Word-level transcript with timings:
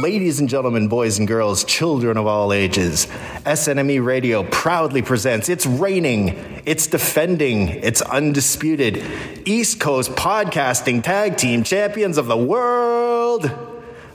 Ladies 0.00 0.40
and 0.40 0.48
gentlemen, 0.48 0.88
boys 0.88 1.18
and 1.18 1.28
girls, 1.28 1.64
children 1.64 2.16
of 2.16 2.26
all 2.26 2.52
ages, 2.52 3.06
SNME 3.44 4.02
Radio 4.02 4.42
proudly 4.42 5.02
presents 5.02 5.50
It's 5.50 5.66
Raining, 5.66 6.62
It's 6.64 6.86
Defending, 6.86 7.68
It's 7.68 8.00
Undisputed, 8.00 9.04
East 9.44 9.80
Coast 9.80 10.12
Podcasting 10.12 11.02
Tag 11.02 11.36
Team 11.36 11.62
Champions 11.62 12.16
of 12.16 12.26
the 12.26 12.38
World. 12.38 13.50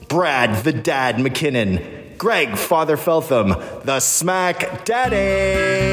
Brad, 0.07 0.63
the 0.63 0.73
Dad 0.73 1.17
McKinnon, 1.17 2.17
Greg, 2.17 2.57
Father 2.57 2.97
Feltham, 2.97 3.49
the 3.83 3.99
Smack 3.99 4.83
Daddies. 4.83 5.86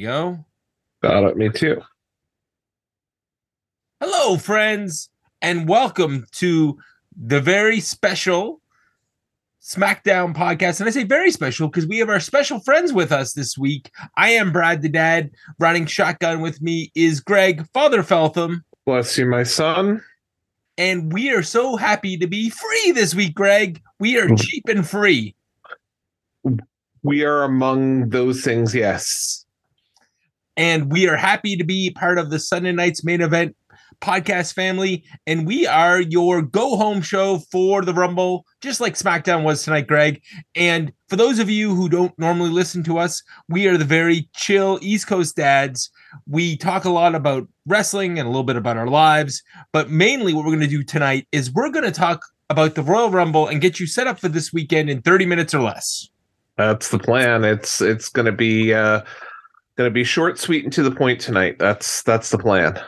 We 0.00 0.06
go. 0.06 0.44
Got 1.02 1.24
it. 1.24 1.36
Me 1.36 1.50
too. 1.50 1.82
Hello, 4.00 4.38
friends, 4.38 5.10
and 5.42 5.68
welcome 5.68 6.24
to 6.32 6.78
the 7.14 7.40
very 7.40 7.80
special 7.80 8.62
SmackDown 9.62 10.34
podcast. 10.34 10.80
And 10.80 10.88
I 10.88 10.92
say 10.92 11.04
very 11.04 11.30
special 11.30 11.68
because 11.68 11.86
we 11.86 11.98
have 11.98 12.08
our 12.08 12.20
special 12.20 12.60
friends 12.60 12.94
with 12.94 13.12
us 13.12 13.34
this 13.34 13.58
week. 13.58 13.90
I 14.16 14.30
am 14.30 14.52
Brad 14.52 14.80
the 14.80 14.88
Dad. 14.88 15.32
Riding 15.58 15.84
shotgun 15.84 16.40
with 16.40 16.62
me 16.62 16.90
is 16.94 17.20
Greg, 17.20 17.66
Father 17.74 18.02
Feltham. 18.02 18.64
Bless 18.86 19.18
you, 19.18 19.26
my 19.26 19.42
son. 19.42 20.02
And 20.78 21.12
we 21.12 21.30
are 21.30 21.42
so 21.42 21.76
happy 21.76 22.16
to 22.16 22.26
be 22.26 22.48
free 22.48 22.92
this 22.92 23.14
week, 23.14 23.34
Greg. 23.34 23.82
We 23.98 24.18
are 24.18 24.34
cheap 24.34 24.66
and 24.66 24.88
free. 24.88 25.34
We 27.02 27.22
are 27.22 27.42
among 27.42 28.08
those 28.08 28.42
things, 28.42 28.74
yes. 28.74 29.44
And 30.56 30.90
we 30.92 31.08
are 31.08 31.16
happy 31.16 31.56
to 31.56 31.64
be 31.64 31.90
part 31.90 32.18
of 32.18 32.30
the 32.30 32.38
Sunday 32.38 32.72
Night's 32.72 33.04
main 33.04 33.20
event 33.20 33.56
podcast 34.00 34.54
family. 34.54 35.04
And 35.26 35.46
we 35.46 35.66
are 35.66 36.00
your 36.00 36.42
go 36.42 36.76
home 36.76 37.02
show 37.02 37.38
for 37.50 37.82
the 37.82 37.94
Rumble, 37.94 38.46
just 38.60 38.80
like 38.80 38.94
SmackDown 38.94 39.44
was 39.44 39.62
tonight, 39.62 39.86
Greg. 39.86 40.22
And 40.54 40.92
for 41.08 41.16
those 41.16 41.38
of 41.38 41.50
you 41.50 41.74
who 41.74 41.88
don't 41.88 42.18
normally 42.18 42.50
listen 42.50 42.82
to 42.84 42.98
us, 42.98 43.22
we 43.48 43.66
are 43.66 43.76
the 43.76 43.84
very 43.84 44.28
chill 44.34 44.78
East 44.82 45.06
Coast 45.06 45.36
dads. 45.36 45.90
We 46.26 46.56
talk 46.56 46.84
a 46.84 46.90
lot 46.90 47.14
about 47.14 47.46
wrestling 47.66 48.18
and 48.18 48.26
a 48.26 48.30
little 48.30 48.44
bit 48.44 48.56
about 48.56 48.76
our 48.76 48.88
lives, 48.88 49.42
but 49.72 49.90
mainly 49.90 50.32
what 50.32 50.44
we're 50.44 50.52
going 50.52 50.60
to 50.60 50.66
do 50.66 50.82
tonight 50.82 51.26
is 51.32 51.52
we're 51.52 51.70
going 51.70 51.84
to 51.84 51.92
talk 51.92 52.24
about 52.48 52.74
the 52.74 52.82
Royal 52.82 53.10
Rumble 53.10 53.46
and 53.46 53.60
get 53.60 53.78
you 53.78 53.86
set 53.86 54.06
up 54.06 54.18
for 54.18 54.28
this 54.28 54.52
weekend 54.52 54.90
in 54.90 55.02
30 55.02 55.26
minutes 55.26 55.54
or 55.54 55.60
less. 55.60 56.08
That's 56.56 56.90
the 56.90 56.98
plan. 56.98 57.42
It's 57.42 57.80
it's 57.80 58.10
gonna 58.10 58.32
be 58.32 58.74
uh 58.74 59.00
gonna 59.80 59.90
be 59.90 60.04
short, 60.04 60.38
sweet, 60.38 60.64
and 60.64 60.72
to 60.74 60.82
the 60.82 60.90
point 60.90 61.20
tonight. 61.20 61.58
That's 61.58 62.02
that's 62.02 62.30
the 62.30 62.38
plan. 62.38 62.78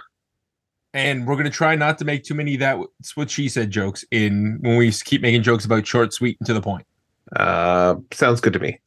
and 0.94 1.26
we're 1.26 1.36
going 1.36 1.44
to 1.44 1.50
try 1.50 1.74
not 1.74 1.96
to 1.98 2.04
make 2.04 2.22
too 2.22 2.34
many 2.34 2.54
that's 2.56 3.16
what 3.16 3.30
she 3.30 3.48
said 3.48 3.70
jokes 3.70 4.04
in 4.10 4.58
when 4.60 4.76
we 4.76 4.92
keep 4.92 5.22
making 5.22 5.42
jokes 5.42 5.64
about 5.64 5.86
short 5.86 6.12
sweet 6.12 6.36
and 6.38 6.46
to 6.46 6.52
the 6.52 6.60
point 6.60 6.86
Uh 7.34 7.94
sounds 8.12 8.42
good 8.42 8.52
to 8.52 8.58
me. 8.58 8.78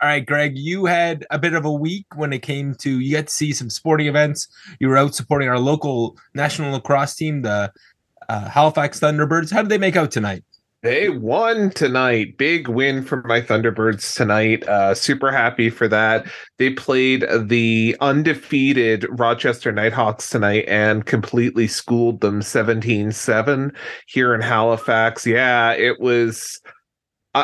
all 0.00 0.08
right 0.08 0.24
greg 0.24 0.56
you 0.56 0.84
had 0.84 1.26
a 1.32 1.38
bit 1.38 1.54
of 1.54 1.64
a 1.64 1.72
week 1.72 2.06
when 2.14 2.32
it 2.32 2.42
came 2.42 2.72
to 2.76 3.00
you 3.00 3.16
got 3.16 3.26
to 3.26 3.34
see 3.34 3.52
some 3.52 3.68
sporting 3.68 4.06
events 4.06 4.46
you 4.78 4.86
were 4.88 4.96
out 4.96 5.12
supporting 5.12 5.48
our 5.48 5.58
local 5.58 6.16
national 6.34 6.70
lacrosse 6.72 7.16
team 7.16 7.42
the 7.42 7.72
uh, 8.28 8.48
halifax 8.48 9.00
thunderbirds 9.00 9.50
how 9.52 9.60
did 9.62 9.70
they 9.70 9.78
make 9.78 9.96
out 9.96 10.12
tonight 10.12 10.44
They 10.82 11.08
won 11.08 11.70
tonight. 11.70 12.38
Big 12.38 12.68
win 12.68 13.02
for 13.02 13.20
my 13.24 13.40
Thunderbirds 13.40 14.14
tonight. 14.14 14.62
Uh, 14.68 14.94
super 14.94 15.32
happy 15.32 15.70
for 15.70 15.88
that. 15.88 16.26
They 16.58 16.70
played 16.70 17.26
the 17.46 17.96
undefeated 18.00 19.04
Rochester 19.10 19.72
Knighthawks 19.72 20.30
tonight 20.30 20.66
and 20.68 21.04
completely 21.04 21.66
schooled 21.66 22.20
them 22.20 22.42
17 22.42 23.10
7 23.10 23.72
here 24.06 24.32
in 24.34 24.40
Halifax. 24.40 25.26
Yeah, 25.26 25.72
it 25.72 25.98
was. 25.98 26.60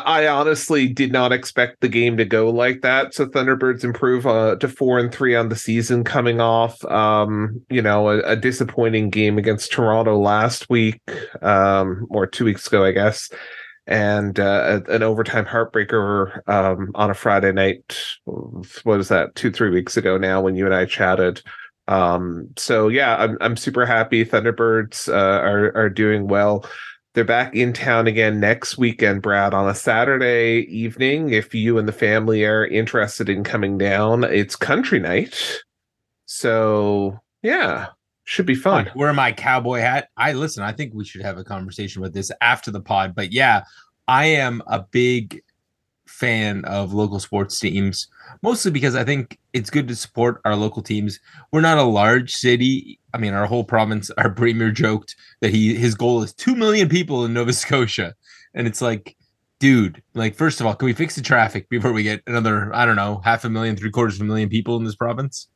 I, 0.04 0.26
honestly 0.26 0.88
did 0.88 1.12
not 1.12 1.32
expect 1.32 1.80
the 1.80 1.88
game 1.88 2.16
to 2.16 2.24
go 2.24 2.50
like 2.50 2.82
that. 2.82 3.14
So 3.14 3.26
Thunderbirds 3.26 3.84
improve 3.84 4.26
uh, 4.26 4.56
to 4.56 4.68
four 4.68 4.98
and 4.98 5.12
three 5.12 5.34
on 5.34 5.48
the 5.48 5.56
season, 5.56 6.04
coming 6.04 6.40
off, 6.40 6.84
um, 6.86 7.60
you 7.70 7.82
know, 7.82 8.08
a, 8.08 8.18
a 8.20 8.36
disappointing 8.36 9.10
game 9.10 9.38
against 9.38 9.72
Toronto 9.72 10.18
last 10.18 10.68
week, 10.70 11.00
um, 11.42 12.06
or 12.10 12.26
two 12.26 12.44
weeks 12.44 12.66
ago, 12.66 12.84
I 12.84 12.92
guess, 12.92 13.30
and 13.86 14.40
uh, 14.40 14.80
an 14.88 15.02
overtime 15.02 15.44
heartbreaker 15.44 16.46
um, 16.48 16.90
on 16.94 17.10
a 17.10 17.14
Friday 17.14 17.52
night. 17.52 17.98
What 18.24 19.00
is 19.00 19.08
that? 19.08 19.34
Two, 19.34 19.50
three 19.50 19.70
weeks 19.70 19.96
ago 19.96 20.18
now, 20.18 20.40
when 20.40 20.56
you 20.56 20.66
and 20.66 20.74
I 20.74 20.86
chatted. 20.86 21.42
Um, 21.86 22.48
so 22.56 22.88
yeah, 22.88 23.16
I'm 23.16 23.36
I'm 23.40 23.56
super 23.56 23.84
happy. 23.84 24.24
Thunderbirds 24.24 25.08
uh, 25.08 25.42
are 25.42 25.76
are 25.76 25.90
doing 25.90 26.28
well. 26.28 26.64
They're 27.14 27.24
back 27.24 27.54
in 27.54 27.72
town 27.72 28.08
again 28.08 28.40
next 28.40 28.76
weekend, 28.76 29.22
Brad, 29.22 29.54
on 29.54 29.68
a 29.68 29.74
Saturday 29.74 30.66
evening. 30.68 31.30
If 31.30 31.54
you 31.54 31.78
and 31.78 31.86
the 31.86 31.92
family 31.92 32.44
are 32.44 32.66
interested 32.66 33.28
in 33.28 33.44
coming 33.44 33.78
down, 33.78 34.24
it's 34.24 34.56
country 34.56 34.98
night. 34.98 35.62
So 36.26 37.20
yeah, 37.42 37.88
should 38.24 38.46
be 38.46 38.54
fun. 38.54 38.90
wear 38.94 39.12
my 39.12 39.30
cowboy 39.32 39.80
hat 39.80 40.08
i 40.16 40.32
listen 40.32 40.62
i 40.62 40.72
think 40.72 40.92
we 40.94 41.04
should 41.04 41.20
have 41.20 41.36
a 41.36 41.44
conversation 41.44 42.00
with 42.00 42.14
this 42.14 42.32
after 42.40 42.70
the 42.70 42.80
pod 42.80 43.14
but 43.14 43.32
yeah 43.32 43.62
i 44.08 44.24
am 44.24 44.62
a 44.66 44.82
big 44.90 45.42
fan 46.18 46.64
of 46.64 46.92
local 46.92 47.18
sports 47.18 47.58
teams 47.58 48.08
mostly 48.42 48.70
because 48.70 48.94
i 48.94 49.04
think 49.04 49.38
it's 49.54 49.70
good 49.70 49.88
to 49.88 49.96
support 49.96 50.40
our 50.44 50.56
local 50.56 50.82
teams. 50.82 51.20
We're 51.52 51.60
not 51.60 51.78
a 51.78 51.84
large 51.84 52.34
city. 52.34 52.98
I 53.14 53.18
mean 53.18 53.32
our 53.32 53.46
whole 53.46 53.64
province 53.64 54.10
our 54.18 54.28
premier 54.28 54.70
joked 54.70 55.14
that 55.40 55.50
he 55.50 55.74
his 55.74 55.94
goal 55.94 56.22
is 56.22 56.34
2 56.34 56.54
million 56.56 56.88
people 56.88 57.24
in 57.24 57.32
nova 57.32 57.52
scotia. 57.52 58.14
And 58.52 58.66
it's 58.66 58.82
like 58.82 59.16
dude 59.60 60.02
like 60.14 60.34
first 60.34 60.60
of 60.60 60.66
all 60.66 60.74
can 60.74 60.86
we 60.86 60.92
fix 60.92 61.14
the 61.14 61.22
traffic 61.22 61.68
before 61.68 61.92
we 61.92 62.02
get 62.02 62.20
another 62.26 62.74
i 62.74 62.84
don't 62.84 62.96
know 62.96 63.22
half 63.24 63.44
a 63.44 63.48
million 63.48 63.76
three 63.76 63.90
quarters 63.90 64.16
of 64.16 64.22
a 64.22 64.24
million 64.24 64.48
people 64.48 64.76
in 64.76 64.84
this 64.84 64.96
province? 64.96 65.48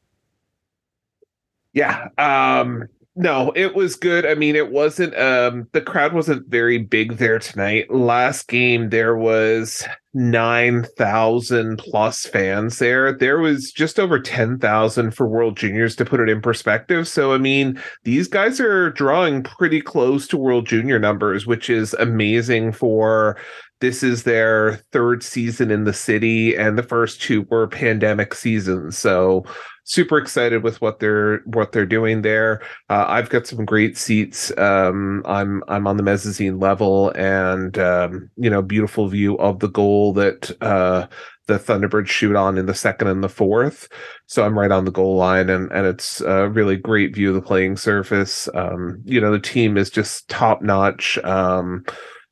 Yeah. 1.75 2.09
Um 2.17 2.89
no, 3.19 3.53
it 3.57 3.75
was 3.75 3.97
good. 3.97 4.25
I 4.25 4.37
mean, 4.37 4.55
it 4.55 4.71
wasn't 4.71 5.19
um 5.19 5.67
the 5.73 5.81
crowd 5.81 6.13
wasn't 6.13 6.47
very 6.47 6.79
big 6.79 7.17
there 7.17 7.41
tonight. 7.41 7.91
Last 7.91 8.47
game 8.47 8.91
there 8.91 9.17
was 9.17 9.85
9,000 10.15 11.79
plus 11.79 12.27
fans 12.27 12.79
there. 12.79 13.13
There 13.13 13.41
was 13.41 13.73
just 13.73 13.99
over 13.99 14.21
10,000 14.21 15.11
for 15.11 15.27
World 15.27 15.57
Juniors 15.57 15.97
to 15.97 16.05
put 16.05 16.21
it 16.21 16.29
in 16.29 16.41
perspective. 16.41 17.09
So 17.09 17.33
I 17.33 17.39
mean, 17.39 17.83
these 18.05 18.29
guys 18.29 18.61
are 18.61 18.91
drawing 18.91 19.43
pretty 19.43 19.81
close 19.81 20.29
to 20.29 20.37
World 20.37 20.67
Junior 20.67 21.01
numbers, 21.01 21.45
which 21.45 21.69
is 21.69 21.95
amazing 21.95 22.71
for 22.71 23.37
this 23.81 24.05
is 24.05 24.23
their 24.23 24.77
third 24.93 25.25
season 25.25 25.73
in 25.73 25.85
the 25.85 25.93
city 25.93 26.57
and 26.57 26.79
the 26.79 26.83
first 26.85 27.21
two 27.21 27.43
were 27.43 27.67
pandemic 27.67 28.35
seasons. 28.35 28.97
So 28.97 29.45
super 29.89 30.19
excited 30.19 30.63
with 30.63 30.81
what 30.83 31.01
they're 31.01 31.39
what 31.47 31.73
they're 31.73 31.87
doing 31.87 32.23
there. 32.23 32.61
Uh, 32.91 33.07
I've 33.09 33.31
got 33.31 33.47
some 33.47 33.65
great 33.65 33.97
seats. 33.97 34.57
Um, 34.59 35.23
I'm 35.27 35.65
I'm 35.67 35.87
on 35.87 35.97
the 35.97 36.03
mezzanine 36.03 36.61
level, 36.61 37.11
and 37.17 37.77
um, 37.79 38.31
you 38.37 38.51
know, 38.51 38.63
beautiful 38.63 39.09
view 39.09 39.37
of 39.39 39.59
the 39.61 39.69
goal 39.69 40.13
that 40.13 40.51
uh, 40.63 41.07
the 41.47 41.59
Thunderbirds 41.59 42.09
shoot 42.09 42.37
on 42.37 42.59
in 42.59 42.67
the 42.67 42.75
second 42.75 43.09
and 43.09 43.25
the 43.25 43.29
fourth. 43.29 43.89
So 44.27 44.45
I'm 44.45 44.59
right 44.59 44.71
on 44.71 44.85
the 44.85 44.93
goal 44.93 45.17
line, 45.17 45.49
and 45.49 45.73
and 45.73 45.87
it's 45.87 46.21
a 46.21 46.49
really 46.51 46.77
great 46.77 47.15
view 47.15 47.31
of 47.31 47.35
the 47.35 47.43
playing 47.43 47.79
surface. 47.79 48.49
Um, 48.55 49.01
you 49.05 49.21
know, 49.21 49.33
the 49.33 49.41
team 49.41 49.77
is 49.77 49.91
just 49.91 50.29
top 50.29 50.63
notch. 50.63 51.19
Um, 51.25 51.85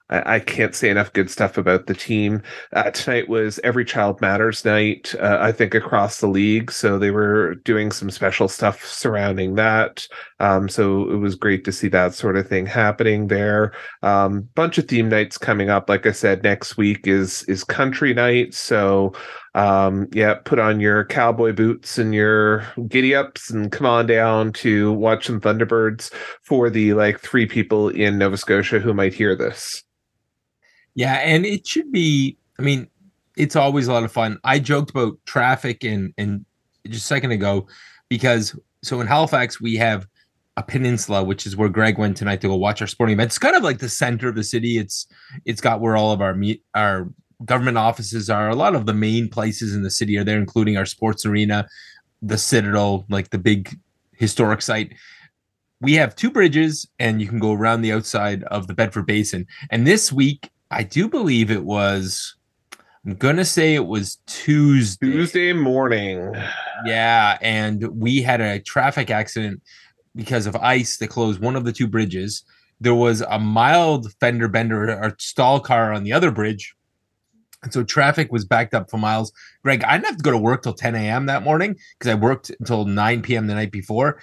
I, 0.09 0.37
I 0.37 0.41
can't 0.41 0.75
say 0.75 0.91
enough 0.91 1.13
good 1.13 1.31
stuff 1.31 1.59
about 1.59 1.87
the 1.87 1.95
team. 1.95 2.43
Uh, 2.73 2.91
tonight 2.91 3.29
was 3.29 3.59
Every 3.65 3.85
Child 3.85 4.21
Matters 4.21 4.65
night, 4.65 5.15
uh, 5.21 5.39
I 5.41 5.53
think, 5.53 5.75
across 5.75 6.21
the 6.21 6.29
league. 6.29 6.71
So 6.71 6.99
they 6.99 7.11
were 7.11 7.57
doing 7.57 7.91
some 7.91 8.11
special 8.11 8.49
stuff 8.49 8.85
surrounding 8.85 9.55
that. 9.57 10.07
Um, 10.39 10.69
so 10.69 11.11
it 11.11 11.17
was 11.17 11.35
great 11.35 11.65
to 11.65 11.73
see 11.73 11.89
that 11.89 12.15
sort 12.15 12.37
of 12.37 12.49
thing 12.49 12.67
happening 12.67 13.29
there. 13.29 13.73
Um, 14.03 14.49
bunch 14.55 14.79
of 14.79 14.87
theme 14.87 15.09
nights 15.09 15.39
coming 15.39 15.71
up. 15.71 15.89
Like 15.89 16.07
I 16.07 16.13
said, 16.13 16.43
next 16.43 16.77
week 16.77 17.07
is 17.07 17.43
is 17.45 17.65
country 17.65 18.15
night. 18.15 18.55
So 18.55 19.13
um, 19.57 20.07
yeah, 20.13 20.35
put 20.35 20.59
on 20.59 20.81
your 20.81 21.07
cowboy 21.07 21.53
boots 21.55 21.97
and 21.97 22.15
your 22.15 22.67
giddy 22.89 23.15
ups 23.15 23.51
and 23.51 23.73
come 23.73 23.87
on 23.87 24.07
down 24.07 24.53
to 24.53 24.93
watch 24.93 25.27
some 25.27 25.41
Thunderbirds 25.41 26.13
for 26.43 26.69
the 26.69 26.93
like 26.93 27.21
three 27.21 27.47
people 27.47 27.89
in 27.89 28.19
Nova 28.19 28.37
Scotia 28.37 28.79
who 28.79 28.93
might 28.93 29.15
hear 29.15 29.35
this. 29.35 29.83
Yeah, 30.95 31.15
and 31.15 31.47
it 31.47 31.67
should 31.67 31.91
be. 31.91 32.37
I 32.59 32.63
mean, 32.63 32.87
it's 33.39 33.57
always 33.57 33.89
a 33.89 33.95
lot 33.95 34.05
of 34.05 34.13
fun. 34.13 34.39
I 34.45 34.59
joked 34.59 34.91
about 34.91 35.19
traffic 35.25 35.83
and 35.83 36.13
and 36.19 36.45
just 36.87 37.05
a 37.05 37.07
second 37.07 37.31
ago 37.31 37.67
because 38.11 38.55
so 38.83 39.01
in 39.01 39.07
Halifax 39.07 39.59
we 39.59 39.77
have 39.77 40.07
a 40.59 40.63
peninsula, 40.63 41.25
which 41.25 41.47
is 41.47 41.57
where 41.57 41.71
Greg 41.71 41.97
went 41.97 42.19
tonight 42.19 42.43
to 42.43 42.49
go 42.49 42.57
watch 42.57 42.83
our 42.83 42.87
sporting 42.87 43.15
event. 43.15 43.31
It's 43.31 43.39
kind 43.39 43.57
of 43.57 43.63
like 43.63 43.79
the 43.79 43.89
center 43.89 44.29
of 44.29 44.35
the 44.35 44.45
city. 44.45 44.77
It's 44.77 45.07
it's 45.47 45.63
got 45.63 45.81
where 45.81 45.97
all 45.97 46.13
of 46.13 46.21
our 46.21 46.35
meet 46.35 46.63
our 46.75 47.09
government 47.45 47.79
offices 47.79 48.31
are. 48.31 48.49
A 48.49 48.57
lot 48.57 48.75
of 48.75 48.87
the 48.87 48.95
main 48.95 49.29
places 49.29 49.75
in 49.75 49.83
the 49.83 49.91
city 49.91 50.17
are 50.17 50.25
there, 50.25 50.39
including 50.39 50.77
our 50.77 50.87
sports 50.87 51.27
arena, 51.27 51.69
the 52.23 52.39
Citadel, 52.39 53.05
like 53.09 53.31
the 53.31 53.39
big 53.39 53.79
historic 54.13 54.63
site. 54.63 54.95
We 55.81 55.95
have 55.95 56.17
two 56.17 56.31
bridges, 56.31 56.89
and 56.99 57.21
you 57.21 57.29
can 57.29 57.39
go 57.39 57.53
around 57.53 57.83
the 57.83 57.93
outside 57.93 58.43
of 58.45 58.67
the 58.67 58.75
Bedford 58.75 59.07
Basin. 59.07 59.47
And 59.71 59.87
this 59.87 60.11
week, 60.11 60.49
I 60.71 60.83
do 60.83 61.09
believe 61.09 61.51
it 61.51 61.65
was. 61.65 62.35
I'm 63.05 63.15
gonna 63.15 63.45
say 63.45 63.75
it 63.75 63.87
was 63.87 64.19
Tuesday. 64.27 65.13
Tuesday 65.13 65.53
morning. 65.53 66.35
Yeah, 66.87 67.39
and 67.41 67.87
we 67.89 68.23
had 68.23 68.41
a 68.41 68.59
traffic 68.61 69.11
accident 69.11 69.63
because 70.17 70.47
of 70.47 70.57
ice 70.57 70.97
that 70.97 71.09
closed 71.09 71.41
one 71.41 71.57
of 71.57 71.65
the 71.65 71.73
two 71.73 71.87
bridges. 71.87 72.43
There 72.81 72.95
was 72.95 73.21
a 73.21 73.39
mild 73.39 74.13
fender 74.19 74.49
bender 74.49 74.91
or 74.91 75.15
stall 75.19 75.61
car 75.61 75.93
on 75.93 76.05
the 76.05 76.13
other 76.13 76.31
bridge. 76.31 76.75
And 77.67 77.73
so 77.73 77.83
traffic 77.83 78.31
was 78.31 78.45
backed 78.45 78.75
up 78.75 78.89
for 78.89 78.97
miles. 78.97 79.33
Greg, 79.65 79.83
I 79.83 79.95
didn't 79.97 80.07
have 80.07 80.19
to 80.19 80.23
go 80.23 80.31
to 80.31 80.39
work 80.39 80.63
till 80.63 80.73
10 80.73 80.95
a.m. 80.95 81.27
that 81.27 81.43
morning 81.43 81.77
because 81.99 82.13
I 82.13 82.15
worked 82.15 82.49
until 82.61 82.85
9 82.85 83.23
p.m. 83.23 83.49
the 83.49 83.55
night 83.55 83.73
before. 83.73 84.21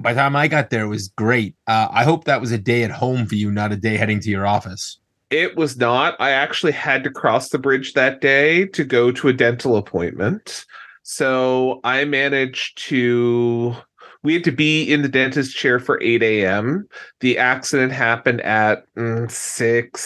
By 0.00 0.12
the 0.12 0.20
time 0.20 0.34
I 0.34 0.48
got 0.48 0.70
there, 0.70 0.82
it 0.82 0.88
was 0.88 1.06
great. 1.06 1.54
Uh, 1.68 1.86
I 1.92 2.02
hope 2.02 2.24
that 2.24 2.40
was 2.40 2.50
a 2.50 2.58
day 2.58 2.82
at 2.82 2.90
home 2.90 3.26
for 3.26 3.36
you, 3.36 3.52
not 3.52 3.70
a 3.70 3.76
day 3.76 3.96
heading 3.96 4.18
to 4.18 4.28
your 4.28 4.44
office. 4.44 4.98
It 5.30 5.54
was 5.54 5.76
not. 5.76 6.20
I 6.20 6.30
actually 6.30 6.72
had 6.72 7.04
to 7.04 7.10
cross 7.10 7.50
the 7.50 7.60
bridge 7.60 7.92
that 7.92 8.20
day 8.20 8.66
to 8.66 8.82
go 8.82 9.12
to 9.12 9.28
a 9.28 9.32
dental 9.32 9.76
appointment. 9.76 10.64
So 11.04 11.78
I 11.84 12.04
managed 12.06 12.76
to 12.88 13.76
we 14.22 14.34
had 14.34 14.44
to 14.44 14.52
be 14.52 14.84
in 14.84 15.02
the 15.02 15.08
dentist 15.08 15.56
chair 15.56 15.78
for 15.78 16.00
8 16.02 16.22
a.m. 16.22 16.86
The 17.20 17.38
accident 17.38 17.92
happened 17.92 18.40
at 18.42 18.84
mm, 18.96 19.30
six, 19.30 20.02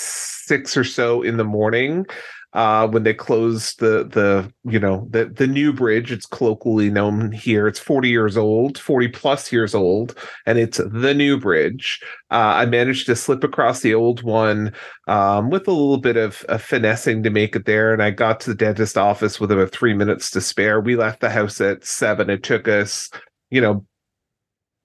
six 0.46 0.76
or 0.76 0.84
so 0.84 1.22
in 1.22 1.36
the 1.36 1.44
morning. 1.44 2.06
Uh, 2.52 2.88
when 2.88 3.02
they 3.02 3.12
closed 3.12 3.80
the 3.80 4.08
the 4.08 4.50
you 4.64 4.78
know 4.78 5.06
the 5.10 5.26
the 5.26 5.46
new 5.46 5.74
bridge 5.74 6.10
it's 6.10 6.24
colloquially 6.24 6.88
known 6.88 7.30
here 7.30 7.68
it's 7.68 7.78
40 7.78 8.08
years 8.08 8.34
old 8.34 8.78
40 8.78 9.08
plus 9.08 9.52
years 9.52 9.74
old 9.74 10.16
and 10.46 10.58
it's 10.58 10.78
the 10.78 11.12
new 11.12 11.38
bridge 11.38 12.00
uh, 12.30 12.54
i 12.56 12.64
managed 12.64 13.04
to 13.06 13.16
slip 13.16 13.44
across 13.44 13.80
the 13.80 13.92
old 13.92 14.22
one 14.22 14.72
um, 15.06 15.50
with 15.50 15.68
a 15.68 15.72
little 15.72 15.98
bit 15.98 16.16
of, 16.16 16.46
of 16.48 16.62
finessing 16.62 17.22
to 17.24 17.30
make 17.30 17.54
it 17.54 17.66
there 17.66 17.92
and 17.92 18.02
i 18.02 18.10
got 18.10 18.40
to 18.40 18.50
the 18.50 18.56
dentist 18.56 18.96
office 18.96 19.38
with 19.38 19.52
about 19.52 19.70
three 19.70 19.92
minutes 19.92 20.30
to 20.30 20.40
spare 20.40 20.80
we 20.80 20.96
left 20.96 21.20
the 21.20 21.28
house 21.28 21.60
at 21.60 21.84
seven 21.84 22.30
it 22.30 22.42
took 22.42 22.68
us 22.68 23.10
you 23.50 23.60
know 23.60 23.84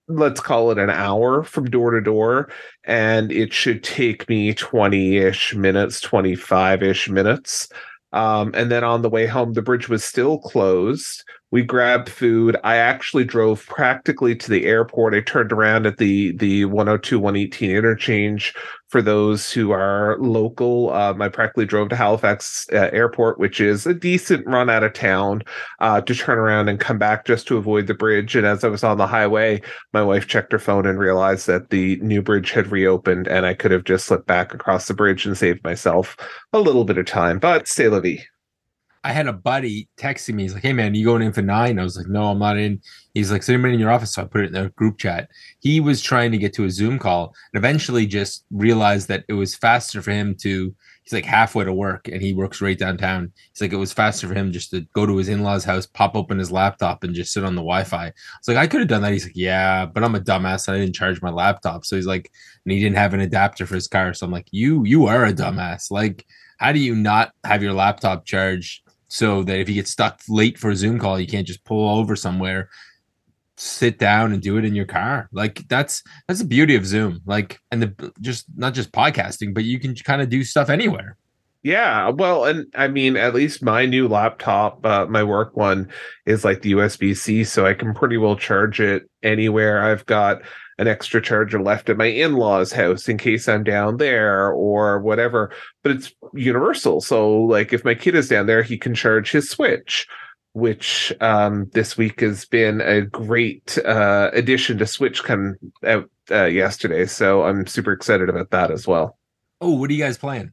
let's 0.07 0.41
call 0.41 0.71
it 0.71 0.77
an 0.77 0.89
hour 0.89 1.43
from 1.43 1.69
door 1.69 1.91
to 1.91 2.01
door 2.01 2.49
and 2.83 3.31
it 3.31 3.53
should 3.53 3.83
take 3.83 4.27
me 4.27 4.53
20-ish 4.53 5.55
minutes 5.55 6.01
25-ish 6.01 7.09
minutes. 7.09 7.69
Um, 8.13 8.51
and 8.53 8.69
then 8.69 8.83
on 8.83 9.01
the 9.01 9.09
way 9.09 9.25
home 9.25 9.53
the 9.53 9.61
bridge 9.61 9.87
was 9.87 10.03
still 10.03 10.39
closed 10.39 11.23
we 11.51 11.61
grabbed 11.61 12.09
food 12.09 12.57
i 12.63 12.75
actually 12.75 13.23
drove 13.23 13.65
practically 13.67 14.35
to 14.35 14.49
the 14.49 14.65
airport 14.65 15.13
i 15.13 15.21
turned 15.21 15.51
around 15.51 15.85
at 15.85 15.97
the 15.97 16.31
the 16.37 16.65
102 16.65 17.19
118 17.19 17.71
interchange 17.71 18.53
for 18.91 19.01
those 19.01 19.53
who 19.53 19.71
are 19.71 20.17
local, 20.19 20.91
um, 20.91 21.21
I 21.21 21.29
practically 21.29 21.65
drove 21.65 21.87
to 21.89 21.95
Halifax 21.95 22.67
uh, 22.73 22.89
Airport, 22.91 23.39
which 23.39 23.61
is 23.61 23.87
a 23.87 23.93
decent 23.93 24.45
run 24.45 24.69
out 24.69 24.83
of 24.83 24.91
town, 24.91 25.43
uh, 25.79 26.01
to 26.01 26.13
turn 26.13 26.37
around 26.37 26.67
and 26.67 26.77
come 26.77 26.97
back 26.97 27.25
just 27.25 27.47
to 27.47 27.57
avoid 27.57 27.87
the 27.87 27.93
bridge. 27.93 28.35
And 28.35 28.45
as 28.45 28.65
I 28.65 28.67
was 28.67 28.83
on 28.83 28.97
the 28.97 29.07
highway, 29.07 29.61
my 29.93 30.03
wife 30.03 30.27
checked 30.27 30.51
her 30.51 30.59
phone 30.59 30.85
and 30.85 30.99
realized 30.99 31.47
that 31.47 31.69
the 31.69 31.95
new 32.01 32.21
bridge 32.21 32.51
had 32.51 32.69
reopened, 32.69 33.29
and 33.29 33.45
I 33.45 33.53
could 33.53 33.71
have 33.71 33.85
just 33.85 34.07
slipped 34.07 34.27
back 34.27 34.53
across 34.53 34.89
the 34.89 34.93
bridge 34.93 35.25
and 35.25 35.37
saved 35.37 35.63
myself 35.63 36.17
a 36.51 36.59
little 36.59 36.83
bit 36.83 36.97
of 36.97 37.05
time. 37.05 37.39
But 37.39 37.69
stay 37.69 37.87
la 37.87 38.01
vie. 38.01 38.30
I 39.03 39.13
had 39.13 39.27
a 39.27 39.33
buddy 39.33 39.89
texting 39.97 40.35
me. 40.35 40.43
He's 40.43 40.53
like, 40.53 40.63
"Hey 40.63 40.73
man, 40.73 40.93
you 40.93 41.05
going 41.05 41.23
in 41.23 41.33
for 41.33 41.41
nine? 41.41 41.79
I 41.79 41.83
was 41.83 41.97
like, 41.97 42.07
"No, 42.07 42.25
I'm 42.25 42.39
not 42.39 42.57
in." 42.57 42.81
He's 43.15 43.31
like, 43.31 43.41
"So 43.41 43.53
anybody 43.53 43.73
in 43.73 43.79
your 43.79 43.91
office?" 43.91 44.13
So 44.13 44.21
I 44.21 44.25
put 44.25 44.41
it 44.41 44.53
in 44.55 44.63
the 44.63 44.69
group 44.71 44.99
chat. 44.99 45.29
He 45.59 45.79
was 45.79 46.01
trying 46.01 46.31
to 46.31 46.37
get 46.37 46.53
to 46.53 46.65
a 46.65 46.69
Zoom 46.69 46.99
call 46.99 47.33
and 47.53 47.59
eventually 47.59 48.05
just 48.05 48.45
realized 48.51 49.07
that 49.07 49.25
it 49.27 49.33
was 49.33 49.55
faster 49.55 50.01
for 50.01 50.11
him 50.11 50.35
to. 50.41 50.75
He's 51.03 51.13
like 51.13 51.25
halfway 51.25 51.65
to 51.65 51.73
work 51.73 52.07
and 52.09 52.21
he 52.21 52.31
works 52.31 52.61
right 52.61 52.77
downtown. 52.77 53.31
He's 53.51 53.59
like, 53.59 53.73
it 53.73 53.77
was 53.77 53.91
faster 53.91 54.27
for 54.27 54.35
him 54.35 54.51
just 54.51 54.69
to 54.69 54.81
go 54.93 55.07
to 55.07 55.17
his 55.17 55.29
in-laws' 55.29 55.63
house, 55.63 55.87
pop 55.87 56.15
open 56.15 56.37
his 56.37 56.51
laptop, 56.51 57.03
and 57.03 57.15
just 57.15 57.33
sit 57.33 57.43
on 57.43 57.55
the 57.55 57.61
Wi-Fi. 57.61 58.07
It's 58.37 58.47
like 58.47 58.57
I 58.57 58.67
could 58.67 58.81
have 58.81 58.89
done 58.89 59.01
that. 59.01 59.11
He's 59.11 59.25
like, 59.25 59.35
yeah, 59.35 59.87
but 59.87 60.03
I'm 60.03 60.13
a 60.13 60.19
dumbass 60.19 60.67
and 60.67 60.77
I 60.77 60.79
didn't 60.79 60.93
charge 60.93 61.19
my 61.23 61.31
laptop. 61.31 61.85
So 61.85 61.95
he's 61.95 62.05
like, 62.05 62.31
and 62.65 62.71
he 62.71 62.79
didn't 62.79 62.97
have 62.97 63.15
an 63.15 63.19
adapter 63.19 63.65
for 63.65 63.73
his 63.73 63.87
car. 63.87 64.13
So 64.13 64.27
I'm 64.27 64.31
like, 64.31 64.47
you, 64.51 64.85
you 64.85 65.07
are 65.07 65.25
a 65.25 65.33
dumbass. 65.33 65.89
Like, 65.89 66.27
how 66.59 66.71
do 66.71 66.79
you 66.79 66.93
not 66.93 67.31
have 67.43 67.63
your 67.63 67.73
laptop 67.73 68.25
charged? 68.25 68.83
So 69.11 69.43
that 69.43 69.59
if 69.59 69.67
you 69.67 69.75
get 69.75 69.89
stuck 69.89 70.21
late 70.29 70.57
for 70.57 70.69
a 70.69 70.75
Zoom 70.75 70.97
call, 70.97 71.19
you 71.19 71.27
can't 71.27 71.45
just 71.45 71.65
pull 71.65 71.99
over 71.99 72.15
somewhere, 72.15 72.69
sit 73.57 73.99
down 73.99 74.31
and 74.31 74.41
do 74.41 74.57
it 74.57 74.63
in 74.63 74.73
your 74.73 74.85
car. 74.85 75.27
Like 75.33 75.67
that's 75.67 76.01
that's 76.27 76.39
the 76.39 76.45
beauty 76.45 76.77
of 76.77 76.85
Zoom. 76.85 77.19
Like 77.25 77.59
and 77.71 77.83
the 77.83 78.13
just 78.21 78.45
not 78.55 78.73
just 78.73 78.93
podcasting, 78.93 79.53
but 79.53 79.65
you 79.65 79.79
can 79.79 79.95
kind 79.95 80.21
of 80.21 80.29
do 80.29 80.45
stuff 80.45 80.69
anywhere. 80.69 81.17
Yeah, 81.61 82.09
well, 82.09 82.45
and 82.45 82.65
I 82.73 82.87
mean, 82.87 83.17
at 83.17 83.35
least 83.35 83.61
my 83.61 83.85
new 83.85 84.07
laptop, 84.07 84.83
uh, 84.83 85.05
my 85.07 85.23
work 85.23 85.57
one, 85.57 85.89
is 86.25 86.45
like 86.45 86.61
the 86.61 86.71
USB 86.71 87.15
C, 87.15 87.43
so 87.43 87.67
I 87.67 87.73
can 87.73 87.93
pretty 87.93 88.17
well 88.17 88.37
charge 88.37 88.79
it 88.79 89.09
anywhere. 89.21 89.83
I've 89.83 90.05
got 90.05 90.41
an 90.81 90.87
extra 90.87 91.21
charger 91.21 91.61
left 91.61 91.89
at 91.89 91.95
my 91.95 92.07
in-laws 92.07 92.71
house 92.71 93.07
in 93.07 93.19
case 93.19 93.47
I'm 93.47 93.63
down 93.63 93.97
there 93.97 94.51
or 94.51 94.99
whatever. 94.99 95.51
But 95.83 95.91
it's 95.91 96.11
universal. 96.33 97.01
So 97.01 97.31
like 97.43 97.71
if 97.71 97.85
my 97.85 97.93
kid 97.93 98.15
is 98.15 98.29
down 98.29 98.47
there, 98.47 98.63
he 98.63 98.79
can 98.79 98.95
charge 98.95 99.31
his 99.31 99.47
Switch, 99.47 100.07
which 100.53 101.13
um, 101.21 101.69
this 101.73 101.97
week 101.97 102.21
has 102.21 102.45
been 102.45 102.81
a 102.81 103.01
great 103.01 103.77
uh, 103.85 104.31
addition 104.33 104.79
to 104.79 104.87
Switch 104.87 105.23
come 105.23 105.55
out 105.85 106.09
uh, 106.31 106.45
yesterday. 106.45 107.05
So 107.05 107.43
I'm 107.43 107.67
super 107.67 107.91
excited 107.91 108.27
about 108.27 108.49
that 108.49 108.71
as 108.71 108.87
well. 108.87 109.19
Oh, 109.61 109.75
what 109.75 109.91
are 109.91 109.93
you 109.93 110.03
guys 110.03 110.17
playing? 110.17 110.51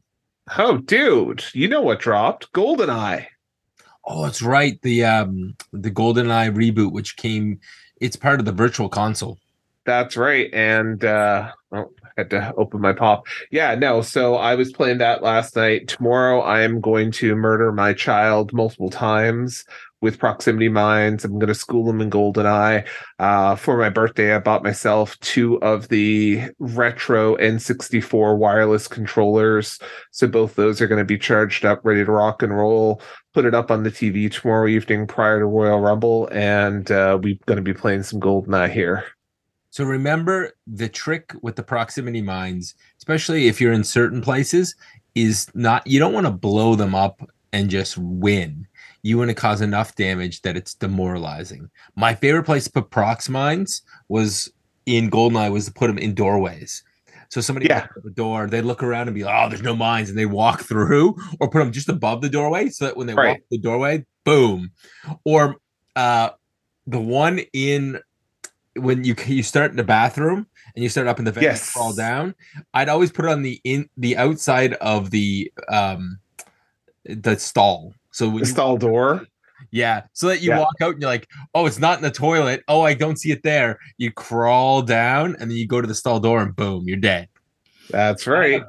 Oh, 0.59 0.77
dude, 0.77 1.43
you 1.55 1.69
know 1.69 1.81
what 1.81 2.01
dropped? 2.01 2.53
GoldenEye. 2.53 3.29
Oh, 4.05 4.27
it's 4.27 4.43
right. 4.43 4.81
The 4.83 5.05
um 5.05 5.57
the 5.73 5.91
GoldenEye 5.91 6.55
reboot, 6.55 6.93
which 6.93 7.17
came 7.17 7.61
it's 7.99 8.17
part 8.17 8.41
of 8.41 8.47
the 8.47 8.53
virtual 8.53 8.91
console. 8.91 9.39
That's 9.89 10.19
right. 10.19 10.53
And 10.53 11.03
uh 11.03 11.51
oh, 11.73 11.91
I 12.05 12.09
had 12.19 12.29
to 12.31 12.53
open 12.59 12.83
my 12.83 12.93
pop. 12.93 13.27
Yeah, 13.51 13.75
no. 13.75 14.03
So 14.03 14.35
I 14.35 14.55
was 14.55 14.71
playing 14.71 14.99
that 14.99 15.23
last 15.23 15.57
night. 15.57 15.89
Tomorrow 15.89 16.43
I 16.43 16.61
am 16.61 16.83
going 16.83 17.11
to 17.13 17.35
murder 17.35 17.73
my 17.73 17.95
child 17.95 18.53
multiple 18.53 18.91
times 18.91 19.65
with 20.03 20.19
proximity 20.19 20.69
mines. 20.69 21.25
I'm 21.25 21.39
going 21.39 21.49
to 21.49 21.55
school 21.55 21.87
them 21.87 22.03
in 22.03 22.11
GoldenEye. 22.11 22.87
Uh, 23.19 23.57
for 23.57 23.79
my 23.79 23.89
birthday, 23.89 24.35
I 24.35 24.41
bought 24.41 24.63
myself 24.63 25.19
two 25.21 25.59
of 25.63 25.89
the 25.89 26.43
retro 26.59 27.37
N64 27.37 28.37
wireless 28.37 28.89
controllers. 28.89 29.79
So 30.11 30.29
both 30.29 30.55
those 30.55 30.83
are 30.83 30.87
going 30.87 31.01
to 31.01 31.05
be 31.07 31.19
charged 31.19 31.65
up, 31.65 31.81
ready 31.83 32.05
to 32.05 32.13
rock 32.13 32.43
and 32.43 32.55
roll. 32.55 33.01
Put 33.33 33.47
it 33.47 33.55
up 33.55 33.71
on 33.71 33.85
the 33.85 33.91
TV 33.91 34.31
tomorrow 34.31 34.69
evening 34.69 35.07
prior 35.07 35.39
to 35.39 35.47
Royal 35.47 35.81
Rumble, 35.81 36.29
and 36.31 36.91
uh, 36.91 37.19
we're 37.23 37.39
going 37.47 37.57
to 37.57 37.63
be 37.63 37.73
playing 37.73 38.03
some 38.03 38.21
GoldenEye 38.21 38.71
here. 38.71 39.05
So 39.79 39.85
remember 39.85 40.55
the 40.67 40.89
trick 40.89 41.33
with 41.41 41.55
the 41.55 41.63
proximity 41.63 42.21
mines, 42.21 42.75
especially 42.97 43.47
if 43.47 43.61
you're 43.61 43.73
in 43.73 43.85
certain 43.85 44.21
places, 44.21 44.75
is 45.15 45.47
not 45.55 45.87
you 45.87 46.01
don't 46.01 46.13
want 46.13 46.27
to 46.27 46.33
blow 46.33 46.75
them 46.75 46.97
up 46.97 47.23
and 47.53 47.71
just 47.71 47.97
win. 47.97 48.67
You 49.05 49.19
want 49.19 49.31
to 49.31 49.37
cause 49.37 49.61
enough 49.61 49.95
damage 49.95 50.43
that 50.43 50.57
it's 50.57 50.75
demoralizing. 50.75 51.71
My 51.95 52.13
favorite 52.13 52.43
place 52.43 52.65
to 52.65 52.73
put 52.73 52.91
prox 52.91 53.29
mines 53.29 53.83
was 54.09 54.51
in 54.87 55.11
Goldeneye 55.11 55.53
was 55.53 55.67
to 55.67 55.73
put 55.73 55.87
them 55.87 55.99
in 55.99 56.13
doorways. 56.13 56.83
So 57.29 57.41
somebody 57.41 57.67
yeah. 57.67 57.87
the 58.03 58.11
door, 58.11 58.49
they 58.49 58.63
look 58.63 58.83
around 58.83 59.07
and 59.07 59.15
be 59.15 59.23
like, 59.23 59.45
"Oh, 59.45 59.49
there's 59.49 59.63
no 59.63 59.77
mines," 59.77 60.09
and 60.09 60.19
they 60.19 60.27
walk 60.27 60.63
through, 60.63 61.15
or 61.39 61.49
put 61.49 61.61
them 61.61 61.71
just 61.71 61.89
above 61.89 62.21
the 62.21 62.29
doorway, 62.29 62.69
so 62.71 62.87
that 62.87 62.97
when 62.97 63.07
they 63.07 63.15
right. 63.15 63.29
walk 63.29 63.41
the 63.49 63.59
doorway, 63.59 64.05
boom. 64.25 64.73
Or 65.23 65.55
uh, 65.95 66.31
the 66.89 66.99
one 66.99 67.43
in 67.53 68.01
when 68.79 69.05
you 69.05 69.15
you 69.27 69.43
start 69.43 69.71
in 69.71 69.77
the 69.77 69.85
bathroom 69.85 70.47
and 70.75 70.83
you 70.83 70.89
start 70.89 71.07
up 71.07 71.19
in 71.19 71.25
the 71.25 71.33
vent 71.33 71.45
yes. 71.45 71.71
fall 71.71 71.93
down, 71.93 72.35
I'd 72.75 72.89
always 72.89 73.13
put 73.13 73.25
it 73.25 73.31
on 73.31 73.43
the 73.43 73.61
in 73.65 73.89
the 73.97 74.17
outside 74.17 74.75
of 74.75 75.11
the 75.11 75.53
um 75.69 76.19
the 77.05 77.39
stall. 77.39 77.95
So 78.11 78.29
when 78.29 78.41
the 78.41 78.47
stall 78.47 78.77
door. 78.77 79.27
Yeah, 79.73 80.03
so 80.13 80.29
that 80.29 80.41
you 80.41 80.51
yeah. 80.51 80.61
walk 80.61 80.77
out 80.81 80.93
and 80.93 81.03
you're 81.03 81.11
like, 81.11 81.29
oh, 81.53 81.67
it's 81.67 81.81
not 81.81 81.99
in 81.99 82.05
the 82.05 82.13
toilet. 82.13 82.63
Oh, 82.69 82.83
I 82.83 82.95
don't 82.95 83.19
see 83.19 83.33
it 83.33 83.43
there. 83.43 83.79
You 83.99 84.13
crawl 84.13 84.83
down 84.83 85.37
and 85.41 85.51
then 85.51 85.59
you 85.59 85.67
go 85.67 85.81
to 85.81 85.87
the 85.87 85.97
stall 85.97 86.21
door 86.21 86.41
and 86.41 86.55
boom, 86.55 86.85
you're 86.87 86.97
dead. 86.97 87.29
That's 87.91 88.27
right. 88.27 88.63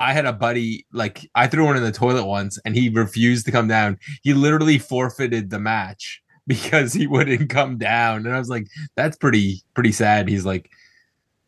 I 0.00 0.12
had 0.12 0.26
a 0.26 0.32
buddy 0.32 0.86
like 0.92 1.28
I 1.34 1.48
threw 1.48 1.64
one 1.64 1.76
in 1.76 1.82
the 1.82 1.92
toilet 1.92 2.24
once 2.24 2.58
and 2.64 2.76
he 2.76 2.88
refused 2.88 3.46
to 3.46 3.52
come 3.52 3.66
down. 3.66 3.98
He 4.22 4.32
literally 4.32 4.78
forfeited 4.78 5.50
the 5.50 5.58
match 5.58 6.22
because 6.48 6.92
he 6.92 7.06
wouldn't 7.06 7.48
come 7.50 7.78
down. 7.78 8.26
And 8.26 8.34
I 8.34 8.38
was 8.38 8.48
like, 8.48 8.66
that's 8.96 9.16
pretty 9.16 9.62
pretty 9.74 9.92
sad. 9.92 10.28
He's 10.28 10.44
like, 10.44 10.70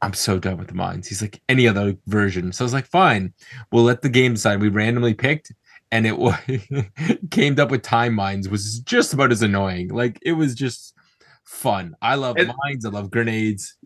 I'm 0.03 0.13
so 0.15 0.39
done 0.39 0.57
with 0.59 0.69
the 0.69 0.75
mines. 0.75 1.09
He's 1.09 1.21
like, 1.21 1.43
any 1.49 1.67
other 1.67 1.97
version. 2.07 2.53
So 2.53 2.65
I 2.65 2.67
was 2.67 2.73
like, 2.73 2.87
fine, 2.87 3.35
we'll 3.73 3.83
let 3.85 4.03
the 4.03 4.09
game 4.09 4.35
decide. 4.35 4.61
We 4.61 4.69
randomly 4.69 5.15
picked, 5.15 5.53
and 5.91 6.07
it 6.07 6.17
was 6.19 6.37
came 7.33 7.59
up 7.59 7.71
with 7.73 7.83
time 7.83 8.15
mines, 8.15 8.49
was 8.49 8.79
just 8.81 9.13
about 9.13 9.33
as 9.33 9.43
annoying. 9.43 9.89
Like 9.89 10.19
it 10.23 10.33
was 10.35 10.55
just 10.55 10.95
fun. 11.45 11.97
I 12.01 12.15
love 12.15 12.37
And- 12.39 12.53
mines. 12.65 12.85
I 12.87 12.91
love 12.91 13.11
grenades. 13.11 13.77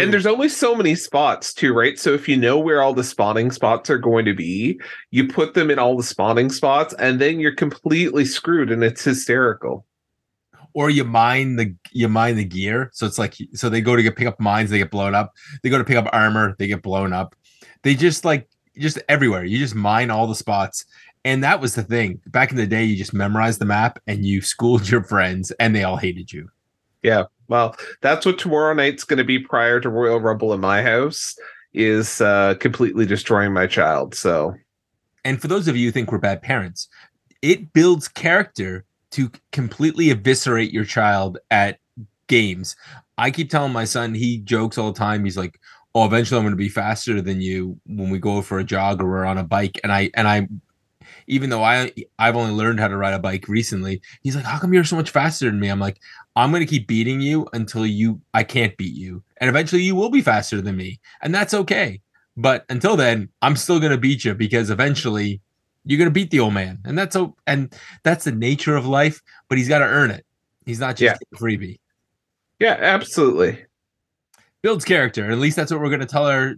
And 0.00 0.12
there's 0.12 0.26
only 0.26 0.48
so 0.48 0.76
many 0.76 0.94
spots 0.94 1.52
too, 1.52 1.74
right? 1.74 1.98
So 1.98 2.14
if 2.14 2.28
you 2.28 2.36
know 2.36 2.56
where 2.56 2.80
all 2.82 2.94
the 2.94 3.02
spawning 3.02 3.50
spots 3.50 3.90
are 3.90 3.98
going 3.98 4.26
to 4.26 4.32
be, 4.32 4.80
you 5.10 5.26
put 5.26 5.54
them 5.54 5.72
in 5.72 5.80
all 5.80 5.96
the 5.96 6.04
spawning 6.04 6.50
spots, 6.50 6.94
and 7.00 7.20
then 7.20 7.40
you're 7.40 7.56
completely 7.56 8.24
screwed, 8.24 8.70
and 8.70 8.84
it's 8.84 9.02
hysterical. 9.02 9.84
Or 10.78 10.90
you 10.90 11.02
mine 11.02 11.56
the 11.56 11.74
you 11.90 12.08
mine 12.08 12.36
the 12.36 12.44
gear. 12.44 12.88
So 12.92 13.04
it's 13.04 13.18
like 13.18 13.34
so 13.52 13.68
they 13.68 13.80
go 13.80 13.96
to 13.96 14.02
get 14.02 14.14
pick 14.14 14.28
up 14.28 14.38
mines, 14.38 14.70
they 14.70 14.78
get 14.78 14.92
blown 14.92 15.12
up. 15.12 15.32
They 15.64 15.70
go 15.70 15.78
to 15.78 15.82
pick 15.82 15.96
up 15.96 16.08
armor, 16.12 16.54
they 16.56 16.68
get 16.68 16.82
blown 16.82 17.12
up. 17.12 17.34
They 17.82 17.96
just 17.96 18.24
like 18.24 18.48
just 18.78 19.00
everywhere. 19.08 19.42
You 19.44 19.58
just 19.58 19.74
mine 19.74 20.08
all 20.08 20.28
the 20.28 20.36
spots. 20.36 20.84
And 21.24 21.42
that 21.42 21.60
was 21.60 21.74
the 21.74 21.82
thing. 21.82 22.20
Back 22.28 22.52
in 22.52 22.56
the 22.56 22.66
day, 22.66 22.84
you 22.84 22.94
just 22.94 23.12
memorized 23.12 23.60
the 23.60 23.64
map 23.64 23.98
and 24.06 24.24
you 24.24 24.40
schooled 24.40 24.88
your 24.88 25.02
friends 25.02 25.50
and 25.58 25.74
they 25.74 25.82
all 25.82 25.96
hated 25.96 26.32
you. 26.32 26.48
Yeah. 27.02 27.24
Well, 27.48 27.74
that's 28.00 28.24
what 28.24 28.38
tomorrow 28.38 28.72
night's 28.72 29.02
going 29.02 29.18
to 29.18 29.24
be 29.24 29.40
prior 29.40 29.80
to 29.80 29.88
Royal 29.88 30.20
Rumble 30.20 30.52
in 30.52 30.60
my 30.60 30.80
house 30.80 31.36
is 31.74 32.20
uh 32.20 32.54
completely 32.60 33.04
destroying 33.04 33.52
my 33.52 33.66
child. 33.66 34.14
So 34.14 34.54
And 35.24 35.42
for 35.42 35.48
those 35.48 35.66
of 35.66 35.76
you 35.76 35.88
who 35.88 35.92
think 35.92 36.12
we're 36.12 36.18
bad 36.18 36.40
parents, 36.40 36.88
it 37.42 37.72
builds 37.72 38.06
character 38.06 38.84
to 39.12 39.30
completely 39.52 40.10
eviscerate 40.10 40.72
your 40.72 40.84
child 40.84 41.38
at 41.50 41.78
games. 42.28 42.76
I 43.16 43.30
keep 43.30 43.50
telling 43.50 43.72
my 43.72 43.84
son, 43.84 44.14
he 44.14 44.38
jokes 44.38 44.78
all 44.78 44.92
the 44.92 44.98
time. 44.98 45.24
He's 45.24 45.36
like, 45.36 45.58
"Oh, 45.94 46.04
eventually 46.06 46.38
I'm 46.38 46.44
going 46.44 46.52
to 46.52 46.56
be 46.56 46.68
faster 46.68 47.20
than 47.20 47.40
you 47.40 47.80
when 47.86 48.10
we 48.10 48.18
go 48.18 48.42
for 48.42 48.58
a 48.58 48.64
jog 48.64 49.02
or 49.02 49.08
we're 49.08 49.24
on 49.24 49.38
a 49.38 49.44
bike." 49.44 49.80
And 49.82 49.92
I 49.92 50.10
and 50.14 50.28
I, 50.28 50.48
even 51.26 51.50
though 51.50 51.62
I 51.64 51.92
I've 52.18 52.36
only 52.36 52.52
learned 52.52 52.80
how 52.80 52.88
to 52.88 52.96
ride 52.96 53.14
a 53.14 53.18
bike 53.18 53.48
recently, 53.48 54.00
he's 54.22 54.36
like, 54.36 54.44
"How 54.44 54.58
come 54.58 54.72
you're 54.74 54.84
so 54.84 54.96
much 54.96 55.10
faster 55.10 55.46
than 55.46 55.60
me?" 55.60 55.68
I'm 55.68 55.80
like, 55.80 55.98
"I'm 56.36 56.50
going 56.50 56.60
to 56.62 56.66
keep 56.70 56.86
beating 56.88 57.20
you 57.20 57.46
until 57.52 57.86
you 57.86 58.20
I 58.34 58.44
can't 58.44 58.76
beat 58.76 58.94
you, 58.94 59.22
and 59.38 59.48
eventually 59.50 59.82
you 59.82 59.94
will 59.94 60.10
be 60.10 60.22
faster 60.22 60.60
than 60.60 60.76
me, 60.76 61.00
and 61.22 61.34
that's 61.34 61.54
okay." 61.54 62.00
But 62.36 62.64
until 62.68 62.96
then, 62.96 63.30
I'm 63.42 63.56
still 63.56 63.80
going 63.80 63.92
to 63.92 63.98
beat 63.98 64.24
you 64.24 64.34
because 64.34 64.70
eventually 64.70 65.40
you're 65.88 65.96
going 65.96 66.10
to 66.10 66.12
beat 66.12 66.30
the 66.30 66.40
old 66.40 66.52
man. 66.52 66.78
And 66.84 66.96
that's 66.98 67.14
so 67.14 67.34
and 67.46 67.74
that's 68.04 68.24
the 68.24 68.32
nature 68.32 68.76
of 68.76 68.86
life, 68.86 69.22
but 69.48 69.56
he's 69.56 69.68
got 69.68 69.78
to 69.78 69.86
earn 69.86 70.10
it. 70.10 70.24
He's 70.66 70.80
not 70.80 70.96
just 70.96 71.22
a 71.32 71.36
freebie. 71.36 71.78
yeah, 72.60 72.76
absolutely. 72.78 73.64
Builds 74.62 74.84
character. 74.84 75.30
At 75.30 75.38
least 75.38 75.56
that's 75.56 75.72
what 75.72 75.80
we're 75.80 75.88
going 75.88 76.00
to 76.00 76.06
tell 76.06 76.26
our 76.26 76.54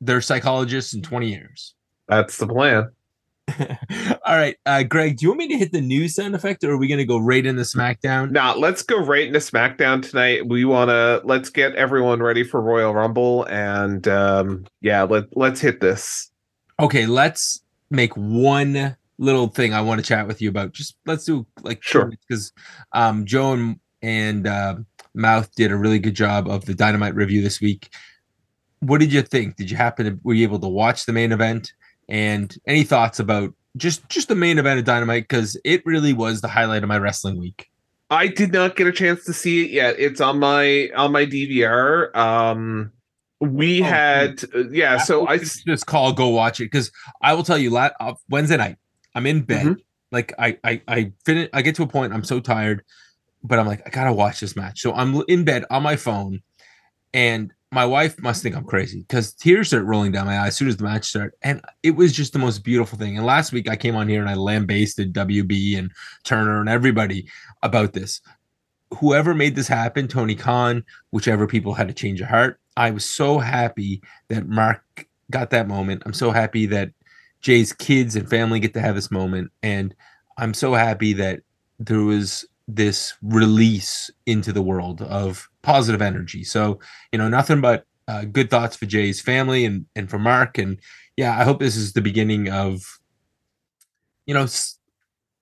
their 0.00 0.22
psychologists 0.22 0.94
in 0.94 1.02
20 1.02 1.28
years. 1.28 1.74
That's 2.08 2.38
the 2.38 2.46
plan. 2.46 2.88
All 4.24 4.36
right, 4.36 4.56
uh, 4.64 4.84
Greg, 4.84 5.18
do 5.18 5.24
you 5.24 5.30
want 5.30 5.40
me 5.40 5.48
to 5.48 5.58
hit 5.58 5.72
the 5.72 5.80
news 5.80 6.14
sound 6.14 6.34
effect, 6.34 6.64
or 6.64 6.70
are 6.70 6.76
we 6.78 6.88
going 6.88 6.98
to 6.98 7.04
go 7.04 7.18
right 7.18 7.44
into 7.44 7.62
SmackDown? 7.62 8.30
Now 8.30 8.54
let's 8.54 8.82
go 8.82 8.96
right 8.96 9.26
into 9.26 9.40
SmackDown 9.40 10.08
tonight. 10.08 10.46
We 10.46 10.64
want 10.64 10.88
to 10.88 11.20
let's 11.24 11.50
get 11.50 11.74
everyone 11.74 12.22
ready 12.22 12.44
for 12.44 12.62
Royal 12.62 12.94
Rumble, 12.94 13.44
and 13.44 14.08
um, 14.08 14.66
yeah, 14.80 15.02
let 15.02 15.36
let's 15.36 15.60
hit 15.60 15.80
this. 15.80 16.30
Okay, 16.78 17.04
let's 17.04 17.60
make 17.90 18.14
one 18.16 18.96
little 19.18 19.48
thing 19.48 19.74
I 19.74 19.80
want 19.82 20.00
to 20.00 20.06
chat 20.06 20.26
with 20.26 20.40
you 20.40 20.48
about. 20.48 20.72
Just 20.72 20.96
let's 21.06 21.24
do 21.24 21.46
like 21.62 21.82
Sure. 21.82 22.06
because 22.06 22.52
um, 22.92 23.26
Joe 23.26 23.52
and, 23.52 23.80
and 24.02 24.46
uh, 24.46 24.76
Mouth 25.14 25.54
did 25.54 25.70
a 25.72 25.76
really 25.76 25.98
good 25.98 26.14
job 26.14 26.48
of 26.48 26.64
the 26.64 26.74
Dynamite 26.74 27.14
review 27.14 27.42
this 27.42 27.60
week. 27.60 27.90
What 28.80 28.98
did 29.00 29.12
you 29.12 29.22
think? 29.22 29.56
Did 29.56 29.70
you 29.70 29.76
happen 29.76 30.06
to 30.06 30.18
were 30.22 30.34
you 30.34 30.44
able 30.44 30.60
to 30.60 30.68
watch 30.68 31.04
the 31.04 31.12
main 31.12 31.32
event? 31.32 31.72
And 32.08 32.54
any 32.66 32.82
thoughts 32.82 33.20
about 33.20 33.52
just 33.76 34.08
just 34.08 34.28
the 34.28 34.34
main 34.34 34.58
event 34.58 34.78
of 34.78 34.84
Dynamite 34.84 35.24
because 35.24 35.56
it 35.64 35.84
really 35.84 36.12
was 36.12 36.40
the 36.40 36.48
highlight 36.48 36.82
of 36.82 36.88
my 36.88 36.98
wrestling 36.98 37.38
week. 37.38 37.68
I 38.08 38.26
did 38.26 38.52
not 38.52 38.74
get 38.74 38.88
a 38.88 38.92
chance 38.92 39.24
to 39.24 39.32
see 39.32 39.64
it 39.64 39.70
yet. 39.70 39.96
It's 39.98 40.20
on 40.20 40.38
my 40.38 40.88
on 40.96 41.12
my 41.12 41.26
DVR. 41.26 42.14
Um, 42.16 42.90
we 43.40 43.80
Oh, 43.80 43.84
had 43.84 44.44
uh, 44.54 44.68
yeah. 44.70 44.98
So 44.98 45.26
I 45.26 45.38
Just- 45.38 45.86
call 45.86 46.12
go 46.12 46.28
watch 46.28 46.60
it 46.60 46.64
because 46.66 46.90
I 47.22 47.34
will 47.34 47.42
tell 47.42 47.58
you 47.58 47.70
la- 47.70 47.90
uh, 47.98 48.14
Wednesday 48.28 48.56
night 48.58 48.76
I'm 49.14 49.26
in 49.26 49.40
bed 49.42 49.66
Mm-hmm. 49.66 49.80
like 50.12 50.32
I 50.38 50.58
I 50.62 50.82
I 50.86 51.12
finish 51.24 51.48
I 51.52 51.62
get 51.62 51.74
to 51.76 51.82
a 51.82 51.86
point 51.86 52.12
I'm 52.12 52.24
so 52.24 52.38
tired 52.40 52.82
but 53.42 53.58
I'm 53.58 53.66
like 53.66 53.82
I 53.86 53.90
gotta 53.90 54.12
watch 54.12 54.40
this 54.40 54.54
match 54.56 54.80
so 54.80 54.92
I'm 54.92 55.22
in 55.28 55.44
bed 55.44 55.64
on 55.70 55.82
my 55.82 55.96
phone 55.96 56.42
and 57.14 57.52
my 57.72 57.86
wife 57.86 58.20
must 58.20 58.42
think 58.42 58.54
I'm 58.56 58.64
crazy 58.64 59.00
because 59.00 59.32
tears 59.32 59.68
start 59.68 59.84
rolling 59.84 60.12
down 60.12 60.26
my 60.26 60.38
eyes 60.40 60.48
as 60.48 60.56
soon 60.56 60.68
as 60.68 60.76
the 60.76 60.84
match 60.84 61.06
started 61.06 61.32
and 61.42 61.62
it 61.82 61.92
was 61.92 62.12
just 62.12 62.32
the 62.34 62.38
most 62.38 62.58
beautiful 62.62 62.98
thing 62.98 63.16
and 63.16 63.24
last 63.24 63.52
week 63.52 63.68
I 63.70 63.76
came 63.76 63.96
on 63.96 64.06
here 64.08 64.20
and 64.20 64.28
I 64.28 64.34
lambasted 64.34 65.14
WB 65.14 65.78
and 65.78 65.90
Turner 66.24 66.60
and 66.60 66.68
everybody 66.68 67.26
about 67.62 67.94
this 67.94 68.20
whoever 68.98 69.34
made 69.34 69.54
this 69.56 69.68
happen 69.68 70.08
Tony 70.08 70.34
Khan 70.34 70.84
whichever 71.10 71.46
people 71.46 71.72
had 71.74 71.88
to 71.88 71.94
change 71.94 72.20
of 72.20 72.28
heart 72.28 72.59
I 72.76 72.90
was 72.90 73.04
so 73.04 73.38
happy 73.38 74.02
that 74.28 74.48
Mark 74.48 75.06
got 75.30 75.50
that 75.50 75.68
moment. 75.68 76.02
I'm 76.06 76.12
so 76.12 76.30
happy 76.30 76.66
that 76.66 76.92
Jay's 77.40 77.72
kids 77.72 78.16
and 78.16 78.28
family 78.28 78.60
get 78.60 78.74
to 78.74 78.80
have 78.80 78.94
this 78.94 79.10
moment. 79.10 79.50
And 79.62 79.94
I'm 80.38 80.54
so 80.54 80.74
happy 80.74 81.12
that 81.14 81.40
there 81.78 82.02
was 82.02 82.44
this 82.68 83.14
release 83.22 84.10
into 84.26 84.52
the 84.52 84.62
world 84.62 85.02
of 85.02 85.48
positive 85.62 86.02
energy. 86.02 86.44
So, 86.44 86.80
you 87.12 87.18
know, 87.18 87.28
nothing 87.28 87.60
but 87.60 87.86
uh, 88.08 88.24
good 88.24 88.50
thoughts 88.50 88.76
for 88.76 88.86
Jay's 88.86 89.20
family 89.20 89.64
and, 89.64 89.86
and 89.96 90.08
for 90.08 90.18
Mark. 90.18 90.58
And 90.58 90.78
yeah, 91.16 91.38
I 91.38 91.44
hope 91.44 91.58
this 91.58 91.76
is 91.76 91.92
the 91.92 92.00
beginning 92.00 92.48
of, 92.48 92.82
you 94.26 94.34
know, 94.34 94.46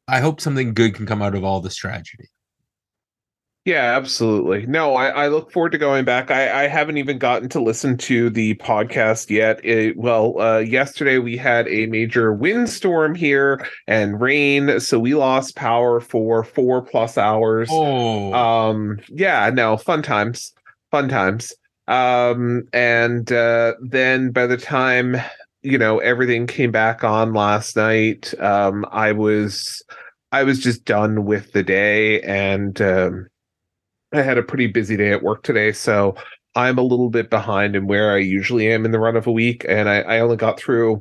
I 0.06 0.20
hope 0.20 0.40
something 0.40 0.75
good 0.75 0.94
can 0.94 1.06
come 1.06 1.23
out 1.23 1.35
of 1.35 1.44
all 1.44 1.61
this 1.61 1.76
tragedy. 1.76 2.28
Yeah, 3.68 3.98
absolutely. 3.98 4.64
No, 4.64 4.94
I, 4.94 5.08
I 5.08 5.28
look 5.28 5.52
forward 5.52 5.72
to 5.72 5.78
going 5.78 6.06
back. 6.06 6.30
I, 6.30 6.64
I 6.64 6.68
haven't 6.68 6.96
even 6.96 7.18
gotten 7.18 7.50
to 7.50 7.60
listen 7.60 7.98
to 7.98 8.30
the 8.30 8.54
podcast 8.54 9.28
yet. 9.28 9.62
It, 9.62 9.94
well, 9.94 10.40
uh, 10.40 10.60
yesterday 10.60 11.18
we 11.18 11.37
had 11.37 11.68
a 11.68 11.84
major 11.84 12.32
windstorm 12.32 13.14
here 13.14 13.62
and 13.87 14.22
rain, 14.22 14.80
so 14.80 14.98
we 14.98 15.14
lost 15.14 15.54
power 15.54 16.00
for 16.00 16.44
four 16.44 16.80
plus 16.80 17.18
hours. 17.18 17.68
Oh, 17.70 18.32
Um, 18.32 19.00
yeah, 19.10 19.50
no, 19.52 19.76
fun 19.76 20.00
times, 20.00 20.54
fun 20.90 21.10
times. 21.10 21.52
Um, 21.88 22.62
and 22.72 23.30
uh, 23.30 23.75
then 23.82 24.30
by 24.30 24.46
the 24.46 24.56
time 24.56 25.16
you 25.60 25.76
know 25.76 25.98
everything 25.98 26.46
came 26.46 26.70
back 26.70 27.04
on 27.04 27.34
last 27.34 27.76
night, 27.76 28.32
um, 28.40 28.87
I 28.90 29.12
was 29.12 29.82
I 30.32 30.44
was 30.44 30.58
just 30.58 30.87
done 30.87 31.26
with 31.26 31.52
the 31.52 31.62
day, 31.62 32.22
and 32.22 32.80
um, 32.80 33.26
I 34.12 34.22
had 34.22 34.38
a 34.38 34.42
pretty 34.42 34.66
busy 34.66 34.96
day 34.96 35.12
at 35.12 35.22
work 35.22 35.42
today, 35.42 35.72
so 35.72 36.14
I'm 36.54 36.78
a 36.78 36.82
little 36.82 37.10
bit 37.10 37.30
behind 37.30 37.76
in 37.76 37.86
where 37.86 38.12
I 38.12 38.18
usually 38.18 38.70
am 38.70 38.84
in 38.84 38.90
the 38.90 38.98
run 38.98 39.16
of 39.16 39.26
a 39.26 39.32
week, 39.32 39.64
and 39.68 39.88
I, 39.88 40.00
I 40.00 40.20
only 40.20 40.36
got 40.36 40.58
through. 40.58 41.00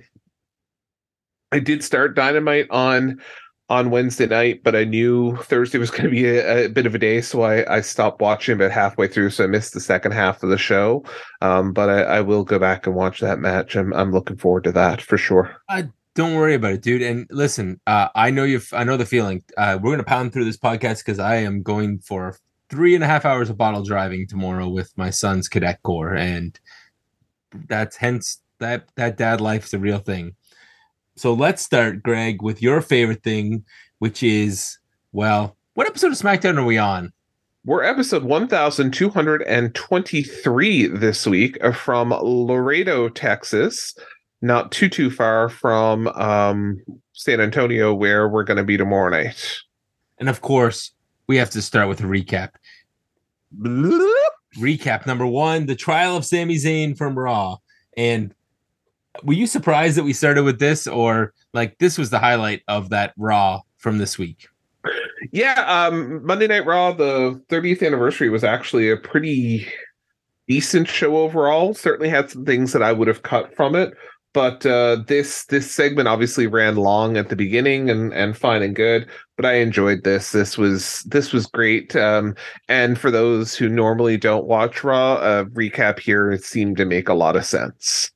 I 1.52 1.60
did 1.60 1.84
start 1.84 2.16
Dynamite 2.16 2.70
on 2.70 3.22
on 3.70 3.90
Wednesday 3.90 4.28
night, 4.28 4.62
but 4.64 4.76
I 4.76 4.86
knew 4.86 5.36
Thursday 5.38 5.78
was 5.78 5.92
going 5.92 6.04
to 6.04 6.10
be 6.10 6.26
a, 6.26 6.66
a 6.66 6.70
bit 6.70 6.86
of 6.86 6.96
a 6.96 7.00
day, 7.00 7.22
so 7.22 7.42
I, 7.42 7.78
I 7.78 7.82
stopped 7.82 8.22
watching 8.22 8.56
about 8.56 8.72
halfway 8.72 9.08
through, 9.08 9.32
so 9.32 9.44
I 9.44 9.48
missed 9.48 9.74
the 9.74 9.82
second 9.82 10.14
half 10.14 10.42
of 10.44 10.50
the 10.50 10.58
show. 10.58 11.04
Um, 11.42 11.74
but 11.74 11.90
I, 11.90 12.02
I 12.04 12.22
will 12.22 12.44
go 12.44 12.60
back 12.60 12.86
and 12.88 12.96
watch 12.96 13.20
that 13.22 13.40
match. 13.40 13.76
I'm 13.76 13.94
I'm 13.94 14.12
looking 14.12 14.38
forward 14.38 14.66
to 14.66 14.72
that 14.74 15.02
for 15.02 15.18
sure. 15.18 15.56
Don't 16.16 16.36
worry 16.36 16.56
about 16.56 16.74
it, 16.74 16.82
dude. 16.82 17.04
And 17.04 17.28
listen, 17.30 17.80
uh, 17.86 18.08
I 18.16 18.32
know 18.32 18.44
you. 18.44 18.60
I 18.74 18.84
know 18.84 18.98
the 18.98 19.06
feeling. 19.06 19.44
Uh, 19.56 19.78
we're 19.82 19.92
gonna 19.92 20.04
pound 20.04 20.34
through 20.34 20.46
this 20.46 20.58
podcast 20.58 21.06
because 21.06 21.20
I 21.20 21.36
am 21.36 21.62
going 21.62 22.00
for 22.00 22.36
three 22.70 22.96
and 22.96 23.04
a 23.04 23.08
half 23.08 23.26
hours 23.26 23.50
of 23.50 23.58
bottle 23.58 23.84
driving 23.84 24.28
tomorrow 24.28 24.68
with 24.68 24.92
my 24.98 25.10
son's 25.10 25.48
cadet 25.48 25.82
corps, 25.84 26.16
and 26.16 26.60
that's 27.68 27.96
hence 27.96 28.42
that 28.60 28.88
that 28.96 29.18
dad 29.18 29.42
life's 29.42 29.74
a 29.74 29.80
real 29.80 30.00
thing. 30.00 30.36
So 31.16 31.34
let's 31.34 31.64
start, 31.64 32.04
Greg, 32.04 32.42
with 32.42 32.62
your 32.62 32.82
favorite 32.82 33.24
thing, 33.24 33.64
which 34.00 34.24
is 34.24 34.78
well, 35.12 35.56
what 35.74 35.88
episode 35.88 36.12
of 36.12 36.18
SmackDown 36.18 36.58
are 36.58 36.66
we 36.66 36.78
on? 36.78 37.12
We're 37.66 37.84
episode 37.84 38.24
1223 38.24 40.88
this 40.88 41.28
week 41.28 41.58
uh, 41.62 41.74
from 41.74 42.12
Laredo, 42.12 43.10
Texas, 43.10 43.94
not 44.42 44.72
too 44.72 44.90
too 44.90 45.10
far 45.10 45.50
from 45.50 46.08
um, 46.08 46.80
San 47.14 47.42
Antonio, 47.42 47.94
where 47.94 48.30
we're 48.30 48.44
going 48.44 48.58
to 48.58 48.64
be 48.64 48.78
tomorrow 48.78 49.10
night. 49.10 49.58
And 50.18 50.30
of 50.30 50.42
course, 50.42 50.92
we 51.28 51.38
have 51.38 51.50
to 51.52 51.62
start 51.62 51.88
with 51.90 52.02
a 52.02 52.04
recap. 52.04 52.52
recap 54.58 55.06
number 55.06 55.26
one 55.26 55.66
the 55.66 55.76
trial 55.76 56.18
of 56.18 56.26
Sami 56.26 56.56
Zayn 56.56 56.98
from 56.98 57.18
Raw. 57.18 57.58
And 57.96 58.34
were 59.24 59.34
you 59.34 59.48
surprised 59.48 59.98
that 59.98 60.04
we 60.04 60.14
started 60.14 60.44
with 60.44 60.60
this, 60.60 60.88
or 60.88 61.34
like 61.54 61.78
this 61.80 61.98
was 61.98 62.10
the 62.10 62.20
highlight 62.20 62.62
of 62.68 62.90
that 62.90 63.14
Raw 63.18 63.62
from 63.78 63.98
this 63.98 64.18
week? 64.18 64.48
Yeah, 65.32 65.66
um, 65.68 66.26
Monday 66.26 66.48
Night 66.48 66.66
Raw, 66.66 66.92
the 66.92 67.42
30th 67.50 67.86
anniversary 67.86 68.30
was 68.30 68.44
actually 68.44 68.90
a 68.90 68.98
pretty 68.98 69.68
decent 70.48 70.88
show 70.88 71.18
overall. 71.18 71.74
Certainly 71.74 72.10
had 72.10 72.30
some 72.30 72.46
things 72.46 72.72
that 72.74 72.84
I 72.84 72.94
would 72.94 73.08
have 73.08 73.24
cut 73.24 73.54
from 73.56 73.76
it, 73.76 73.94
but 74.38 74.68
uh, 74.68 74.98
this 75.08 75.46
this 75.46 75.72
segment 75.72 76.08
obviously 76.08 76.46
ran 76.46 76.76
long 76.76 77.18
at 77.18 77.30
the 77.30 77.36
beginning 77.36 77.90
and 77.90 78.14
and 78.14 78.38
fine 78.38 78.62
and 78.62 78.76
good. 78.76 79.10
But 79.36 79.48
I 79.48 79.54
enjoyed 79.54 80.04
this. 80.04 80.32
This 80.32 80.60
was 80.60 81.02
this 81.06 81.34
was 81.34 81.48
great. 81.48 81.96
Um, 81.96 82.36
and 82.70 83.00
for 83.00 83.10
those 83.10 83.56
who 83.56 83.68
normally 83.68 84.16
don't 84.16 84.46
watch 84.46 84.84
Raw, 84.84 85.16
a 85.16 85.46
recap 85.46 85.98
here 85.98 86.38
seemed 86.38 86.78
to 86.78 86.86
make 86.86 87.10
a 87.10 87.16
lot 87.16 87.36
of 87.36 87.46
sense. 87.46 88.12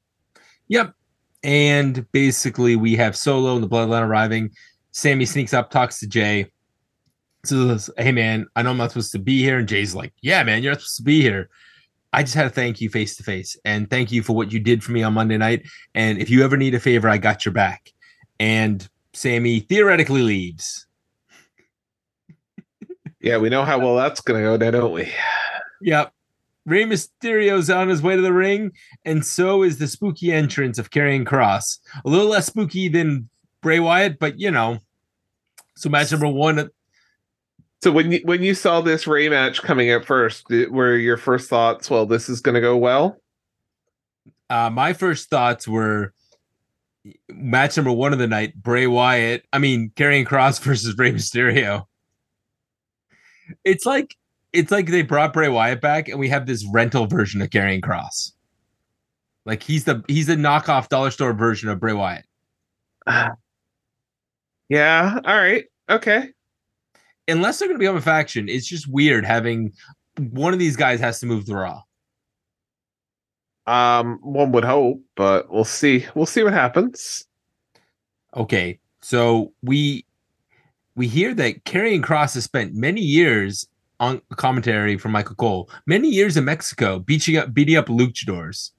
Yep. 0.67 0.93
And 1.41 2.05
basically, 2.11 2.75
we 2.75 2.95
have 2.97 3.17
Solo 3.17 3.55
and 3.55 3.63
the 3.63 3.67
Bloodline 3.67 4.07
arriving. 4.07 4.51
Sami 4.91 5.25
sneaks 5.25 5.55
up, 5.55 5.71
talks 5.71 5.99
to 6.01 6.07
Jey. 6.07 6.51
Says, 7.45 7.89
"Hey 7.97 8.11
man, 8.11 8.45
I 8.55 8.61
know 8.61 8.69
I'm 8.69 8.77
not 8.77 8.91
supposed 8.91 9.11
to 9.13 9.19
be 9.19 9.39
here." 9.39 9.57
And 9.57 9.67
Jey's 9.67 9.95
like, 9.95 10.13
"Yeah, 10.21 10.43
man, 10.43 10.61
you're 10.61 10.73
not 10.73 10.81
supposed 10.81 10.97
to 10.97 11.03
be 11.03 11.19
here." 11.19 11.49
I 12.13 12.23
just 12.23 12.35
had 12.35 12.43
to 12.43 12.49
thank 12.49 12.81
you 12.81 12.89
face 12.89 13.15
to 13.17 13.23
face 13.23 13.57
and 13.63 13.89
thank 13.89 14.11
you 14.11 14.21
for 14.21 14.35
what 14.35 14.51
you 14.51 14.59
did 14.59 14.83
for 14.83 14.91
me 14.91 15.03
on 15.03 15.13
Monday 15.13 15.37
night. 15.37 15.65
And 15.95 16.17
if 16.17 16.29
you 16.29 16.43
ever 16.43 16.57
need 16.57 16.75
a 16.75 16.79
favor, 16.79 17.07
I 17.07 17.17
got 17.17 17.45
your 17.45 17.53
back. 17.53 17.91
And 18.39 18.87
Sami 19.13 19.61
theoretically 19.61 20.21
leaves. 20.21 20.87
yeah, 23.21 23.37
we 23.37 23.49
know 23.49 23.63
how 23.63 23.79
well 23.79 23.95
that's 23.95 24.21
going 24.21 24.41
to 24.41 24.45
go 24.45 24.57
now, 24.57 24.71
don't 24.71 24.93
we? 24.93 25.11
Yep. 25.81 26.13
Rey 26.65 26.83
Mysterio's 26.83 27.69
on 27.69 27.89
his 27.89 28.03
way 28.03 28.15
to 28.15 28.21
the 28.21 28.33
ring, 28.33 28.71
and 29.03 29.25
so 29.25 29.63
is 29.63 29.79
the 29.79 29.87
spooky 29.87 30.31
entrance 30.31 30.77
of 30.77 30.91
Karrion 30.91 31.25
Cross. 31.25 31.79
A 32.05 32.09
little 32.09 32.27
less 32.27 32.45
spooky 32.45 32.87
than 32.87 33.29
Bray 33.61 33.79
Wyatt, 33.79 34.19
but 34.19 34.39
you 34.39 34.51
know. 34.51 34.77
So 35.75 35.89
match 35.89 36.11
number 36.11 36.27
one. 36.27 36.69
So 37.83 37.91
when 37.91 38.11
you 38.11 38.21
when 38.25 38.43
you 38.43 38.53
saw 38.53 38.81
this 38.81 39.07
Rey 39.07 39.27
match 39.27 39.61
coming 39.63 39.91
up 39.91 40.05
first, 40.05 40.47
were 40.49 40.95
your 40.95 41.17
first 41.17 41.49
thoughts, 41.49 41.89
well, 41.89 42.05
this 42.05 42.29
is 42.29 42.39
going 42.39 42.55
to 42.55 42.61
go 42.61 42.77
well? 42.77 43.17
Uh, 44.51 44.69
my 44.69 44.93
first 44.93 45.29
thoughts 45.29 45.67
were 45.67 46.13
match 47.29 47.77
number 47.77 47.91
one 47.91 48.13
of 48.13 48.19
the 48.19 48.27
night: 48.27 48.61
Bray 48.61 48.85
Wyatt. 48.85 49.45
I 49.51 49.57
mean, 49.57 49.91
Karrion 49.95 50.27
Cross 50.27 50.59
versus 50.63 50.95
Rey 50.97 51.11
Mysterio. 51.11 51.85
It's 53.63 53.85
like 53.85 54.15
it's 54.53 54.71
like 54.71 54.87
they 54.87 55.01
brought 55.01 55.33
Bray 55.33 55.49
Wyatt 55.49 55.81
back, 55.81 56.07
and 56.07 56.19
we 56.19 56.29
have 56.29 56.45
this 56.45 56.63
rental 56.71 57.07
version 57.07 57.41
of 57.41 57.49
Karrion 57.49 57.81
Cross. 57.81 58.33
Like 59.45 59.63
he's 59.63 59.85
the 59.85 60.03
he's 60.07 60.27
the 60.27 60.35
knockoff 60.35 60.87
dollar 60.89 61.09
store 61.09 61.33
version 61.33 61.67
of 61.67 61.79
Bray 61.79 61.93
Wyatt. 61.93 62.25
yeah. 64.69 65.19
All 65.25 65.35
right. 65.35 65.65
Okay. 65.89 66.29
Unless 67.27 67.59
they're 67.59 67.67
going 67.67 67.77
to 67.77 67.83
become 67.83 67.97
a 67.97 68.01
faction, 68.01 68.49
it's 68.49 68.67
just 68.67 68.87
weird 68.87 69.25
having 69.25 69.73
one 70.17 70.53
of 70.53 70.59
these 70.59 70.75
guys 70.75 70.99
has 70.99 71.19
to 71.19 71.25
move 71.25 71.45
the 71.45 71.55
Raw. 71.55 71.81
Um, 73.67 74.19
one 74.21 74.51
would 74.51 74.65
hope, 74.65 75.01
but 75.15 75.51
we'll 75.51 75.63
see. 75.63 76.05
We'll 76.15 76.25
see 76.25 76.43
what 76.43 76.53
happens. 76.53 77.25
Okay, 78.35 78.79
so 79.01 79.53
we 79.61 80.05
we 80.95 81.07
hear 81.07 81.33
that 81.35 81.63
Karrion 81.63 82.03
Cross 82.03 82.33
has 82.33 82.43
spent 82.43 82.73
many 82.73 83.01
years 83.01 83.67
on 83.99 84.21
commentary 84.35 84.97
from 84.97 85.11
Michael 85.11 85.35
Cole. 85.35 85.69
Many 85.85 86.09
years 86.09 86.35
in 86.37 86.45
Mexico, 86.45 86.99
beating 86.99 87.37
up 87.37 87.53
beating 87.53 87.77
up 87.77 87.87
luchadors. 87.87 88.71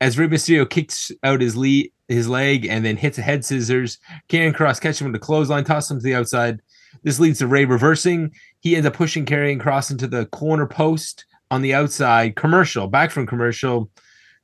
As 0.00 0.18
Rey 0.18 0.28
Mysterio 0.28 0.68
kicks 0.68 1.10
out 1.24 1.40
his 1.40 1.56
lead, 1.56 1.92
his 2.08 2.28
leg 2.28 2.66
and 2.66 2.84
then 2.84 2.96
hits 2.96 3.18
a 3.18 3.22
head 3.22 3.44
scissors, 3.44 3.98
Karrion 4.28 4.54
Cross 4.54 4.80
catches 4.80 5.00
him 5.00 5.08
with 5.08 5.20
a 5.20 5.24
clothesline, 5.24 5.64
tosses 5.64 5.90
him 5.90 5.98
to 5.98 6.04
the 6.04 6.14
outside. 6.14 6.60
This 7.02 7.20
leads 7.20 7.38
to 7.38 7.46
Rey 7.46 7.64
reversing. 7.64 8.32
He 8.60 8.76
ends 8.76 8.86
up 8.86 8.94
pushing 8.94 9.26
Karrion 9.26 9.60
Cross 9.60 9.90
into 9.90 10.06
the 10.06 10.26
corner 10.26 10.66
post 10.66 11.24
on 11.50 11.62
the 11.62 11.74
outside. 11.74 12.36
Commercial, 12.36 12.86
back 12.88 13.10
from 13.10 13.26
commercial. 13.26 13.90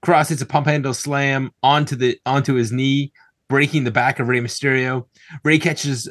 Cross 0.02 0.28
hits 0.28 0.42
a 0.42 0.46
pump 0.46 0.66
handle 0.66 0.94
slam 0.94 1.50
onto 1.62 1.96
the 1.96 2.18
onto 2.26 2.54
his 2.54 2.70
knee, 2.70 3.12
breaking 3.48 3.84
the 3.84 3.90
back 3.90 4.20
of 4.20 4.28
Rey 4.28 4.40
Mysterio. 4.40 5.06
Rey 5.44 5.58
catches 5.58 6.10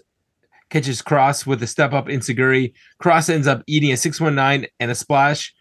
catches 0.70 1.02
Cross 1.02 1.46
with 1.46 1.62
a 1.62 1.68
step 1.68 1.94
up 1.94 2.08
enzuigiri. 2.08 2.74
Cross 2.98 3.30
ends 3.30 3.48
up 3.48 3.62
eating 3.68 3.92
a 3.92 3.98
619 3.98 4.68
and 4.80 4.92
a 4.92 4.96
splash. 4.96 5.54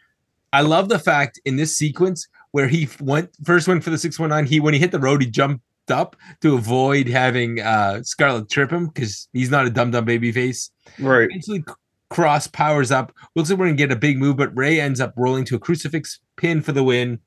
I 0.53 0.63
love 0.63 0.89
the 0.89 0.99
fact 0.99 1.41
in 1.45 1.57
this 1.57 1.77
sequence 1.77 2.27
where 2.53 2.69
he 2.69 2.89
went 3.01 3.31
first 3.45 3.69
went 3.69 3.85
for 3.85 3.91
the 3.91 3.99
619. 3.99 4.51
He 4.51 4.61
when 4.61 4.75
he 4.75 4.81
hit 4.81 4.91
the 4.91 4.99
road, 4.99 5.23
he 5.23 5.31
jumped 5.31 5.63
up 5.93 6.17
to 6.41 6.55
avoid 6.55 7.07
having 7.07 7.61
uh 7.61 8.03
Scarlett 8.03 8.51
trip 8.51 8.73
him 8.73 8.89
because 8.89 9.29
he's 9.33 9.51
not 9.51 9.67
a 9.67 9.71
dumb 9.71 9.93
dumb 9.93 10.05
baby 10.05 10.33
face. 10.33 10.71
Right. 10.99 11.29
Eventually 11.31 11.65
Cross 12.11 12.49
powers 12.49 12.91
up. 12.91 13.13
Looks 13.37 13.49
like 13.49 13.59
we're 13.59 13.67
gonna 13.67 13.77
get 13.77 13.93
a 13.93 13.97
big 13.97 14.19
move, 14.19 14.37
but 14.37 14.55
Rey 14.57 14.81
ends 14.81 15.01
up 15.01 15.15
rolling 15.17 15.45
to 15.47 15.57
a 15.57 15.59
crucifix 15.59 16.21
pin 16.37 16.61
for 16.61 16.73
the 16.73 16.85
win. 16.85 17.21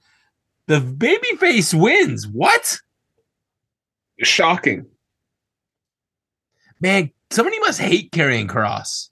The 0.68 0.80
baby 0.80 1.36
face 1.38 1.74
wins. 1.74 2.28
What? 2.28 2.78
Shocking. 4.20 4.86
Man, 6.82 7.12
somebody 7.32 7.60
must 7.60 7.80
hate 7.80 8.12
Karrion 8.12 8.48
Cross. 8.48 9.10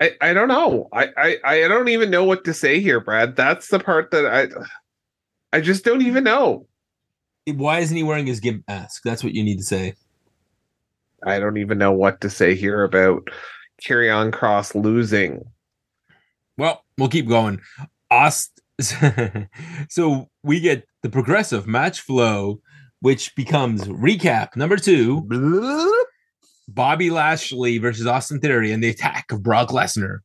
I, 0.00 0.12
I 0.20 0.32
don't 0.32 0.48
know. 0.48 0.88
I, 0.92 1.08
I 1.16 1.38
I 1.44 1.68
don't 1.68 1.88
even 1.88 2.10
know 2.10 2.22
what 2.22 2.44
to 2.44 2.54
say 2.54 2.80
here, 2.80 3.00
Brad. 3.00 3.34
That's 3.34 3.68
the 3.68 3.80
part 3.80 4.12
that 4.12 4.26
I 4.26 5.56
I 5.56 5.60
just 5.60 5.84
don't 5.84 6.02
even 6.02 6.24
know. 6.24 6.68
Why 7.52 7.80
isn't 7.80 7.96
he 7.96 8.02
wearing 8.02 8.26
his 8.26 8.40
gimp 8.40 8.64
mask? 8.68 9.02
That's 9.04 9.24
what 9.24 9.34
you 9.34 9.42
need 9.42 9.58
to 9.58 9.64
say. 9.64 9.94
I 11.24 11.38
don't 11.38 11.56
even 11.56 11.78
know 11.78 11.92
what 11.92 12.20
to 12.20 12.30
say 12.30 12.54
here 12.54 12.84
about 12.84 13.28
Karrion 13.84 14.32
Cross 14.32 14.74
losing. 14.74 15.44
Well, 16.56 16.84
we'll 16.96 17.08
keep 17.08 17.28
going. 17.28 17.60
Ost- 18.10 18.60
so 19.88 20.28
we 20.42 20.60
get 20.60 20.86
the 21.02 21.10
progressive 21.10 21.66
match 21.66 22.00
flow, 22.00 22.60
which 23.00 23.34
becomes 23.34 23.84
recap 23.84 24.56
number 24.56 24.76
two. 24.76 25.26
Bobby 26.68 27.10
Lashley 27.10 27.78
versus 27.78 28.06
Austin 28.06 28.40
Theory 28.40 28.72
and 28.72 28.82
the 28.82 28.90
attack 28.90 29.32
of 29.32 29.42
Brock 29.42 29.70
Lesnar. 29.70 30.18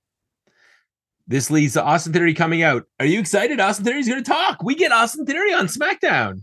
This 1.26 1.50
leads 1.50 1.74
to 1.74 1.84
Austin 1.84 2.12
Theory 2.12 2.34
coming 2.34 2.64
out. 2.64 2.84
Are 3.00 3.06
you 3.06 3.20
excited? 3.20 3.60
Austin 3.60 3.86
Theory's 3.86 4.10
going 4.10 4.24
to 4.24 4.30
talk. 4.30 4.62
We 4.62 4.76
get 4.76 4.92
Austin 4.92 5.26
Theory 5.26 5.54
on 5.54 5.68
SmackDown. 5.68 6.42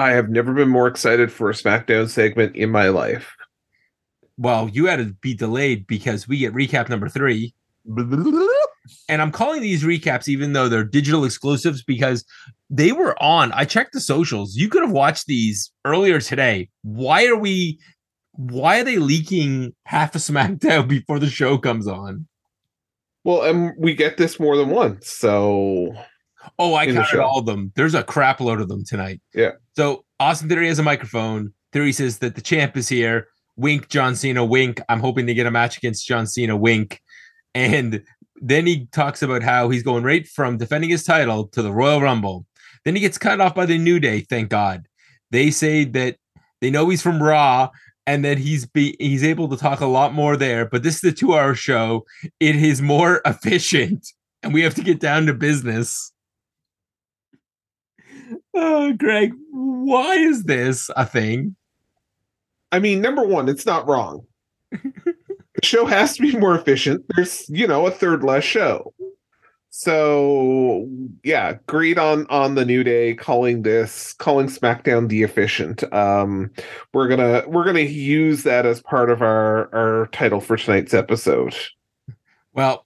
I 0.00 0.12
have 0.12 0.30
never 0.30 0.54
been 0.54 0.70
more 0.70 0.86
excited 0.86 1.30
for 1.30 1.50
a 1.50 1.52
SmackDown 1.52 2.08
segment 2.08 2.56
in 2.56 2.70
my 2.70 2.88
life. 2.88 3.36
Well, 4.38 4.70
you 4.70 4.86
had 4.86 4.96
to 4.96 5.12
be 5.20 5.34
delayed 5.34 5.86
because 5.86 6.26
we 6.26 6.38
get 6.38 6.54
recap 6.54 6.88
number 6.88 7.08
three. 7.08 7.54
And 9.08 9.20
I'm 9.20 9.30
calling 9.30 9.60
these 9.60 9.84
recaps, 9.84 10.26
even 10.26 10.52
though 10.52 10.68
they're 10.68 10.82
digital 10.82 11.24
exclusives, 11.24 11.82
because 11.82 12.24
they 12.70 12.92
were 12.92 13.20
on. 13.22 13.52
I 13.52 13.64
checked 13.64 13.92
the 13.92 14.00
socials. 14.00 14.56
You 14.56 14.68
could 14.68 14.82
have 14.82 14.90
watched 14.90 15.26
these 15.26 15.70
earlier 15.84 16.18
today. 16.18 16.70
Why 16.82 17.26
are 17.26 17.36
we 17.36 17.78
why 18.32 18.80
are 18.80 18.84
they 18.84 18.96
leaking 18.96 19.74
half 19.84 20.14
a 20.14 20.18
SmackDown 20.18 20.88
before 20.88 21.18
the 21.18 21.28
show 21.28 21.58
comes 21.58 21.86
on? 21.86 22.26
Well, 23.22 23.42
and 23.42 23.74
we 23.78 23.94
get 23.94 24.16
this 24.16 24.40
more 24.40 24.56
than 24.56 24.70
once, 24.70 25.08
so. 25.08 25.94
Oh, 26.58 26.74
I 26.74 26.86
counted 26.86 27.20
all 27.20 27.40
of 27.40 27.46
them. 27.46 27.72
There's 27.76 27.94
a 27.94 28.02
crap 28.02 28.40
load 28.40 28.60
of 28.60 28.68
them 28.68 28.84
tonight. 28.84 29.20
Yeah. 29.34 29.52
So 29.80 30.04
Austin 30.18 30.50
Theory 30.50 30.68
has 30.68 30.78
a 30.78 30.82
microphone. 30.82 31.54
Theory 31.72 31.92
says 31.92 32.18
that 32.18 32.34
the 32.34 32.42
champ 32.42 32.76
is 32.76 32.86
here. 32.86 33.28
Wink, 33.56 33.88
John 33.88 34.14
Cena. 34.14 34.44
Wink. 34.44 34.78
I'm 34.90 35.00
hoping 35.00 35.26
to 35.26 35.32
get 35.32 35.46
a 35.46 35.50
match 35.50 35.78
against 35.78 36.06
John 36.06 36.26
Cena. 36.26 36.54
Wink. 36.54 37.00
And 37.54 38.02
then 38.36 38.66
he 38.66 38.88
talks 38.92 39.22
about 39.22 39.42
how 39.42 39.70
he's 39.70 39.82
going 39.82 40.04
right 40.04 40.28
from 40.28 40.58
defending 40.58 40.90
his 40.90 41.02
title 41.02 41.46
to 41.52 41.62
the 41.62 41.72
Royal 41.72 42.02
Rumble. 42.02 42.44
Then 42.84 42.94
he 42.94 43.00
gets 43.00 43.16
cut 43.16 43.40
off 43.40 43.54
by 43.54 43.64
the 43.64 43.78
New 43.78 43.98
Day. 43.98 44.20
Thank 44.20 44.50
God. 44.50 44.86
They 45.30 45.50
say 45.50 45.84
that 45.84 46.16
they 46.60 46.70
know 46.70 46.90
he's 46.90 47.00
from 47.00 47.22
Raw 47.22 47.70
and 48.06 48.22
that 48.22 48.36
he's 48.36 48.66
be 48.66 48.96
he's 48.98 49.24
able 49.24 49.48
to 49.48 49.56
talk 49.56 49.80
a 49.80 49.86
lot 49.86 50.12
more 50.12 50.36
there. 50.36 50.66
But 50.66 50.82
this 50.82 50.96
is 50.96 51.04
a 51.04 51.16
two 51.16 51.34
hour 51.34 51.54
show. 51.54 52.04
It 52.38 52.56
is 52.56 52.82
more 52.82 53.22
efficient, 53.24 54.06
and 54.42 54.52
we 54.52 54.60
have 54.60 54.74
to 54.74 54.82
get 54.82 55.00
down 55.00 55.24
to 55.24 55.32
business. 55.32 56.09
Oh, 58.54 58.92
Greg, 58.92 59.32
why 59.50 60.14
is 60.14 60.44
this 60.44 60.90
a 60.96 61.06
thing? 61.06 61.56
I 62.72 62.78
mean, 62.78 63.00
number 63.00 63.24
one, 63.24 63.48
it's 63.48 63.66
not 63.66 63.88
wrong. 63.88 64.24
the 64.70 65.14
show 65.62 65.86
has 65.86 66.16
to 66.16 66.22
be 66.22 66.36
more 66.36 66.54
efficient. 66.54 67.04
There's, 67.14 67.48
you 67.48 67.66
know, 67.66 67.86
a 67.86 67.90
third 67.90 68.22
less 68.22 68.44
show. 68.44 68.92
So 69.72 70.88
yeah, 71.22 71.54
great 71.66 71.96
on 71.96 72.26
on 72.26 72.56
the 72.56 72.64
new 72.64 72.82
day 72.82 73.14
calling 73.14 73.62
this 73.62 74.12
calling 74.14 74.48
SmackDown 74.48 75.08
the 75.08 75.22
efficient. 75.22 75.90
Um, 75.92 76.50
we're 76.92 77.06
gonna 77.06 77.44
we're 77.46 77.64
gonna 77.64 77.80
use 77.80 78.42
that 78.42 78.66
as 78.66 78.82
part 78.82 79.10
of 79.10 79.22
our 79.22 79.72
our 79.72 80.08
title 80.08 80.40
for 80.40 80.56
tonight's 80.56 80.92
episode. 80.92 81.54
Well, 82.52 82.84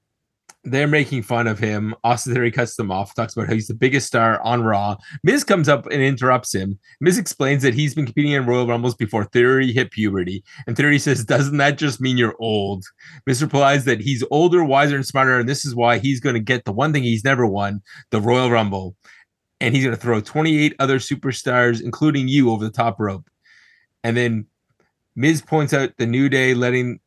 they're 0.65 0.89
making 0.89 1.23
fun 1.23 1.47
of 1.47 1.59
him. 1.59 1.95
Austin 2.05 2.33
Theory 2.33 2.51
cuts 2.51 2.77
them 2.77 2.91
off, 2.91 3.15
talks 3.15 3.37
about 3.37 3.49
how 3.49 3.55
he's 3.55 3.69
the 3.69 3.75
biggest 3.75 4.07
star 4.07 4.41
on 4.43 4.63
Raw. 4.63 4.97
Miz 5.23 5.45
comes 5.45 5.69
up 5.69 5.87
and 5.87 6.03
interrupts 6.03 6.55
him. 6.55 6.79
Miz 7.01 7.19
explains 7.19 7.63
that 7.63 7.75
he's 7.75 7.95
been 7.95 8.07
competing 8.07 8.33
in 8.33 8.47
Royal 8.47 8.67
Rumbles 8.67 8.95
before 8.95 9.27
Theory 9.27 9.73
hit 9.73 9.91
puberty. 9.91 10.43
And 10.67 10.77
Theory 10.77 10.99
says, 10.99 11.25
Doesn't 11.25 11.59
that 11.59 11.79
just 11.79 12.01
mean 12.01 12.17
you're 12.17 12.37
old? 12.39 12.85
Miz 13.27 13.43
replies 13.43 13.85
that 13.85 14.01
he's 14.01 14.25
older, 14.31 14.65
wiser, 14.65 14.97
and 14.97 15.07
smarter, 15.07 15.39
and 15.39 15.49
this 15.49 15.65
is 15.65 15.75
why 15.75 15.99
he's 15.99 16.21
going 16.21 16.35
to 16.35 16.41
get 16.41 16.65
the 16.65 16.73
one 16.73 16.93
thing 16.93 17.03
he's 17.03 17.25
never 17.25 17.47
won 17.47 17.83
the 18.11 18.21
Royal 18.21 18.51
Rumble. 18.51 18.97
And 19.61 19.75
he's 19.75 19.85
going 19.85 19.97
to 19.97 20.01
throw 20.01 20.21
28 20.21 20.75
other 20.79 20.99
superstars, 20.99 21.83
including 21.83 22.29
you, 22.29 22.51
over 22.51 22.65
the 22.65 22.71
top 22.71 22.99
rope. 22.99 23.29
And 24.03 24.17
then 24.17 24.47
Miz 25.17 25.43
points 25.43 25.73
out 25.73 25.97
the 25.97 26.07
New 26.07 26.29
Day 26.29 26.55
letting 26.55 27.01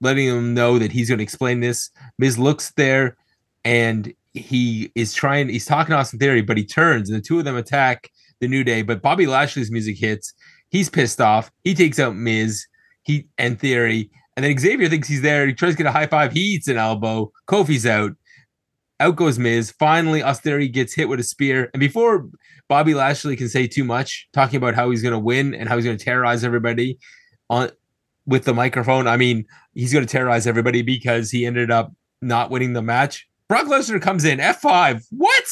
letting 0.00 0.26
him 0.26 0.54
know 0.54 0.78
that 0.78 0.92
he's 0.92 1.08
going 1.08 1.18
to 1.18 1.24
explain 1.24 1.60
this. 1.60 1.90
Miz 2.18 2.38
looks 2.38 2.72
there 2.72 3.16
and 3.64 4.12
he 4.34 4.90
is 4.94 5.12
trying, 5.12 5.48
he's 5.48 5.66
talking 5.66 5.94
Austin 5.94 6.18
Theory, 6.18 6.42
but 6.42 6.56
he 6.56 6.64
turns 6.64 7.08
and 7.08 7.18
the 7.18 7.22
two 7.22 7.38
of 7.38 7.44
them 7.44 7.56
attack 7.56 8.10
the 8.40 8.48
New 8.48 8.64
Day. 8.64 8.82
But 8.82 9.02
Bobby 9.02 9.26
Lashley's 9.26 9.70
music 9.70 9.98
hits. 9.98 10.32
He's 10.68 10.88
pissed 10.88 11.20
off. 11.20 11.50
He 11.64 11.74
takes 11.74 11.98
out 11.98 12.16
Miz 12.16 12.66
he 13.02 13.26
and 13.38 13.58
Theory. 13.58 14.10
And 14.36 14.44
then 14.44 14.56
Xavier 14.56 14.88
thinks 14.88 15.08
he's 15.08 15.22
there. 15.22 15.46
He 15.46 15.54
tries 15.54 15.72
to 15.72 15.78
get 15.78 15.86
a 15.86 15.92
high 15.92 16.06
five. 16.06 16.32
He 16.32 16.40
eats 16.40 16.68
an 16.68 16.76
elbow. 16.76 17.32
Kofi's 17.46 17.86
out. 17.86 18.12
Out 19.00 19.16
goes 19.16 19.38
Miz. 19.38 19.70
Finally, 19.72 20.22
Theory 20.34 20.68
gets 20.68 20.94
hit 20.94 21.08
with 21.08 21.20
a 21.20 21.24
spear. 21.24 21.70
And 21.72 21.80
before 21.80 22.28
Bobby 22.68 22.94
Lashley 22.94 23.36
can 23.36 23.48
say 23.48 23.66
too 23.66 23.84
much, 23.84 24.28
talking 24.32 24.56
about 24.56 24.74
how 24.74 24.90
he's 24.90 25.02
going 25.02 25.12
to 25.12 25.18
win 25.18 25.54
and 25.54 25.68
how 25.68 25.76
he's 25.76 25.84
going 25.84 25.96
to 25.96 26.04
terrorize 26.04 26.44
everybody 26.44 26.98
on 27.48 27.70
with 28.26 28.44
the 28.44 28.54
microphone. 28.54 29.08
I 29.08 29.16
mean, 29.16 29.44
he's 29.80 29.94
going 29.94 30.06
to 30.06 30.10
terrorize 30.10 30.46
everybody 30.46 30.82
because 30.82 31.30
he 31.30 31.46
ended 31.46 31.70
up 31.70 31.90
not 32.20 32.50
winning 32.50 32.74
the 32.74 32.82
match. 32.82 33.26
Brock 33.48 33.66
Lesnar 33.66 34.00
comes 34.00 34.26
in 34.26 34.38
F5. 34.38 35.06
What? 35.10 35.44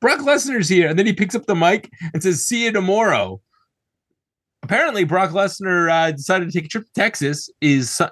Brock 0.00 0.18
Lesnar's 0.20 0.68
here. 0.68 0.88
And 0.88 0.98
then 0.98 1.06
he 1.06 1.12
picks 1.12 1.36
up 1.36 1.46
the 1.46 1.54
mic 1.54 1.90
and 2.12 2.22
says, 2.22 2.44
See 2.44 2.64
you 2.64 2.72
tomorrow. 2.72 3.40
Apparently, 4.64 5.04
Brock 5.04 5.30
Lesnar 5.30 5.90
uh, 5.90 6.10
decided 6.10 6.50
to 6.50 6.52
take 6.52 6.66
a 6.66 6.68
trip 6.68 6.84
to 6.86 6.92
Texas. 6.92 7.48
Is 7.60 8.02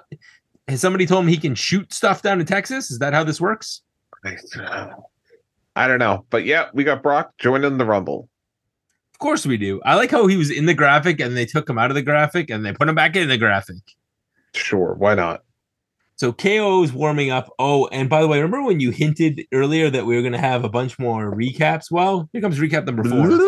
has 0.69 0.81
somebody 0.81 1.05
told 1.05 1.25
him 1.25 1.29
he 1.29 1.37
can 1.37 1.53
shoot 1.53 1.91
stuff 1.93 2.21
down 2.21 2.39
in 2.39 2.45
Texas? 2.45 2.89
Is 2.89 2.99
that 2.99 3.13
how 3.13 3.25
this 3.25 3.41
works? 3.41 3.81
I 5.75 5.87
don't 5.87 5.99
know, 5.99 6.25
but 6.29 6.45
yeah, 6.45 6.69
we 6.73 6.83
got 6.83 7.03
Brock 7.03 7.33
joining 7.37 7.77
the 7.77 7.85
Rumble. 7.85 8.29
Of 9.13 9.19
course 9.19 9.45
we 9.45 9.57
do. 9.57 9.81
I 9.85 9.95
like 9.95 10.11
how 10.11 10.27
he 10.27 10.37
was 10.37 10.49
in 10.49 10.65
the 10.65 10.73
graphic 10.73 11.19
and 11.19 11.35
they 11.35 11.45
took 11.45 11.69
him 11.69 11.77
out 11.77 11.91
of 11.91 11.95
the 11.95 12.01
graphic 12.01 12.49
and 12.49 12.65
they 12.65 12.73
put 12.73 12.87
him 12.87 12.95
back 12.95 13.15
in 13.15 13.27
the 13.27 13.37
graphic. 13.37 13.77
Sure, 14.53 14.95
why 14.95 15.13
not? 15.13 15.43
So 16.17 16.33
KO 16.33 16.81
is 16.81 16.91
warming 16.91 17.29
up. 17.29 17.53
Oh, 17.59 17.87
and 17.91 18.09
by 18.09 18.21
the 18.21 18.27
way, 18.27 18.41
remember 18.41 18.65
when 18.65 18.79
you 18.79 18.89
hinted 18.89 19.45
earlier 19.53 19.91
that 19.91 20.07
we 20.07 20.15
were 20.15 20.23
going 20.23 20.33
to 20.33 20.39
have 20.39 20.63
a 20.63 20.69
bunch 20.69 20.97
more 20.97 21.31
recaps? 21.31 21.91
Well, 21.91 22.27
here 22.33 22.41
comes 22.41 22.57
recap 22.59 22.85
number 22.85 23.03
four, 23.03 23.39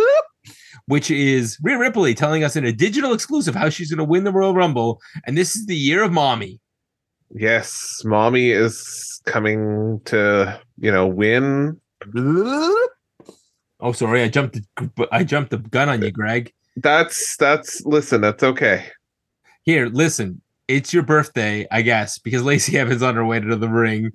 which 0.86 1.10
is 1.10 1.58
Rhea 1.63 1.79
Ripley 1.79 2.13
telling 2.13 2.43
us 2.43 2.55
in 2.55 2.65
a 2.65 2.71
digital 2.71 3.12
exclusive 3.12 3.55
how 3.55 3.69
she's 3.69 3.89
going 3.89 3.97
to 3.97 4.03
win 4.03 4.23
the 4.23 4.32
Royal 4.32 4.53
Rumble, 4.53 5.01
and 5.25 5.36
this 5.36 5.55
is 5.55 5.65
the 5.65 5.75
year 5.75 6.03
of 6.03 6.12
mommy. 6.12 6.60
Yes, 7.32 8.03
mommy 8.05 8.51
is 8.51 9.19
coming 9.25 9.99
to 10.05 10.62
you 10.77 10.91
know 10.91 11.08
win. 11.08 11.79
Oh, 13.82 13.93
sorry, 13.93 14.23
I 14.23 14.27
jumped. 14.27 14.60
I 15.10 15.23
jumped 15.23 15.51
the 15.51 15.58
gun 15.58 15.88
on 15.88 16.01
you, 16.01 16.12
Greg. 16.12 16.51
That's 16.75 17.38
that's. 17.38 17.82
Listen, 17.86 18.19
that's 18.19 18.43
okay. 18.43 18.88
Here, 19.63 19.86
listen 19.86 20.41
it's 20.69 20.93
your 20.93 21.01
birthday, 21.01 21.67
I 21.71 21.82
guess, 21.82 22.19
because 22.19 22.43
Lacey 22.43 22.77
Evans 22.77 23.01
on 23.01 23.15
her 23.15 23.25
way 23.25 23.39
to 23.39 23.55
the 23.55 23.67
ring. 23.67 24.12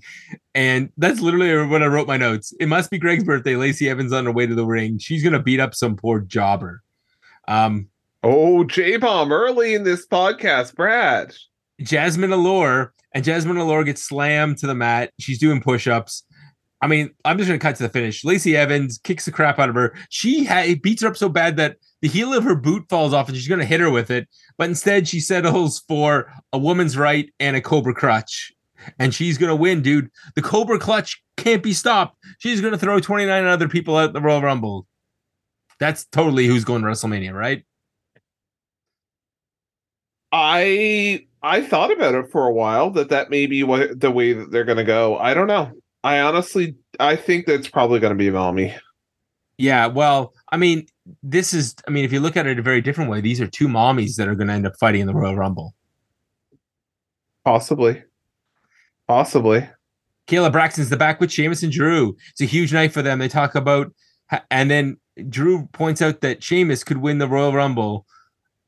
And 0.55 0.91
that's 0.97 1.21
literally 1.21 1.67
when 1.67 1.83
I 1.83 1.87
wrote 1.87 2.07
my 2.07 2.17
notes. 2.17 2.55
It 2.61 2.69
must 2.69 2.91
be 2.91 2.99
Greg's 2.99 3.25
birthday. 3.25 3.57
Lacey 3.57 3.91
Evans 3.91 4.13
on 4.13 4.25
her 4.25 4.33
way 4.33 4.47
to 4.47 4.55
the 4.55 4.65
ring. 4.65 4.99
She's 4.99 5.23
gonna 5.23 5.43
beat 5.43 5.61
up 5.61 5.75
some 5.75 5.97
poor 5.97 6.21
jobber. 6.21 6.83
Um 7.49 7.89
Oh, 8.23 8.65
J 8.65 8.97
Bomb 8.97 9.33
early 9.33 9.75
in 9.75 9.83
this 9.83 10.07
podcast, 10.07 10.77
Brad. 10.77 11.35
Jasmine 11.83 12.33
Allure, 12.33 12.95
and 13.13 13.23
Jasmine 13.25 13.59
Allure 13.59 13.85
gets 13.85 14.03
slammed 14.03 14.57
to 14.59 14.67
the 14.67 14.75
mat. 14.75 15.11
She's 15.19 15.39
doing 15.39 15.61
push-ups. 15.61 16.23
I 16.85 16.87
mean, 16.87 17.09
I'm 17.25 17.39
just 17.39 17.49
gonna 17.49 17.59
cut 17.59 17.77
to 17.77 17.85
the 17.85 17.89
finish. 17.89 18.27
Lacey 18.27 18.55
Evans 18.55 18.99
kicks 18.99 19.25
the 19.25 19.33
crap 19.33 19.59
out 19.59 19.71
of 19.71 19.75
her. 19.75 19.95
She 20.11 20.45
ha- 20.45 20.75
beats 20.83 21.01
her 21.01 21.09
up 21.09 21.17
so 21.17 21.31
bad 21.31 21.57
that 21.57 21.79
the 22.03 22.09
heel 22.09 22.35
of 22.35 22.45
her 22.45 22.55
boot 22.55 22.85
falls 22.91 23.15
off 23.15 23.27
and 23.27 23.35
she's 23.35 23.49
gonna 23.49 23.65
hit 23.65 23.81
her 23.81 23.91
with 23.91 24.11
it. 24.11 24.29
But 24.59 24.69
instead, 24.69 25.09
she 25.09 25.19
settles 25.19 25.83
for 25.89 26.31
a 26.53 26.59
woman's 26.59 26.99
right 26.99 27.33
and 27.41 27.57
a 27.57 27.63
Cobra 27.63 27.95
Clutch, 27.95 28.53
and 28.99 29.15
she's 29.15 29.39
gonna 29.39 29.57
win, 29.57 29.81
dude. 29.81 30.11
The 30.35 30.43
Cobra 30.43 30.79
Clutch 30.79 31.25
can't 31.39 31.63
be 31.63 31.73
stopped. 31.73 32.19
She's 32.39 32.61
gonna 32.61 32.77
throw 32.77 33.01
29 33.01 33.47
other 33.47 33.67
people 33.67 33.97
out 33.97 34.13
the 34.13 34.21
Royal 34.21 34.43
Rumble. 34.43 34.87
That's 35.81 36.05
totally 36.05 36.47
who's 36.47 36.65
going 36.65 36.83
to 36.83 36.89
WrestleMania, 36.89 37.33
right? 37.33 37.65
I 40.33 41.27
I 41.43 41.63
thought 41.63 41.93
about 41.93 42.15
it 42.15 42.31
for 42.31 42.47
a 42.47 42.53
while 42.53 42.91
that 42.91 43.09
that 43.09 43.31
may 43.31 43.47
be 43.47 43.63
what 43.63 43.99
the 43.99 44.11
way 44.11 44.35
that 44.35 44.51
they're 44.51 44.65
going 44.65 44.77
to 44.77 44.85
go. 44.85 45.17
I 45.17 45.33
don't 45.33 45.47
know. 45.47 45.73
I 46.05 46.21
honestly, 46.21 46.77
I 47.01 47.17
think 47.17 47.47
that's 47.47 47.67
probably 47.67 47.99
going 47.99 48.13
to 48.13 48.17
be 48.17 48.31
Mommy. 48.31 48.77
Yeah, 49.57 49.87
well, 49.87 50.35
I 50.53 50.59
mean, 50.59 50.87
this 51.23 51.55
is, 51.55 51.75
I 51.89 51.91
mean, 51.91 52.05
if 52.05 52.13
you 52.13 52.21
look 52.21 52.37
at 52.37 52.47
it 52.47 52.59
a 52.59 52.63
very 52.63 52.83
different 52.83 53.11
way, 53.11 53.23
these 53.23 53.41
are 53.41 53.47
two 53.47 53.69
mommies 53.69 54.17
that 54.17 54.29
are 54.29 54.35
going 54.35 54.49
to 54.49 54.53
end 54.53 54.67
up 54.67 54.75
fighting 54.79 55.01
in 55.01 55.07
the 55.07 55.15
Royal 55.15 55.35
Rumble. 55.35 55.75
Possibly. 57.45 58.03
Possibly. 59.09 59.67
Kayla 60.27 60.53
Braxton's 60.53 60.91
the 60.91 60.97
back 60.97 61.21
with 61.21 61.33
Sheamus 61.33 61.63
and 61.63 61.73
Drew. 61.73 62.17
It's 62.31 62.41
a 62.41 62.47
huge 62.47 62.73
night 62.73 62.93
for 62.93 63.03
them. 63.03 63.19
They 63.19 63.29
talk 63.29 63.55
about, 63.55 63.93
and 64.51 64.71
then 64.71 64.99
Drew 65.29 65.67
points 65.73 66.03
out 66.03 66.21
that 66.21 66.43
Sheamus 66.43 66.85
could 66.85 66.99
win 66.99 67.19
the 67.19 67.29
Royal 67.29 67.53
Rumble. 67.53 68.07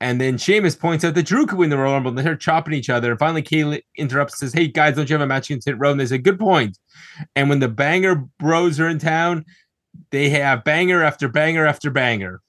And 0.00 0.20
then 0.20 0.36
Sheamus 0.36 0.76
points 0.76 1.04
out 1.04 1.14
that 1.14 1.26
Drew 1.26 1.46
could 1.46 1.58
win 1.58 1.70
the 1.70 1.78
Royal 1.78 1.94
Rumble. 1.94 2.10
And 2.10 2.18
they 2.18 2.22
start 2.22 2.40
chopping 2.40 2.74
each 2.74 2.90
other. 2.90 3.10
And 3.10 3.18
finally, 3.18 3.42
Kayla 3.42 3.80
interrupts 3.96 4.34
and 4.34 4.50
says, 4.50 4.58
Hey, 4.58 4.68
guys, 4.68 4.96
don't 4.96 5.08
you 5.08 5.14
have 5.14 5.22
a 5.22 5.26
match 5.26 5.48
against 5.48 5.66
Hit 5.66 5.78
Row? 5.78 5.90
And 5.90 6.00
they 6.00 6.06
say, 6.06 6.18
Good 6.18 6.38
point. 6.38 6.78
And 7.34 7.48
when 7.48 7.60
the 7.60 7.68
banger 7.68 8.26
bros 8.38 8.78
are 8.78 8.88
in 8.88 8.98
town, 8.98 9.44
they 10.10 10.28
have 10.30 10.64
banger 10.64 11.02
after 11.02 11.28
banger 11.28 11.66
after 11.66 11.90
banger. 11.90 12.40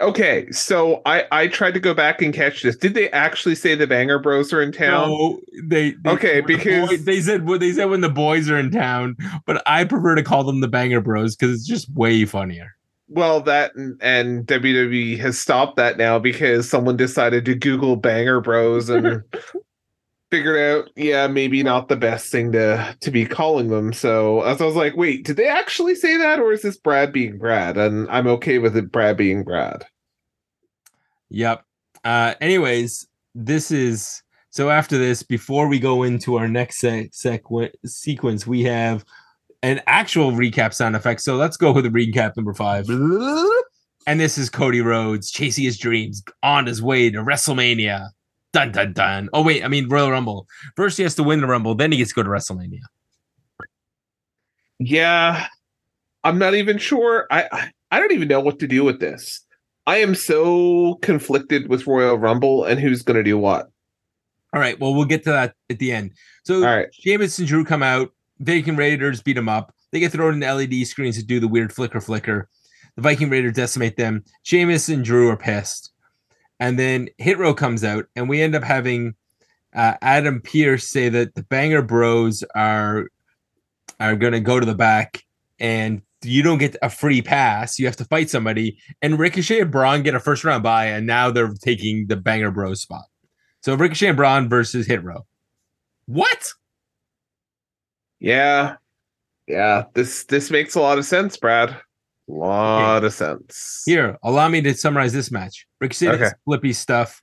Okay, 0.00 0.50
so 0.50 1.02
I 1.04 1.24
I 1.30 1.48
tried 1.48 1.74
to 1.74 1.80
go 1.80 1.92
back 1.92 2.22
and 2.22 2.32
catch 2.32 2.62
this. 2.62 2.74
Did 2.74 2.94
they 2.94 3.10
actually 3.10 3.54
say 3.54 3.74
the 3.74 3.86
Banger 3.86 4.18
Bros 4.18 4.50
are 4.50 4.62
in 4.62 4.72
town? 4.72 5.10
No, 5.10 5.40
they, 5.62 5.90
they 5.90 6.10
okay 6.10 6.40
because 6.40 6.88
the 6.88 6.96
boy, 6.96 7.02
they 7.02 7.20
said 7.20 7.46
what 7.46 7.60
they 7.60 7.72
said 7.72 7.90
when 7.90 8.00
the 8.00 8.08
boys 8.08 8.48
are 8.48 8.56
in 8.56 8.70
town, 8.70 9.16
but 9.44 9.62
I 9.66 9.84
prefer 9.84 10.14
to 10.14 10.22
call 10.22 10.42
them 10.42 10.60
the 10.60 10.68
Banger 10.68 11.02
Bros 11.02 11.36
because 11.36 11.54
it's 11.54 11.66
just 11.66 11.92
way 11.92 12.24
funnier. 12.24 12.74
Well, 13.12 13.40
that 13.42 13.74
and, 13.74 14.00
and 14.00 14.46
WWE 14.46 15.18
has 15.18 15.38
stopped 15.38 15.76
that 15.76 15.98
now 15.98 16.20
because 16.20 16.70
someone 16.70 16.96
decided 16.96 17.44
to 17.44 17.56
Google 17.56 17.96
Banger 17.96 18.40
Bros 18.40 18.88
and 18.88 19.24
figured 20.30 20.60
out, 20.60 20.90
yeah, 20.94 21.26
maybe 21.26 21.64
not 21.64 21.88
the 21.88 21.96
best 21.96 22.30
thing 22.30 22.52
to 22.52 22.96
to 23.00 23.10
be 23.10 23.26
calling 23.26 23.68
them. 23.68 23.92
So 23.92 24.42
as 24.42 24.60
I 24.60 24.64
was 24.64 24.76
like, 24.76 24.96
wait, 24.96 25.24
did 25.24 25.36
they 25.36 25.48
actually 25.48 25.96
say 25.96 26.16
that, 26.18 26.38
or 26.38 26.52
is 26.52 26.62
this 26.62 26.76
Brad 26.76 27.12
being 27.12 27.36
Brad? 27.36 27.76
And 27.76 28.08
I'm 28.10 28.28
okay 28.28 28.58
with 28.58 28.76
it, 28.76 28.92
Brad 28.92 29.16
being 29.16 29.42
Brad. 29.42 29.84
Yep. 31.30 31.64
Uh, 32.04 32.34
anyways, 32.40 33.08
this 33.34 33.72
is 33.72 34.22
so. 34.50 34.70
After 34.70 34.98
this, 34.98 35.24
before 35.24 35.66
we 35.66 35.80
go 35.80 36.04
into 36.04 36.36
our 36.36 36.46
next 36.46 36.78
se- 36.78 37.10
sequ- 37.12 37.72
sequence, 37.84 38.46
we 38.46 38.62
have 38.62 39.04
an 39.62 39.80
actual 39.86 40.32
recap 40.32 40.72
sound 40.74 40.96
effect. 40.96 41.20
So 41.20 41.36
let's 41.36 41.56
go 41.56 41.72
with 41.72 41.84
the 41.84 41.90
recap 41.90 42.36
number 42.36 42.54
five. 42.54 42.88
And 44.06 44.18
this 44.18 44.38
is 44.38 44.48
Cody 44.48 44.80
Rhodes 44.80 45.30
chasing 45.30 45.64
his 45.64 45.78
dreams 45.78 46.22
on 46.42 46.66
his 46.66 46.82
way 46.82 47.10
to 47.10 47.18
WrestleMania. 47.18 48.08
Dun 48.52 48.72
dun 48.72 48.92
dun. 48.92 49.28
Oh 49.32 49.42
wait, 49.42 49.64
I 49.64 49.68
mean 49.68 49.88
Royal 49.88 50.10
Rumble. 50.10 50.46
First 50.74 50.96
he 50.96 51.02
has 51.02 51.14
to 51.16 51.22
win 51.22 51.40
the 51.40 51.46
Rumble, 51.46 51.74
then 51.74 51.92
he 51.92 51.98
gets 51.98 52.10
to 52.10 52.16
go 52.16 52.22
to 52.22 52.28
WrestleMania. 52.28 52.80
Yeah, 54.78 55.46
I'm 56.24 56.38
not 56.38 56.54
even 56.54 56.78
sure. 56.78 57.26
I 57.30 57.70
I 57.90 58.00
don't 58.00 58.12
even 58.12 58.28
know 58.28 58.40
what 58.40 58.58
to 58.60 58.66
do 58.66 58.82
with 58.82 58.98
this. 58.98 59.44
I 59.86 59.98
am 59.98 60.14
so 60.14 60.94
conflicted 61.02 61.68
with 61.68 61.86
Royal 61.86 62.18
Rumble 62.18 62.64
and 62.64 62.80
who's 62.80 63.02
going 63.02 63.16
to 63.16 63.22
do 63.22 63.38
what. 63.38 63.70
All 64.52 64.60
right, 64.60 64.80
well 64.80 64.94
we'll 64.94 65.04
get 65.04 65.22
to 65.24 65.30
that 65.30 65.54
at 65.68 65.78
the 65.78 65.92
end. 65.92 66.12
So 66.44 66.56
All 66.56 66.76
right. 66.76 66.88
Sheamus 66.92 67.38
and 67.38 67.46
Drew 67.46 67.64
come 67.64 67.82
out. 67.82 68.12
Viking 68.40 68.76
Raiders 68.76 69.22
beat 69.22 69.34
them 69.34 69.48
up. 69.48 69.74
They 69.92 70.00
get 70.00 70.12
thrown 70.12 70.34
in 70.34 70.40
the 70.40 70.52
LED 70.52 70.86
screens 70.86 71.16
to 71.16 71.24
do 71.24 71.40
the 71.40 71.48
weird 71.48 71.72
flicker 71.72 72.00
flicker. 72.00 72.48
The 72.96 73.02
Viking 73.02 73.30
Raiders 73.30 73.54
decimate 73.54 73.96
them. 73.96 74.24
Sheamus 74.42 74.88
and 74.88 75.04
Drew 75.04 75.28
are 75.28 75.36
pissed. 75.36 75.92
And 76.58 76.78
then 76.78 77.08
Hit 77.18 77.38
Row 77.38 77.54
comes 77.54 77.84
out, 77.84 78.06
and 78.16 78.28
we 78.28 78.42
end 78.42 78.54
up 78.54 78.62
having 78.62 79.14
uh, 79.74 79.94
Adam 80.02 80.40
Pearce 80.40 80.88
say 80.88 81.08
that 81.08 81.34
the 81.34 81.42
Banger 81.44 81.82
Bros 81.82 82.44
are 82.54 83.06
are 83.98 84.16
going 84.16 84.32
to 84.32 84.40
go 84.40 84.58
to 84.58 84.66
the 84.66 84.74
back, 84.74 85.24
and 85.58 86.02
you 86.22 86.42
don't 86.42 86.58
get 86.58 86.76
a 86.82 86.90
free 86.90 87.22
pass. 87.22 87.78
You 87.78 87.86
have 87.86 87.96
to 87.96 88.04
fight 88.04 88.30
somebody. 88.30 88.78
And 89.02 89.18
Ricochet 89.18 89.60
and 89.60 89.70
Braun 89.70 90.02
get 90.02 90.14
a 90.14 90.20
first 90.20 90.44
round 90.44 90.62
bye, 90.62 90.86
and 90.86 91.06
now 91.06 91.30
they're 91.30 91.52
taking 91.62 92.06
the 92.06 92.16
Banger 92.16 92.50
Bros 92.50 92.80
spot. 92.80 93.04
So 93.62 93.74
Ricochet 93.74 94.08
and 94.08 94.16
Braun 94.16 94.48
versus 94.48 94.86
Hit 94.86 95.02
Row. 95.02 95.26
What? 96.06 96.52
Yeah. 98.20 98.76
Yeah, 99.46 99.84
this 99.94 100.24
this 100.24 100.50
makes 100.50 100.76
a 100.76 100.80
lot 100.80 100.98
of 100.98 101.04
sense, 101.04 101.36
Brad. 101.36 101.70
A 101.70 102.32
lot 102.32 103.02
of 103.02 103.12
sense. 103.12 103.82
Here, 103.84 104.16
allow 104.22 104.48
me 104.48 104.60
to 104.60 104.74
summarize 104.74 105.12
this 105.12 105.32
match. 105.32 105.66
Ricochet 105.80 106.08
Okay. 106.10 106.18
does 106.18 106.34
flippy 106.44 106.72
stuff. 106.72 107.20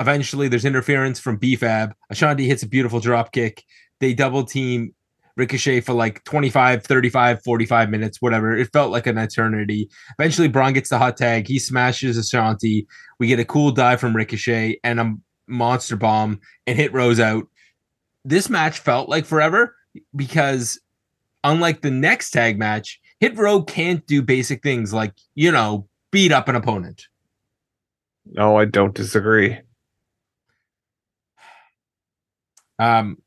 Eventually, 0.00 0.48
there's 0.48 0.64
interference 0.64 1.20
from 1.20 1.36
B-Fab. 1.36 1.94
Ashanti 2.08 2.48
hits 2.48 2.64
a 2.64 2.68
beautiful 2.68 2.98
drop 2.98 3.30
kick. 3.32 3.62
They 4.00 4.14
double 4.14 4.42
team 4.44 4.94
Ricochet 5.36 5.82
for 5.82 5.92
like 5.92 6.24
25, 6.24 6.82
35, 6.84 7.42
45 7.44 7.90
minutes, 7.90 8.20
whatever. 8.20 8.56
It 8.56 8.72
felt 8.72 8.90
like 8.90 9.06
an 9.06 9.18
eternity. 9.18 9.88
Eventually, 10.18 10.48
Braun 10.48 10.72
gets 10.72 10.88
the 10.88 10.98
hot 10.98 11.16
tag. 11.16 11.46
He 11.46 11.60
smashes 11.60 12.16
Ashanti. 12.16 12.86
We 13.20 13.28
get 13.28 13.38
a 13.38 13.44
cool 13.44 13.70
dive 13.70 14.00
from 14.00 14.16
Ricochet 14.16 14.80
and 14.82 14.98
a 14.98 15.14
monster 15.46 15.96
bomb 15.96 16.40
and 16.66 16.76
hit 16.76 16.92
Rose 16.92 17.20
out. 17.20 17.44
This 18.24 18.48
match 18.50 18.80
felt 18.80 19.08
like 19.08 19.24
forever 19.26 19.76
because, 20.14 20.80
unlike 21.44 21.82
the 21.82 21.90
next 21.90 22.30
tag 22.30 22.58
match, 22.58 23.00
Hit 23.20 23.36
Row 23.36 23.62
can't 23.62 24.06
do 24.06 24.22
basic 24.22 24.62
things 24.62 24.92
like, 24.92 25.14
you 25.34 25.52
know, 25.52 25.88
beat 26.10 26.32
up 26.32 26.48
an 26.48 26.56
opponent. 26.56 27.06
No, 28.26 28.56
I 28.56 28.64
don't 28.64 28.94
disagree. 28.94 29.58
Um, 32.78 33.18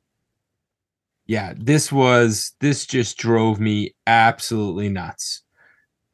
yeah, 1.25 1.53
this 1.55 1.91
was 1.91 2.53
this 2.59 2.85
just 2.85 3.17
drove 3.17 3.59
me 3.59 3.93
absolutely 4.07 4.89
nuts. 4.89 5.43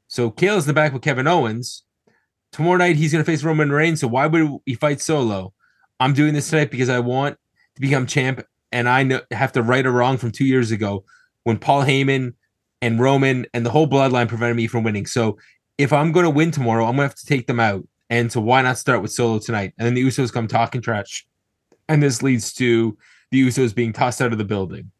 So 0.07 0.29
Kale's 0.29 0.65
in 0.65 0.69
the 0.69 0.73
back 0.73 0.93
with 0.93 1.01
Kevin 1.01 1.27
Owens. 1.27 1.83
Tomorrow 2.51 2.77
night 2.77 2.95
he's 2.95 3.11
gonna 3.11 3.23
face 3.23 3.43
Roman 3.43 3.71
Reigns. 3.71 4.01
So 4.01 4.07
why 4.07 4.27
would 4.27 4.59
he 4.65 4.75
fight 4.75 5.01
solo? 5.01 5.53
I'm 5.99 6.13
doing 6.13 6.33
this 6.33 6.49
tonight 6.49 6.71
because 6.71 6.89
I 6.89 6.99
want 6.99 7.37
to 7.75 7.81
become 7.81 8.05
champ, 8.05 8.41
and 8.71 8.87
I 8.87 9.03
know, 9.03 9.21
have 9.31 9.51
to 9.53 9.63
right 9.63 9.85
a 9.85 9.91
wrong 9.91 10.17
from 10.17 10.31
two 10.31 10.45
years 10.45 10.71
ago 10.71 11.03
when 11.43 11.57
Paul 11.57 11.83
Heyman 11.83 12.33
and 12.81 12.99
Roman 12.99 13.45
and 13.53 13.65
the 13.65 13.69
whole 13.69 13.87
bloodline 13.87 14.27
prevented 14.27 14.57
me 14.57 14.67
from 14.67 14.83
winning. 14.83 15.05
So 15.05 15.37
if 15.77 15.91
I'm 15.93 16.11
gonna 16.11 16.29
win 16.29 16.51
tomorrow, 16.51 16.85
I'm 16.85 16.93
gonna 16.93 17.03
have 17.03 17.15
to 17.15 17.25
take 17.25 17.47
them 17.47 17.59
out. 17.59 17.87
And 18.09 18.31
so 18.31 18.41
why 18.41 18.61
not 18.61 18.77
start 18.77 19.01
with 19.01 19.11
solo 19.11 19.39
tonight? 19.39 19.73
And 19.77 19.85
then 19.85 19.93
the 19.93 20.03
Usos 20.03 20.33
come 20.33 20.47
talking 20.47 20.81
trash, 20.81 21.27
and 21.87 22.01
this 22.01 22.23
leads 22.23 22.53
to 22.53 22.97
the 23.31 23.45
Usos 23.45 23.75
being 23.75 23.93
tossed 23.93 24.21
out 24.21 24.31
of 24.31 24.37
the 24.37 24.45
building. 24.45 24.91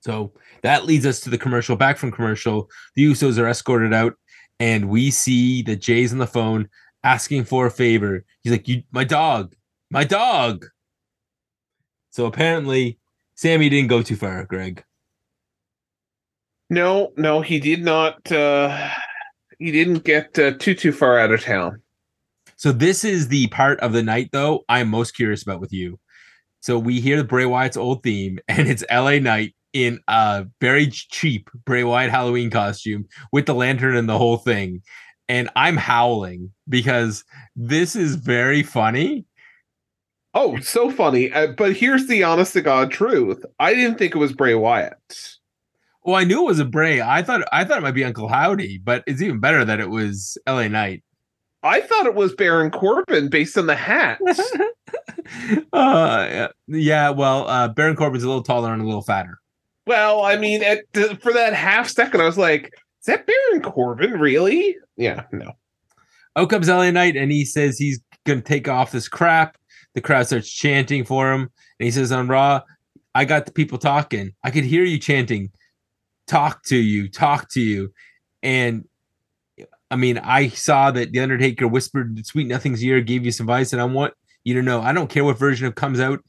So 0.00 0.32
that 0.62 0.84
leads 0.84 1.06
us 1.06 1.20
to 1.20 1.30
the 1.30 1.38
commercial. 1.38 1.76
Back 1.76 1.96
from 1.96 2.12
commercial, 2.12 2.68
the 2.94 3.06
Usos 3.06 3.38
are 3.38 3.48
escorted 3.48 3.94
out, 3.94 4.14
and 4.60 4.88
we 4.90 5.10
see 5.10 5.62
that 5.62 5.80
Jey's 5.80 6.12
on 6.12 6.18
the 6.18 6.26
phone 6.26 6.68
asking 7.02 7.44
for 7.44 7.66
a 7.66 7.70
favor. 7.70 8.24
He's 8.42 8.52
like, 8.52 8.68
"You, 8.68 8.82
my 8.92 9.04
dog, 9.04 9.54
my 9.90 10.04
dog." 10.04 10.66
So 12.14 12.26
apparently, 12.26 12.96
Sami 13.34 13.68
didn't 13.68 13.88
go 13.88 14.00
too 14.00 14.14
far, 14.14 14.44
Greg. 14.44 14.84
No, 16.70 17.12
no, 17.16 17.40
he 17.40 17.58
did 17.58 17.84
not. 17.84 18.30
uh 18.30 18.88
He 19.58 19.72
didn't 19.72 20.04
get 20.04 20.38
uh, 20.38 20.52
too 20.52 20.76
too 20.76 20.92
far 20.92 21.18
out 21.18 21.32
of 21.32 21.42
town. 21.42 21.82
So 22.54 22.70
this 22.70 23.02
is 23.02 23.26
the 23.26 23.48
part 23.48 23.80
of 23.80 23.92
the 23.92 24.02
night, 24.04 24.28
though, 24.30 24.64
I'm 24.68 24.90
most 24.90 25.16
curious 25.16 25.42
about 25.42 25.60
with 25.60 25.72
you. 25.72 25.98
So 26.60 26.78
we 26.78 27.00
hear 27.00 27.16
the 27.16 27.24
Bray 27.24 27.46
Wyatt's 27.46 27.76
old 27.76 28.04
theme, 28.04 28.38
and 28.48 28.68
it's 28.68 28.84
LA 28.92 29.18
Knight 29.18 29.56
in 29.72 29.98
a 30.06 30.46
very 30.60 30.86
cheap 30.86 31.50
Bray 31.66 31.82
Wyatt 31.82 32.12
Halloween 32.12 32.48
costume 32.48 33.08
with 33.32 33.46
the 33.46 33.56
lantern 33.56 33.96
and 33.96 34.08
the 34.08 34.18
whole 34.18 34.36
thing. 34.36 34.82
And 35.28 35.50
I'm 35.56 35.76
howling 35.76 36.52
because 36.68 37.24
this 37.56 37.96
is 37.96 38.14
very 38.14 38.62
funny. 38.62 39.26
Oh, 40.34 40.58
so 40.60 40.90
funny. 40.90 41.32
Uh, 41.32 41.48
but 41.48 41.76
here's 41.76 42.06
the 42.06 42.24
honest 42.24 42.54
to 42.54 42.60
God 42.60 42.90
truth. 42.90 43.44
I 43.60 43.74
didn't 43.74 43.98
think 43.98 44.14
it 44.14 44.18
was 44.18 44.32
Bray 44.32 44.54
Wyatt. 44.54 45.36
Well, 46.02 46.16
I 46.16 46.24
knew 46.24 46.42
it 46.42 46.46
was 46.46 46.58
a 46.58 46.64
Bray. 46.64 47.00
I 47.00 47.22
thought 47.22 47.42
I 47.52 47.64
thought 47.64 47.78
it 47.78 47.82
might 47.82 47.92
be 47.92 48.04
Uncle 48.04 48.28
Howdy, 48.28 48.78
but 48.78 49.04
it's 49.06 49.22
even 49.22 49.40
better 49.40 49.64
that 49.64 49.80
it 49.80 49.88
was 49.88 50.36
LA 50.46 50.68
Knight. 50.68 51.02
I 51.62 51.80
thought 51.80 52.04
it 52.04 52.14
was 52.14 52.34
Baron 52.34 52.70
Corbin 52.70 53.30
based 53.30 53.56
on 53.56 53.66
the 53.66 53.74
hat. 53.74 54.20
uh, 55.72 56.48
yeah, 56.66 57.08
well, 57.08 57.48
uh, 57.48 57.68
Baron 57.68 57.96
Corbin's 57.96 58.22
a 58.22 58.26
little 58.26 58.42
taller 58.42 58.72
and 58.72 58.82
a 58.82 58.84
little 58.84 59.02
fatter. 59.02 59.38
well, 59.86 60.22
I 60.24 60.36
mean, 60.36 60.62
at, 60.62 60.80
for 61.22 61.32
that 61.32 61.54
half 61.54 61.88
second, 61.88 62.20
I 62.20 62.26
was 62.26 62.36
like, 62.36 62.64
is 63.00 63.06
that 63.06 63.26
Baron 63.26 63.62
Corbin 63.62 64.20
really? 64.20 64.76
Yeah, 64.96 65.24
no. 65.32 65.52
Out 66.36 66.50
comes 66.50 66.68
LA 66.68 66.90
Knight 66.90 67.16
and 67.16 67.32
he 67.32 67.46
says 67.46 67.78
he's 67.78 68.00
going 68.26 68.42
to 68.42 68.44
take 68.44 68.68
off 68.68 68.92
this 68.92 69.08
crap. 69.08 69.56
The 69.94 70.00
crowd 70.00 70.26
starts 70.26 70.50
chanting 70.50 71.04
for 71.04 71.32
him. 71.32 71.42
And 71.42 71.84
he 71.84 71.90
says 71.90 72.12
on 72.12 72.28
Raw, 72.28 72.62
I 73.14 73.24
got 73.24 73.46
the 73.46 73.52
people 73.52 73.78
talking. 73.78 74.34
I 74.42 74.50
could 74.50 74.64
hear 74.64 74.84
you 74.84 74.98
chanting, 74.98 75.50
talk 76.26 76.64
to 76.64 76.76
you, 76.76 77.08
talk 77.08 77.48
to 77.50 77.60
you. 77.60 77.92
And 78.42 78.86
I 79.90 79.96
mean, 79.96 80.18
I 80.18 80.48
saw 80.48 80.90
that 80.90 81.12
The 81.12 81.20
Undertaker 81.20 81.68
whispered 81.68 82.26
sweet 82.26 82.48
nothing's 82.48 82.82
ear, 82.82 83.00
gave 83.00 83.24
you 83.24 83.30
some 83.30 83.44
advice. 83.44 83.72
And 83.72 83.80
I 83.80 83.84
want 83.84 84.14
you 84.42 84.54
to 84.54 84.62
know, 84.62 84.80
I 84.82 84.92
don't 84.92 85.08
care 85.08 85.24
what 85.24 85.38
version 85.38 85.66
of 85.66 85.74
comes 85.74 86.00
out 86.00 86.20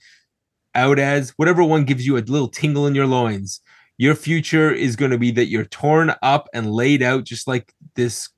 out 0.76 1.00
as, 1.00 1.32
whatever 1.38 1.64
one 1.64 1.86
gives 1.86 2.06
you 2.06 2.18
a 2.18 2.20
little 2.20 2.50
tingle 2.50 2.86
in 2.86 2.94
your 2.94 3.08
loins. 3.08 3.62
Your 3.98 4.14
future 4.14 4.72
is 4.72 4.98
going 4.98 5.12
to 5.12 5.18
be 5.18 5.32
that 5.32 5.48
you're 5.48 5.66
torn 5.66 6.14
up 6.22 6.50
and 6.54 6.74
laid 6.74 7.02
out 7.02 7.24
just 7.24 7.48
like 7.48 7.74
this 7.96 8.30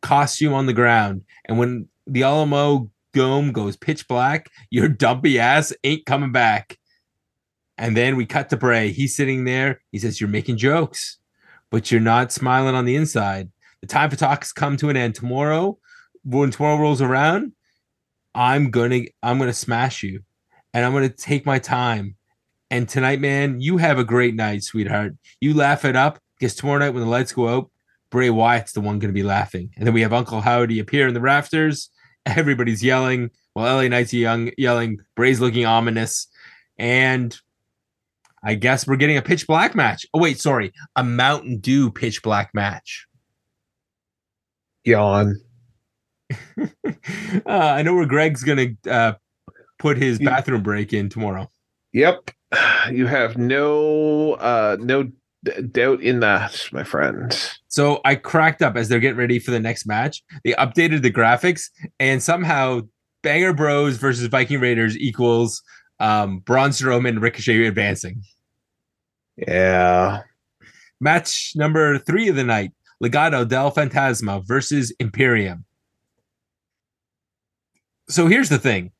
costume 0.00 0.54
on 0.54 0.66
the 0.66 0.72
ground. 0.72 1.22
And 1.44 1.58
when 1.58 1.88
the 2.06 2.22
Alamo 2.22 2.90
Dome 3.12 3.52
goes 3.52 3.76
pitch 3.76 4.06
black, 4.08 4.48
your 4.70 4.88
dumpy 4.88 5.38
ass 5.38 5.72
ain't 5.84 6.06
coming 6.06 6.32
back. 6.32 6.78
And 7.78 7.96
then 7.96 8.16
we 8.16 8.26
cut 8.26 8.50
to 8.50 8.56
Bray. 8.56 8.92
He's 8.92 9.16
sitting 9.16 9.44
there. 9.44 9.80
He 9.90 9.98
says, 9.98 10.20
You're 10.20 10.28
making 10.28 10.58
jokes, 10.58 11.18
but 11.70 11.90
you're 11.90 12.00
not 12.00 12.32
smiling 12.32 12.74
on 12.74 12.84
the 12.84 12.96
inside. 12.96 13.50
The 13.80 13.86
time 13.86 14.10
for 14.10 14.16
talk 14.16 14.42
has 14.42 14.52
come 14.52 14.76
to 14.78 14.90
an 14.90 14.96
end. 14.96 15.14
Tomorrow, 15.14 15.78
when 16.22 16.50
tomorrow 16.50 16.76
rolls 16.78 17.00
around, 17.00 17.52
I'm 18.34 18.70
gonna 18.70 19.04
I'm 19.22 19.38
gonna 19.38 19.54
smash 19.54 20.02
you. 20.02 20.20
And 20.74 20.84
I'm 20.84 20.92
gonna 20.92 21.08
take 21.08 21.46
my 21.46 21.58
time. 21.58 22.16
And 22.70 22.88
tonight, 22.88 23.20
man, 23.20 23.60
you 23.60 23.78
have 23.78 23.98
a 23.98 24.04
great 24.04 24.34
night, 24.34 24.62
sweetheart. 24.62 25.14
You 25.40 25.54
laugh 25.54 25.84
it 25.84 25.96
up 25.96 26.20
because 26.38 26.54
tomorrow 26.54 26.78
night 26.78 26.90
when 26.90 27.02
the 27.02 27.08
lights 27.08 27.32
go 27.32 27.48
out, 27.48 27.70
Bray 28.10 28.30
Wyatt's 28.30 28.72
the 28.72 28.80
one 28.80 28.98
going 28.98 29.12
to 29.12 29.18
be 29.18 29.22
laughing. 29.22 29.70
And 29.76 29.86
then 29.86 29.94
we 29.94 30.02
have 30.02 30.12
Uncle 30.12 30.40
Howdy 30.40 30.78
appear 30.78 31.08
in 31.08 31.14
the 31.14 31.20
rafters. 31.20 31.90
Everybody's 32.26 32.82
yelling. 32.82 33.30
Well, 33.54 33.76
LA 33.76 33.88
Knight's 33.88 34.12
young, 34.12 34.50
yelling. 34.56 35.00
Bray's 35.16 35.40
looking 35.40 35.66
ominous. 35.66 36.28
And 36.78 37.36
I 38.42 38.54
guess 38.54 38.86
we're 38.86 38.96
getting 38.96 39.16
a 39.16 39.22
pitch 39.22 39.46
black 39.46 39.74
match. 39.74 40.06
Oh, 40.14 40.20
wait, 40.20 40.40
sorry. 40.40 40.72
A 40.96 41.04
Mountain 41.04 41.58
Dew 41.58 41.90
pitch 41.90 42.22
black 42.22 42.54
match. 42.54 43.06
Yawn. 44.84 45.40
uh, 46.60 46.66
I 47.46 47.82
know 47.82 47.94
where 47.94 48.06
Greg's 48.06 48.42
going 48.42 48.78
to 48.84 48.90
uh, 48.90 49.12
put 49.78 49.98
his 49.98 50.18
bathroom 50.18 50.62
break 50.62 50.92
in 50.92 51.08
tomorrow. 51.08 51.50
Yep. 51.92 52.30
You 52.90 53.06
have 53.06 53.36
no 53.36 54.32
uh 54.32 54.76
no 54.80 55.12
d- 55.44 55.62
doubt 55.62 56.00
in 56.02 56.20
that, 56.20 56.68
my 56.72 56.84
friend. 56.84 57.36
So 57.68 58.00
I 58.04 58.14
cracked 58.14 58.62
up 58.62 58.76
as 58.76 58.88
they're 58.88 59.00
getting 59.00 59.18
ready 59.18 59.38
for 59.38 59.50
the 59.50 59.60
next 59.60 59.86
match. 59.86 60.22
They 60.44 60.52
updated 60.52 61.02
the 61.02 61.12
graphics, 61.12 61.70
and 61.98 62.22
somehow 62.22 62.82
Banger 63.22 63.52
Bros 63.52 63.96
versus 63.96 64.26
Viking 64.26 64.60
Raiders 64.60 64.96
equals 64.96 65.62
um, 65.98 66.38
Braun 66.40 66.70
Strowman 66.70 67.20
Ricochet 67.20 67.66
advancing. 67.66 68.22
Yeah. 69.36 70.22
Match 71.00 71.52
number 71.56 71.98
three 71.98 72.28
of 72.28 72.36
the 72.36 72.44
night: 72.44 72.72
Legado 73.02 73.46
del 73.46 73.72
Fantasma 73.72 74.46
versus 74.46 74.92
Imperium. 74.98 75.64
So 78.08 78.26
here's 78.26 78.48
the 78.48 78.58
thing. 78.58 78.90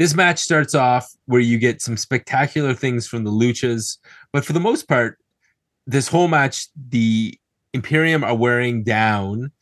This 0.00 0.14
match 0.14 0.38
starts 0.38 0.74
off 0.74 1.12
where 1.26 1.42
you 1.42 1.58
get 1.58 1.82
some 1.82 1.98
spectacular 1.98 2.72
things 2.72 3.06
from 3.06 3.24
the 3.24 3.30
luchas, 3.30 3.98
but 4.32 4.46
for 4.46 4.54
the 4.54 4.58
most 4.58 4.88
part, 4.88 5.18
this 5.86 6.08
whole 6.08 6.26
match, 6.26 6.68
the 6.88 7.38
Imperium 7.74 8.24
are 8.24 8.34
wearing 8.34 8.82
down 8.82 9.52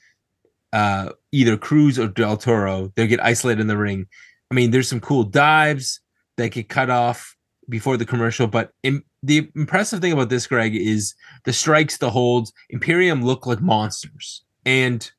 uh, 0.73 1.11
either 1.33 1.57
Cruz 1.57 1.99
or 1.99 2.07
Del 2.07 2.37
Toro. 2.37 2.93
They 2.95 3.09
get 3.09 3.21
isolated 3.21 3.61
in 3.61 3.67
the 3.67 3.77
ring. 3.77 4.07
I 4.53 4.55
mean, 4.55 4.71
there's 4.71 4.87
some 4.87 5.01
cool 5.01 5.25
dives 5.25 5.99
that 6.37 6.53
get 6.53 6.69
cut 6.69 6.89
off 6.89 7.37
before 7.69 7.97
the 7.97 8.07
commercial, 8.07 8.47
but 8.47 8.71
im- 8.85 9.05
the 9.25 9.51
impressive 9.57 10.01
thing 10.01 10.13
about 10.13 10.29
this, 10.29 10.47
Greg, 10.47 10.77
is 10.77 11.17
the 11.47 11.53
strikes, 11.53 11.99
the 11.99 12.11
holds. 12.11 12.53
Imperium 12.71 13.25
look 13.25 13.45
like 13.45 13.61
monsters, 13.61 14.45
and 14.65 15.11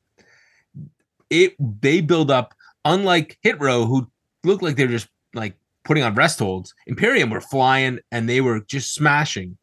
it 1.28 1.56
they 1.58 2.00
build 2.00 2.30
up. 2.30 2.54
Unlike 2.86 3.36
Hit 3.42 3.60
Row, 3.60 3.84
who 3.84 4.10
looked 4.44 4.62
like 4.62 4.76
they 4.76 4.86
were 4.86 4.92
just 4.92 5.08
like 5.34 5.56
putting 5.84 6.02
on 6.02 6.14
rest 6.14 6.38
holds, 6.38 6.74
Imperium 6.86 7.30
were 7.30 7.40
flying 7.40 7.98
and 8.12 8.28
they 8.28 8.40
were 8.40 8.60
just 8.60 8.94
smashing. 8.94 9.56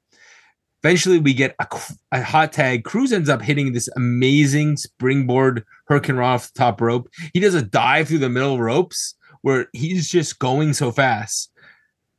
Eventually, 0.84 1.18
we 1.18 1.34
get 1.34 1.56
a, 1.60 1.68
a 2.12 2.22
hot 2.22 2.54
tag. 2.54 2.84
Cruz 2.84 3.12
ends 3.12 3.30
up 3.30 3.42
hitting 3.42 3.74
this 3.74 3.90
amazing 3.96 4.78
springboard 4.78 5.66
Hurricane 5.86 6.20
off 6.20 6.54
the 6.54 6.60
top 6.60 6.80
rope. 6.82 7.10
He 7.34 7.40
does 7.40 7.56
a 7.56 7.62
dive 7.62 8.08
through 8.08 8.20
the 8.20 8.30
middle 8.30 8.60
ropes 8.60 9.16
where 9.42 9.68
he's 9.74 10.10
just 10.10 10.40
going 10.40 10.74
so 10.74 10.92
fast. 10.92 11.52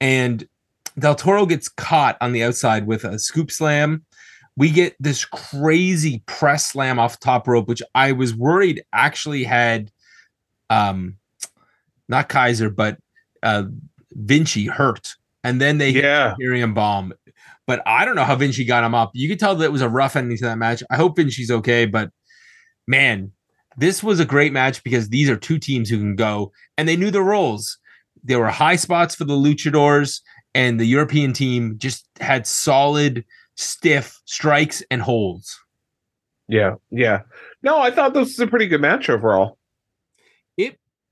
And 0.00 0.46
Del 0.98 1.14
Toro 1.14 1.46
gets 1.46 1.68
caught 1.68 2.16
on 2.20 2.32
the 2.32 2.42
outside 2.42 2.86
with 2.86 3.04
a 3.04 3.18
scoop 3.18 3.50
slam. 3.50 4.04
We 4.56 4.70
get 4.70 4.96
this 4.98 5.24
crazy 5.24 6.22
press 6.26 6.72
slam 6.72 6.98
off 6.98 7.20
top 7.20 7.46
rope, 7.46 7.68
which 7.68 7.82
I 7.94 8.12
was 8.12 8.34
worried 8.34 8.82
actually 8.92 9.44
had 9.44 9.92
um 10.70 11.16
not 12.08 12.28
Kaiser, 12.28 12.70
but 12.70 12.98
uh 13.42 13.64
Vinci 14.12 14.66
hurt. 14.66 15.14
And 15.44 15.60
then 15.60 15.78
they 15.78 15.90
Yeah. 15.90 16.30
hit 16.30 16.32
Imperium 16.40 16.74
bomb. 16.74 17.12
But 17.66 17.82
I 17.86 18.04
don't 18.04 18.16
know 18.16 18.24
how 18.24 18.34
Vinci 18.36 18.64
got 18.64 18.82
him 18.84 18.94
up. 18.94 19.10
You 19.14 19.28
could 19.28 19.38
tell 19.38 19.54
that 19.54 19.64
it 19.64 19.72
was 19.72 19.82
a 19.82 19.88
rough 19.88 20.16
ending 20.16 20.38
to 20.38 20.44
that 20.44 20.58
match. 20.58 20.82
I 20.90 20.96
hope 20.96 21.16
Vinci's 21.16 21.50
okay, 21.50 21.84
but 21.84 22.10
man, 22.86 23.30
this 23.76 24.02
was 24.02 24.18
a 24.20 24.24
great 24.24 24.52
match 24.52 24.82
because 24.82 25.10
these 25.10 25.28
are 25.28 25.36
two 25.36 25.58
teams 25.58 25.88
who 25.90 25.98
can 25.98 26.16
go 26.16 26.50
and 26.76 26.88
they 26.88 26.96
knew 26.96 27.10
their 27.10 27.22
roles. 27.22 27.78
There 28.24 28.38
were 28.38 28.48
high 28.48 28.76
spots 28.76 29.14
for 29.14 29.24
the 29.24 29.34
luchadors, 29.36 30.20
and 30.54 30.80
the 30.80 30.86
European 30.86 31.32
team 31.34 31.74
just 31.78 32.08
had 32.20 32.46
solid, 32.46 33.24
stiff 33.56 34.18
strikes 34.24 34.82
and 34.90 35.02
holds. 35.02 35.56
Yeah, 36.48 36.76
yeah. 36.90 37.20
No, 37.62 37.78
I 37.78 37.90
thought 37.90 38.14
this 38.14 38.28
was 38.28 38.40
a 38.40 38.46
pretty 38.46 38.66
good 38.66 38.80
match 38.80 39.10
overall. 39.10 39.57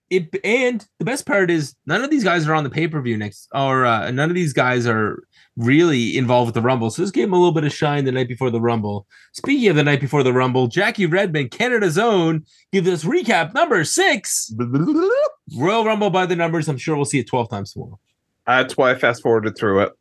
It 0.09 0.35
and 0.45 0.87
the 0.99 1.05
best 1.05 1.27
part 1.27 1.51
is 1.51 1.75
none 1.87 2.05
of 2.05 2.11
these 2.11 2.23
guys 2.23 2.47
are 2.47 2.55
on 2.55 2.63
the 2.65 2.71
pay 2.71 2.87
per 2.87 3.01
view 3.01 3.17
next, 3.17 3.49
or 3.53 3.85
uh, 3.85 4.11
none 4.13 4.31
of 4.31 4.37
these 4.37 4.53
guys 4.53 4.87
are 4.87 5.25
really 5.57 6.17
involved 6.17 6.49
with 6.49 6.55
the 6.55 6.63
Rumble. 6.63 6.91
So 6.91 7.03
this 7.03 7.11
gave 7.11 7.25
them 7.25 7.33
a 7.33 7.37
little 7.37 7.53
bit 7.53 7.65
of 7.65 7.73
shine 7.73 8.05
the 8.05 8.13
night 8.13 8.29
before 8.29 8.51
the 8.51 8.61
Rumble. 8.61 9.07
Speaking 9.33 9.69
of 9.69 9.77
the 9.77 9.83
night 9.83 10.01
before 10.01 10.23
the 10.23 10.33
Rumble, 10.33 10.69
Jackie 10.69 11.07
Redmond, 11.07 11.51
Canada's 11.51 11.99
own, 11.99 12.45
gives 12.73 12.89
us 12.89 13.05
recap 13.05 13.55
number 13.55 13.83
six. 13.85 14.53
Royal 15.57 15.85
Rumble 15.85 16.11
by 16.11 16.27
the 16.27 16.37
numbers. 16.37 16.69
I'm 16.69 16.79
sure 16.79 16.97
we'll 16.97 17.05
see 17.05 17.19
it 17.19 17.29
12 17.29 17.51
times 17.51 17.73
tomorrow. 17.73 17.99
That's 18.47 18.77
why 18.77 18.93
I 18.93 18.95
fast 18.95 19.23
forwarded 19.23 19.57
through 19.57 19.81
it. 19.81 19.93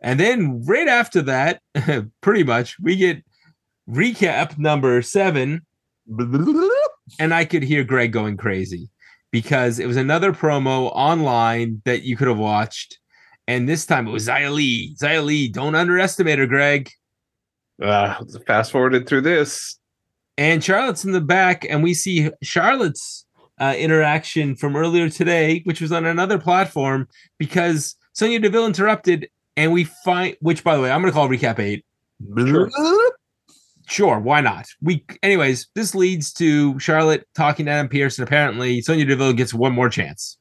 And 0.00 0.18
then 0.18 0.64
right 0.64 0.88
after 0.88 1.22
that, 1.22 1.60
pretty 2.20 2.44
much, 2.44 2.76
we 2.80 2.96
get 2.96 3.22
recap 3.88 4.58
number 4.58 5.00
seven. 5.02 5.62
And 7.18 7.32
I 7.32 7.46
could 7.46 7.62
hear 7.62 7.84
Greg 7.84 8.12
going 8.12 8.36
crazy 8.36 8.90
because 9.30 9.78
it 9.78 9.86
was 9.86 9.96
another 9.96 10.32
promo 10.32 10.90
online 10.94 11.82
that 11.84 12.02
you 12.02 12.16
could 12.16 12.28
have 12.28 12.38
watched. 12.38 12.98
And 13.46 13.68
this 13.68 13.86
time 13.86 14.06
it 14.06 14.10
was 14.10 14.28
Xia 14.28 14.52
Li. 14.52 14.94
Xia 15.00 15.24
Li, 15.24 15.48
don't 15.48 15.74
underestimate 15.74 16.38
her, 16.38 16.46
Greg. 16.46 16.90
Uh, 17.82 18.14
fast 18.46 18.72
forwarded 18.72 19.06
through 19.06 19.22
this. 19.22 19.78
And 20.36 20.62
Charlotte's 20.62 21.04
in 21.04 21.12
the 21.12 21.20
back, 21.20 21.66
and 21.68 21.82
we 21.82 21.94
see 21.94 22.30
Charlotte's 22.42 23.26
uh, 23.60 23.74
interaction 23.76 24.54
from 24.54 24.76
earlier 24.76 25.08
today, 25.08 25.62
which 25.64 25.80
was 25.80 25.90
on 25.92 26.06
another 26.06 26.38
platform 26.38 27.08
because 27.38 27.96
Sonya 28.12 28.38
Deville 28.38 28.66
interrupted, 28.66 29.28
and 29.56 29.72
we 29.72 29.84
find, 30.04 30.36
which 30.40 30.62
by 30.62 30.76
the 30.76 30.82
way, 30.82 30.90
I'm 30.90 31.00
going 31.00 31.12
to 31.12 31.16
call 31.16 31.28
recap 31.28 31.58
eight. 31.58 31.84
Sure. 32.36 32.70
Sure, 33.88 34.20
why 34.20 34.42
not? 34.42 34.66
We, 34.82 35.04
anyways, 35.22 35.68
this 35.74 35.94
leads 35.94 36.30
to 36.34 36.78
Charlotte 36.78 37.26
talking 37.34 37.66
to 37.66 37.72
Adam 37.72 37.88
Pearce, 37.88 38.18
and 38.18 38.28
apparently 38.28 38.82
Sonya 38.82 39.06
Deville 39.06 39.32
gets 39.32 39.54
one 39.54 39.72
more 39.72 39.88
chance. 39.88 40.36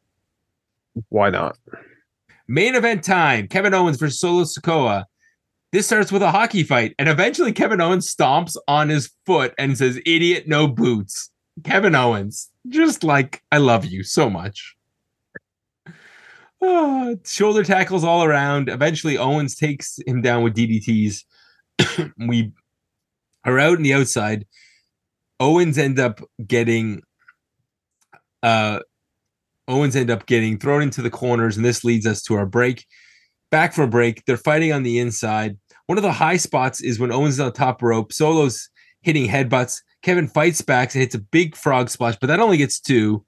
Why 1.09 1.29
not? 1.29 1.57
Main 2.49 2.75
event 2.75 3.05
time: 3.05 3.47
Kevin 3.47 3.73
Owens 3.73 3.97
versus 3.97 4.19
Solo 4.19 4.43
Sikoa. 4.43 5.05
This 5.71 5.85
starts 5.85 6.11
with 6.11 6.21
a 6.23 6.31
hockey 6.31 6.63
fight, 6.63 6.93
and 6.99 7.07
eventually 7.07 7.53
Kevin 7.53 7.79
Owens 7.79 8.13
stomps 8.13 8.57
on 8.67 8.89
his 8.89 9.11
foot 9.25 9.53
and 9.57 9.77
says, 9.77 9.97
"Idiot, 10.05 10.47
no 10.47 10.67
boots." 10.67 11.29
Kevin 11.63 11.95
Owens, 11.95 12.51
just 12.67 13.03
like 13.03 13.41
I 13.51 13.59
love 13.59 13.85
you 13.85 14.03
so 14.03 14.29
much. 14.29 14.75
Ah, 16.61 17.13
shoulder 17.25 17.63
tackles 17.63 18.03
all 18.03 18.25
around. 18.25 18.67
Eventually, 18.67 19.17
Owens 19.17 19.55
takes 19.55 19.99
him 20.05 20.21
down 20.21 20.43
with 20.43 20.55
DDTs. 20.55 21.23
we 22.17 22.51
are 23.47 23.59
out 23.59 23.77
in 23.77 23.83
the 23.83 23.93
outside. 23.93 24.45
Owens 25.39 25.77
end 25.77 25.99
up 25.99 26.21
getting 26.45 27.01
uh 28.43 28.79
Owens 29.67 29.95
end 29.95 30.09
up 30.09 30.25
getting 30.25 30.57
thrown 30.57 30.81
into 30.81 31.01
the 31.01 31.09
corners, 31.09 31.57
and 31.57 31.65
this 31.65 31.83
leads 31.83 32.05
us 32.05 32.21
to 32.23 32.35
our 32.35 32.45
break. 32.45 32.85
Back 33.51 33.73
for 33.73 33.83
a 33.83 33.87
break. 33.87 34.23
They're 34.25 34.37
fighting 34.37 34.71
on 34.71 34.83
the 34.83 34.99
inside. 34.99 35.57
One 35.87 35.97
of 35.97 36.03
the 36.03 36.11
high 36.11 36.37
spots 36.37 36.81
is 36.81 36.99
when 36.99 37.11
Owens 37.11 37.35
is 37.35 37.39
on 37.39 37.47
the 37.47 37.51
top 37.51 37.81
rope. 37.81 38.13
Solo's 38.13 38.69
hitting 39.01 39.29
headbutts. 39.29 39.81
Kevin 40.03 40.27
fights 40.27 40.61
back 40.61 40.93
and 40.93 41.01
hits 41.01 41.15
a 41.15 41.19
big 41.19 41.55
frog 41.55 41.89
splash, 41.89 42.15
but 42.19 42.27
that 42.27 42.39
only 42.39 42.57
gets 42.57 42.79
two. 42.79 43.25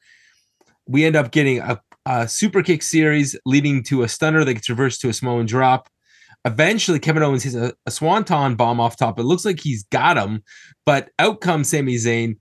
We 0.87 1.03
end 1.03 1.15
up 1.15 1.31
getting 1.31 1.59
a, 1.59 1.81
a 2.05 2.27
super 2.27 2.63
kick 2.63 2.83
series 2.83 3.37
leading 3.45 3.83
to 3.83 4.03
a 4.03 4.07
stunner 4.07 4.43
that 4.45 4.53
gets 4.53 4.69
reversed 4.69 5.01
to 5.01 5.09
a 5.09 5.13
Samoan 5.13 5.45
drop. 5.45 5.89
Eventually, 6.45 6.99
Kevin 6.99 7.23
Owens 7.23 7.43
hits 7.43 7.55
a, 7.55 7.73
a 7.85 7.91
swanton 7.91 8.55
bomb 8.55 8.79
off 8.79 8.97
top. 8.97 9.19
It 9.19 9.23
looks 9.23 9.45
like 9.45 9.59
he's 9.59 9.83
got 9.85 10.17
him, 10.17 10.43
but 10.85 11.09
out 11.19 11.41
comes 11.41 11.69
Sami 11.69 11.95
Zayn. 11.95 12.37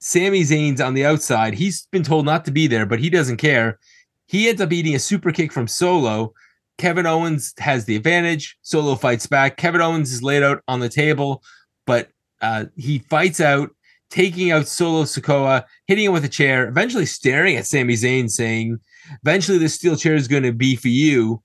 Sami 0.00 0.42
Zayn's 0.42 0.80
on 0.80 0.94
the 0.94 1.04
outside. 1.04 1.54
He's 1.54 1.86
been 1.86 2.02
told 2.02 2.24
not 2.24 2.44
to 2.46 2.50
be 2.50 2.66
there, 2.66 2.86
but 2.86 3.00
he 3.00 3.10
doesn't 3.10 3.38
care. 3.38 3.78
He 4.26 4.48
ends 4.48 4.60
up 4.60 4.72
eating 4.72 4.94
a 4.94 4.98
super 4.98 5.32
kick 5.32 5.52
from 5.52 5.68
Solo. 5.68 6.32
Kevin 6.78 7.06
Owens 7.06 7.52
has 7.58 7.84
the 7.84 7.96
advantage. 7.96 8.56
Solo 8.62 8.94
fights 8.94 9.26
back. 9.26 9.56
Kevin 9.56 9.80
Owens 9.80 10.12
is 10.12 10.22
laid 10.22 10.42
out 10.42 10.62
on 10.68 10.80
the 10.80 10.88
table, 10.88 11.42
but 11.86 12.08
uh, 12.40 12.66
he 12.76 13.00
fights 13.00 13.40
out, 13.40 13.70
taking 14.10 14.50
out 14.50 14.66
Solo 14.66 15.02
Sikoa, 15.04 15.64
hitting 15.86 16.06
him 16.06 16.12
with 16.12 16.24
a 16.24 16.28
chair, 16.28 16.68
eventually 16.68 17.06
staring 17.06 17.56
at 17.56 17.66
Sami 17.66 17.94
Zayn, 17.94 18.30
saying, 18.30 18.78
Eventually, 19.22 19.58
this 19.58 19.74
steel 19.74 19.96
chair 19.96 20.14
is 20.14 20.28
going 20.28 20.42
to 20.42 20.52
be 20.52 20.76
for 20.76 20.88
you. 20.88 21.42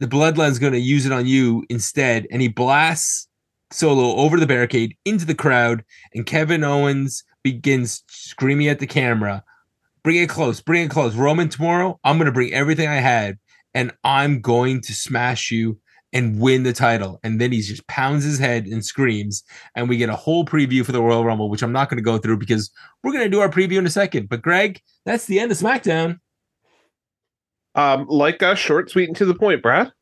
The 0.00 0.06
bloodline's 0.06 0.58
going 0.58 0.72
to 0.72 0.78
use 0.78 1.06
it 1.06 1.12
on 1.12 1.26
you 1.26 1.64
instead. 1.68 2.26
And 2.30 2.40
he 2.40 2.48
blasts 2.48 3.28
Solo 3.70 4.16
over 4.16 4.38
the 4.38 4.46
barricade 4.46 4.96
into 5.04 5.26
the 5.26 5.34
crowd, 5.34 5.84
and 6.14 6.24
Kevin 6.24 6.64
Owens 6.64 7.24
begins 7.42 8.02
screaming 8.08 8.68
at 8.68 8.78
the 8.78 8.86
camera, 8.86 9.44
Bring 10.02 10.16
it 10.16 10.28
close, 10.30 10.60
bring 10.60 10.84
it 10.84 10.90
close. 10.90 11.14
Roman, 11.14 11.48
tomorrow, 11.48 11.98
I'm 12.04 12.16
going 12.16 12.26
to 12.26 12.32
bring 12.32 12.54
everything 12.54 12.88
I 12.88 12.96
had, 12.96 13.36
and 13.74 13.92
I'm 14.04 14.40
going 14.40 14.80
to 14.82 14.94
smash 14.94 15.50
you 15.50 15.78
and 16.12 16.40
win 16.40 16.62
the 16.62 16.72
title. 16.72 17.20
And 17.22 17.38
then 17.38 17.52
he 17.52 17.60
just 17.60 17.86
pounds 17.88 18.24
his 18.24 18.38
head 18.38 18.66
and 18.66 18.82
screams. 18.82 19.44
And 19.74 19.88
we 19.88 19.98
get 19.98 20.08
a 20.08 20.16
whole 20.16 20.46
preview 20.46 20.84
for 20.84 20.92
the 20.92 21.02
Royal 21.02 21.24
Rumble, 21.24 21.50
which 21.50 21.62
I'm 21.62 21.72
not 21.72 21.90
going 21.90 21.98
to 21.98 22.02
go 22.02 22.16
through 22.16 22.38
because 22.38 22.70
we're 23.02 23.12
going 23.12 23.24
to 23.24 23.30
do 23.30 23.40
our 23.40 23.50
preview 23.50 23.76
in 23.76 23.86
a 23.86 23.90
second. 23.90 24.30
But 24.30 24.40
Greg, 24.40 24.80
that's 25.04 25.26
the 25.26 25.40
end 25.40 25.52
of 25.52 25.58
SmackDown. 25.58 26.20
Um, 27.74 28.06
like 28.08 28.42
us, 28.42 28.58
short, 28.58 28.90
sweet, 28.90 29.08
and 29.08 29.16
to 29.16 29.24
the 29.24 29.34
point, 29.34 29.62
Brad. 29.62 29.92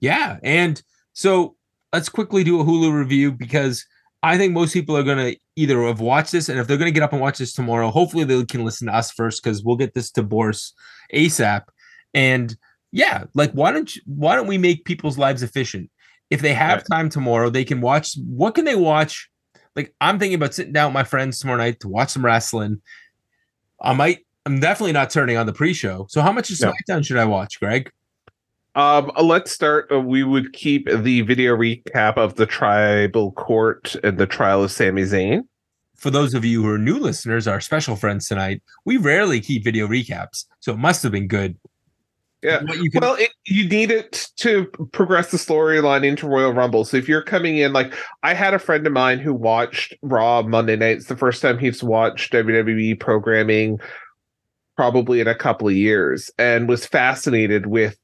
Yeah. 0.00 0.38
And 0.42 0.82
so 1.12 1.56
let's 1.92 2.08
quickly 2.08 2.42
do 2.44 2.60
a 2.60 2.64
Hulu 2.64 2.92
review 2.92 3.32
because 3.32 3.84
I 4.22 4.36
think 4.36 4.52
most 4.52 4.72
people 4.72 4.96
are 4.96 5.02
going 5.02 5.18
to 5.32 5.38
either 5.56 5.82
have 5.84 6.00
watched 6.00 6.32
this, 6.32 6.48
and 6.48 6.58
if 6.58 6.66
they're 6.66 6.76
going 6.76 6.88
to 6.88 6.94
get 6.94 7.02
up 7.02 7.12
and 7.12 7.20
watch 7.20 7.38
this 7.38 7.52
tomorrow, 7.52 7.90
hopefully 7.90 8.24
they 8.24 8.44
can 8.44 8.64
listen 8.64 8.88
to 8.88 8.94
us 8.94 9.10
first 9.12 9.42
because 9.42 9.62
we'll 9.62 9.76
get 9.76 9.94
this 9.94 10.10
to 10.12 10.22
Boris 10.22 10.74
ASAP. 11.14 11.62
And 12.12 12.56
yeah, 12.92 13.24
like 13.34 13.52
why 13.52 13.72
don't 13.72 13.94
you, 13.94 14.02
why 14.06 14.34
don't 14.34 14.46
we 14.46 14.58
make 14.58 14.84
people's 14.84 15.18
lives 15.18 15.42
efficient? 15.42 15.90
If 16.28 16.40
they 16.40 16.54
have 16.54 16.78
Right. 16.78 16.86
time 16.90 17.08
tomorrow, 17.08 17.50
they 17.50 17.64
can 17.64 17.80
watch. 17.80 18.16
What 18.26 18.54
can 18.56 18.64
they 18.64 18.74
watch? 18.74 19.30
Like 19.76 19.94
I'm 20.00 20.18
thinking 20.18 20.34
about 20.34 20.54
sitting 20.54 20.72
down 20.72 20.88
with 20.90 20.94
my 20.94 21.04
friends 21.04 21.38
tomorrow 21.38 21.58
night 21.58 21.78
to 21.80 21.88
watch 21.88 22.10
some 22.10 22.24
wrestling. 22.24 22.82
I 23.80 23.92
might. 23.92 24.25
I'm 24.46 24.60
definitely 24.60 24.92
not 24.92 25.10
turning 25.10 25.36
on 25.36 25.46
the 25.46 25.52
pre-show. 25.52 26.06
So 26.08 26.22
how 26.22 26.30
much 26.30 26.50
of 26.50 26.74
No. 26.88 27.02
Should 27.02 27.16
I 27.16 27.24
watch, 27.24 27.58
Greg? 27.58 27.90
Um, 28.76 29.10
let's 29.20 29.50
start. 29.50 29.90
Uh, 29.90 30.00
we 30.00 30.22
would 30.22 30.52
keep 30.52 30.88
the 30.88 31.22
video 31.22 31.56
recap 31.56 32.16
of 32.16 32.36
the 32.36 32.46
tribal 32.46 33.32
court 33.32 33.96
and 34.04 34.18
the 34.18 34.26
trial 34.26 34.62
of 34.62 34.70
Sami 34.70 35.02
Zayn. 35.02 35.42
for 35.96 36.10
those 36.10 36.34
of 36.34 36.44
you 36.44 36.62
who 36.62 36.68
are 36.68 36.78
new 36.78 36.98
listeners, 36.98 37.48
our 37.48 37.60
special 37.60 37.96
friends 37.96 38.28
tonight, 38.28 38.62
we 38.84 38.98
rarely 38.98 39.40
keep 39.40 39.64
video 39.64 39.86
recaps, 39.86 40.44
so 40.60 40.72
it 40.72 40.78
must 40.78 41.02
have 41.02 41.10
been 41.10 41.26
good. 41.26 41.58
Yeah. 42.42 42.60
You 42.74 42.90
can, 42.90 43.00
Well, 43.00 43.14
it, 43.14 43.30
you 43.46 43.66
need 43.66 43.90
it 43.90 44.28
to 44.36 44.66
progress 44.92 45.30
the 45.30 45.38
storyline 45.38 46.04
into 46.04 46.28
Royal 46.28 46.52
Rumble. 46.52 46.84
So 46.84 46.98
if 46.98 47.08
you're 47.08 47.22
coming 47.22 47.56
in, 47.56 47.72
like 47.72 47.94
I 48.22 48.34
had 48.34 48.52
a 48.52 48.58
friend 48.58 48.86
of 48.86 48.92
mine 48.92 49.18
who 49.18 49.32
watched 49.32 49.94
Raw 50.02 50.42
Monday 50.42 50.76
nights 50.76 51.06
the 51.06 51.16
first 51.16 51.40
time 51.40 51.58
he's 51.58 51.82
watched 51.82 52.32
WWE 52.32 53.00
programming, 53.00 53.78
probably 54.76 55.20
in 55.20 55.26
a 55.28 55.34
couple 55.34 55.68
of 55.68 55.74
years, 55.74 56.30
and 56.38 56.68
was 56.68 56.86
fascinated 56.86 57.66
with 57.66 57.96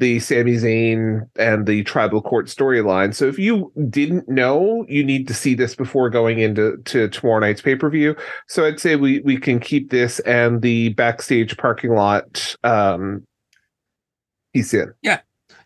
the 0.00 0.20
Sami 0.20 0.52
Zayn 0.54 1.22
and 1.36 1.66
the 1.66 1.82
Tribal 1.82 2.22
Court 2.22 2.46
storyline. 2.46 3.12
So 3.12 3.26
if 3.26 3.36
you 3.36 3.72
didn't 3.90 4.28
know, 4.28 4.84
you 4.88 5.02
need 5.02 5.26
to 5.26 5.34
see 5.34 5.54
this 5.54 5.74
before 5.74 6.08
going 6.08 6.38
into 6.38 6.76
to 6.84 7.08
tomorrow 7.08 7.40
night's 7.40 7.60
pay 7.62 7.74
per 7.74 7.90
view. 7.90 8.14
So 8.46 8.64
I'd 8.64 8.78
say 8.78 8.94
we 8.94 9.18
we 9.20 9.36
can 9.38 9.58
keep 9.58 9.90
this 9.90 10.20
and 10.20 10.62
the 10.62 10.90
backstage 10.90 11.56
parking 11.56 11.94
lot 11.96 12.54
um, 12.62 13.26
piece 14.54 14.72
in. 14.72 14.92
yeah, 15.02 15.18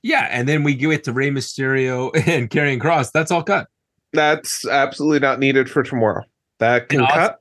Yeah. 0.02 0.28
and 0.30 0.48
then 0.48 0.62
we 0.62 0.74
give 0.74 0.92
it 0.92 1.04
to 1.04 1.12
Rey 1.12 1.28
Mysterio 1.30 2.10
and 2.26 2.48
Karrion 2.48 2.80
Cross. 2.80 3.10
That's 3.10 3.30
all 3.30 3.42
cut. 3.42 3.66
That's 4.14 4.66
absolutely 4.66 5.20
not 5.20 5.40
needed 5.40 5.70
for 5.70 5.82
tomorrow. 5.82 6.22
That 6.58 6.88
can 6.88 7.00
And 7.00 7.08
cut. 7.10 7.38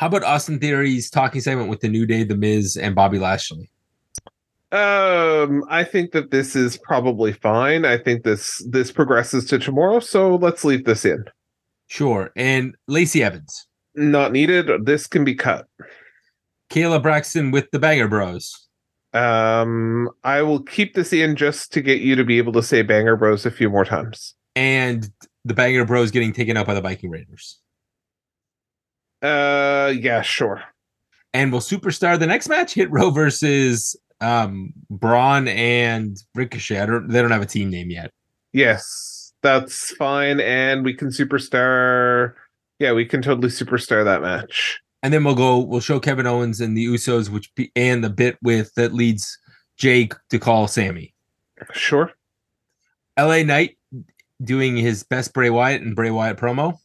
How 0.00 0.06
about 0.06 0.24
Austin 0.24 0.58
Theory's 0.58 1.10
talking 1.10 1.42
segment 1.42 1.68
with 1.68 1.80
the 1.80 1.88
New 1.90 2.06
Day, 2.06 2.22
The 2.22 2.34
Miz, 2.34 2.74
and 2.74 2.94
Bobby 2.94 3.18
Lashley? 3.18 3.70
Um, 4.72 5.62
I 5.68 5.84
think 5.84 6.12
that 6.12 6.30
this 6.30 6.56
is 6.56 6.78
probably 6.78 7.34
fine. 7.34 7.84
I 7.84 7.98
think 7.98 8.24
this 8.24 8.64
this 8.66 8.90
progresses 8.90 9.44
to 9.48 9.58
tomorrow, 9.58 10.00
so 10.00 10.36
let's 10.36 10.64
leave 10.64 10.86
this 10.86 11.04
in. 11.04 11.22
Sure. 11.88 12.30
And 12.34 12.74
Lacey 12.86 13.22
Evans. 13.22 13.66
Not 13.94 14.32
needed. 14.32 14.86
This 14.86 15.06
can 15.06 15.22
be 15.22 15.34
cut. 15.34 15.66
Kayla 16.70 17.02
Braxton 17.02 17.50
with 17.50 17.70
the 17.70 17.78
Banger 17.78 18.08
Bros. 18.08 18.68
Um, 19.12 20.08
I 20.24 20.40
will 20.40 20.62
keep 20.62 20.94
this 20.94 21.12
in 21.12 21.36
just 21.36 21.74
to 21.74 21.82
get 21.82 22.00
you 22.00 22.16
to 22.16 22.24
be 22.24 22.38
able 22.38 22.54
to 22.54 22.62
say 22.62 22.80
Banger 22.80 23.16
Bros 23.16 23.44
a 23.44 23.50
few 23.50 23.68
more 23.68 23.84
times. 23.84 24.34
And 24.56 25.10
the 25.44 25.52
Banger 25.52 25.84
Bros 25.84 26.10
getting 26.10 26.32
taken 26.32 26.56
out 26.56 26.66
by 26.66 26.72
the 26.72 26.80
Viking 26.80 27.10
Raiders. 27.10 27.60
Uh, 29.22 29.92
yeah, 29.98 30.22
sure. 30.22 30.62
And 31.32 31.52
will 31.52 31.60
Superstar 31.60 32.18
the 32.18 32.26
next 32.26 32.48
match 32.48 32.74
hit 32.74 32.90
Row 32.90 33.10
versus 33.10 33.96
um 34.20 34.72
Braun 34.90 35.48
and 35.48 36.16
Ricochet? 36.34 36.80
I 36.80 36.86
don't, 36.86 37.08
they 37.08 37.22
don't 37.22 37.30
have 37.30 37.42
a 37.42 37.46
team 37.46 37.70
name 37.70 37.90
yet. 37.90 38.12
Yes, 38.52 39.32
that's 39.42 39.92
fine, 39.92 40.40
and 40.40 40.84
we 40.84 40.94
can 40.94 41.08
superstar. 41.08 42.34
Yeah, 42.78 42.92
we 42.92 43.04
can 43.04 43.22
totally 43.22 43.48
superstar 43.48 44.04
that 44.04 44.22
match. 44.22 44.80
And 45.02 45.14
then 45.14 45.24
we'll 45.24 45.34
go. 45.34 45.58
We'll 45.58 45.80
show 45.80 46.00
Kevin 46.00 46.26
Owens 46.26 46.60
and 46.60 46.76
the 46.76 46.86
Usos, 46.86 47.28
which 47.28 47.54
be, 47.54 47.70
and 47.76 48.02
the 48.02 48.10
bit 48.10 48.38
with 48.42 48.74
that 48.74 48.92
leads 48.92 49.38
Jake 49.76 50.14
to 50.30 50.38
call 50.38 50.66
Sami. 50.66 51.14
Sure. 51.72 52.10
L.A. 53.16 53.44
Knight 53.44 53.78
doing 54.42 54.76
his 54.76 55.02
best 55.02 55.32
Bray 55.32 55.50
Wyatt 55.50 55.82
and 55.82 55.94
Bray 55.94 56.10
Wyatt 56.10 56.36
promo. 56.36 56.78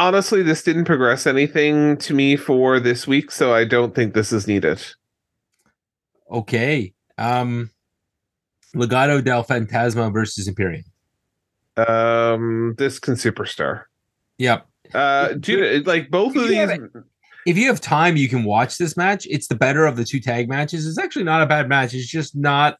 Honestly, 0.00 0.42
this 0.42 0.62
didn't 0.62 0.86
progress 0.86 1.26
anything 1.26 1.98
to 1.98 2.14
me 2.14 2.34
for 2.34 2.80
this 2.80 3.06
week, 3.06 3.30
so 3.30 3.52
I 3.52 3.64
don't 3.64 3.94
think 3.94 4.14
this 4.14 4.32
is 4.32 4.46
needed. 4.46 4.82
Okay. 6.30 6.94
Um 7.18 7.70
Legado 8.74 9.22
del 9.22 9.44
Fantasma 9.44 10.10
versus 10.12 10.48
Imperium. 10.48 10.84
Um, 11.76 12.74
this 12.78 12.98
can 12.98 13.14
superstar. 13.14 13.84
Yep. 14.38 14.66
Uh, 14.94 15.34
dude, 15.34 15.86
like 15.86 16.10
both 16.10 16.34
of 16.34 16.48
these. 16.48 16.56
have 16.56 16.80
If 17.46 17.58
you 17.58 17.66
have 17.66 17.80
time, 17.80 18.16
you 18.16 18.28
can 18.28 18.44
watch 18.44 18.78
this 18.78 18.96
match. 18.96 19.26
It's 19.28 19.48
the 19.48 19.54
better 19.54 19.86
of 19.86 19.96
the 19.96 20.04
two 20.04 20.20
tag 20.20 20.48
matches. 20.48 20.86
It's 20.86 20.98
actually 20.98 21.24
not 21.24 21.42
a 21.42 21.46
bad 21.46 21.68
match. 21.68 21.94
It's 21.94 22.06
just 22.06 22.36
not 22.36 22.78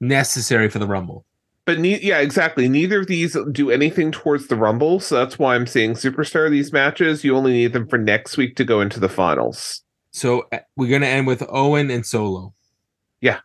necessary 0.00 0.68
for 0.68 0.78
the 0.78 0.86
Rumble. 0.86 1.24
But 1.64 1.78
ne- 1.78 2.00
yeah, 2.00 2.18
exactly. 2.18 2.68
Neither 2.68 3.00
of 3.00 3.06
these 3.06 3.36
do 3.52 3.70
anything 3.70 4.10
towards 4.10 4.48
the 4.48 4.56
Rumble, 4.56 4.98
so 4.98 5.16
that's 5.16 5.38
why 5.38 5.54
I'm 5.54 5.66
saying 5.66 5.94
superstar 5.94 6.50
these 6.50 6.72
matches. 6.72 7.22
You 7.22 7.36
only 7.36 7.52
need 7.52 7.72
them 7.72 7.86
for 7.86 7.98
next 7.98 8.36
week 8.36 8.56
to 8.56 8.64
go 8.64 8.80
into 8.80 8.98
the 8.98 9.08
finals. 9.08 9.82
So 10.10 10.46
uh, 10.52 10.58
we're 10.76 10.90
gonna 10.90 11.06
end 11.06 11.26
with 11.26 11.42
Owen 11.48 11.90
and 11.90 12.04
Solo. 12.04 12.54
Yeah. 13.20 13.40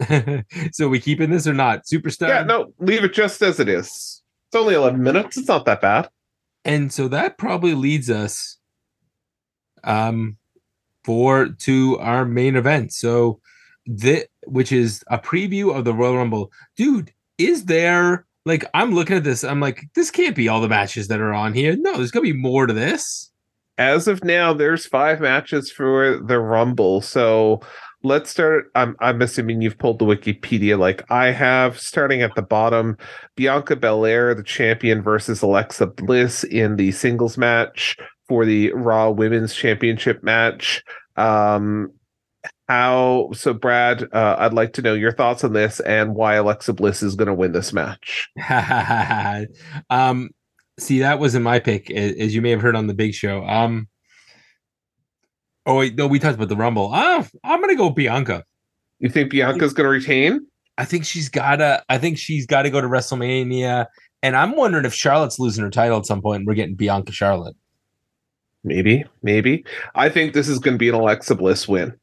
so 0.72 0.88
we 0.88 0.98
keeping 0.98 1.30
this 1.30 1.46
or 1.46 1.54
not? 1.54 1.84
Superstar. 1.84 2.28
yeah, 2.28 2.42
no, 2.42 2.72
leave 2.78 3.04
it 3.04 3.14
just 3.14 3.40
as 3.40 3.60
it 3.60 3.68
is. 3.68 4.22
It's 4.48 4.56
only 4.56 4.74
11 4.74 5.00
minutes. 5.02 5.36
It's 5.36 5.48
not 5.48 5.64
that 5.66 5.80
bad. 5.80 6.08
And 6.64 6.92
so 6.92 7.08
that 7.08 7.38
probably 7.38 7.74
leads 7.74 8.10
us 8.10 8.58
um 9.84 10.38
for 11.04 11.48
to 11.50 11.98
our 12.00 12.24
main 12.24 12.56
event. 12.56 12.92
So 12.92 13.40
that 13.86 14.28
which 14.46 14.72
is 14.72 15.04
a 15.08 15.18
preview 15.18 15.76
of 15.76 15.84
the 15.84 15.94
Royal 15.94 16.16
Rumble. 16.16 16.50
Dude, 16.76 17.12
is 17.38 17.66
there 17.66 18.26
like 18.46 18.64
I'm 18.74 18.94
looking 18.94 19.16
at 19.16 19.24
this, 19.24 19.44
I'm 19.44 19.60
like, 19.60 19.86
this 19.94 20.10
can't 20.10 20.36
be 20.36 20.48
all 20.48 20.60
the 20.60 20.68
matches 20.68 21.08
that 21.08 21.20
are 21.20 21.32
on 21.32 21.54
here. 21.54 21.76
No, 21.76 21.96
there's 21.96 22.10
gonna 22.10 22.22
be 22.22 22.32
more 22.32 22.66
to 22.66 22.72
this. 22.72 23.30
As 23.76 24.06
of 24.06 24.22
now, 24.22 24.52
there's 24.52 24.86
five 24.86 25.20
matches 25.20 25.70
for 25.70 26.18
the 26.18 26.38
Rumble. 26.38 27.00
So 27.00 27.60
let's 28.04 28.30
start. 28.30 28.70
I'm 28.74 28.94
I'm 29.00 29.20
assuming 29.20 29.62
you've 29.62 29.78
pulled 29.78 29.98
the 29.98 30.04
Wikipedia 30.04 30.78
like 30.78 31.10
I 31.10 31.30
have. 31.32 31.80
Starting 31.80 32.22
at 32.22 32.34
the 32.36 32.42
bottom, 32.42 32.96
Bianca 33.34 33.74
Belair, 33.76 34.34
the 34.34 34.44
champion, 34.44 35.02
versus 35.02 35.42
Alexa 35.42 35.88
Bliss 35.88 36.44
in 36.44 36.76
the 36.76 36.92
singles 36.92 37.36
match 37.36 37.96
for 38.28 38.44
the 38.44 38.72
Raw 38.74 39.10
Women's 39.10 39.54
Championship 39.54 40.22
match. 40.22 40.84
Um, 41.16 41.90
how 42.68 43.30
so, 43.32 43.52
Brad? 43.52 44.08
Uh, 44.12 44.36
I'd 44.38 44.54
like 44.54 44.72
to 44.74 44.82
know 44.82 44.94
your 44.94 45.12
thoughts 45.12 45.44
on 45.44 45.52
this 45.52 45.80
and 45.80 46.14
why 46.14 46.34
Alexa 46.34 46.72
Bliss 46.72 47.02
is 47.02 47.14
going 47.14 47.28
to 47.28 47.34
win 47.34 47.52
this 47.52 47.72
match. 47.72 48.28
um 49.90 50.30
see 50.78 50.98
that 50.98 51.20
wasn't 51.20 51.44
my 51.44 51.60
pick 51.60 51.88
as 51.90 52.34
you 52.34 52.42
may 52.42 52.50
have 52.50 52.60
heard 52.60 52.74
on 52.74 52.88
the 52.88 52.94
big 52.94 53.14
show. 53.14 53.44
Um 53.44 53.88
Oh 55.66 55.78
wait, 55.78 55.94
no, 55.94 56.06
we 56.06 56.18
talked 56.18 56.34
about 56.34 56.48
the 56.48 56.56
Rumble. 56.56 56.90
Ah, 56.92 57.26
I'm 57.42 57.60
gonna 57.60 57.76
go 57.76 57.90
Bianca. 57.90 58.44
You 58.98 59.08
think 59.08 59.30
Bianca's 59.30 59.72
going 59.72 59.84
to 59.84 59.90
retain? 59.90 60.46
I 60.78 60.84
think 60.84 61.04
she's 61.04 61.28
gotta. 61.28 61.82
I 61.88 61.98
think 61.98 62.18
she's 62.18 62.46
got 62.46 62.62
to 62.62 62.70
go 62.70 62.80
to 62.80 62.86
WrestleMania, 62.86 63.86
and 64.22 64.36
I'm 64.36 64.56
wondering 64.56 64.84
if 64.84 64.94
Charlotte's 64.94 65.38
losing 65.38 65.62
her 65.64 65.70
title 65.70 65.98
at 65.98 66.06
some 66.06 66.22
point. 66.22 66.40
and 66.40 66.46
We're 66.46 66.54
getting 66.54 66.74
Bianca 66.74 67.12
Charlotte. 67.12 67.56
Maybe, 68.64 69.04
maybe. 69.22 69.64
I 69.94 70.08
think 70.08 70.32
this 70.32 70.48
is 70.48 70.58
going 70.58 70.74
to 70.74 70.78
be 70.78 70.88
an 70.88 70.94
Alexa 70.94 71.34
Bliss 71.34 71.68
win. 71.68 71.94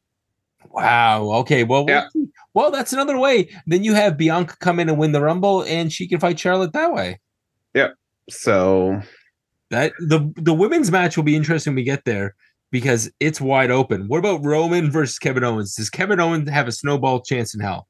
Wow. 0.70 1.30
Okay. 1.40 1.64
Well, 1.64 1.84
Yeah. 1.88 2.06
well, 2.14 2.26
well, 2.54 2.70
that's 2.70 2.92
another 2.92 3.18
way. 3.18 3.48
Then 3.66 3.84
you 3.84 3.94
have 3.94 4.16
Bianca 4.16 4.56
come 4.60 4.78
in 4.80 4.88
and 4.88 4.98
win 4.98 5.12
the 5.12 5.20
Rumble, 5.22 5.62
and 5.64 5.92
she 5.92 6.06
can 6.08 6.20
fight 6.20 6.38
Charlotte 6.38 6.72
that 6.72 6.92
way. 6.92 7.20
Yeah. 7.74 7.88
So 8.30 9.00
That 9.70 9.92
the 9.98 10.32
the 10.36 10.54
women's 10.54 10.90
match 10.90 11.16
will 11.16 11.24
be 11.24 11.36
interesting 11.36 11.72
when 11.72 11.76
we 11.76 11.84
get 11.84 12.04
there 12.04 12.34
because 12.70 13.10
it's 13.20 13.40
wide 13.40 13.70
open. 13.70 14.08
What 14.08 14.18
about 14.18 14.44
Roman 14.44 14.90
versus 14.90 15.18
Kevin 15.18 15.44
Owens? 15.44 15.74
Does 15.76 15.90
Kevin 15.90 16.20
Owens 16.20 16.48
have 16.50 16.68
a 16.68 16.72
snowball 16.72 17.20
chance 17.20 17.54
in 17.54 17.60
hell? 17.60 17.88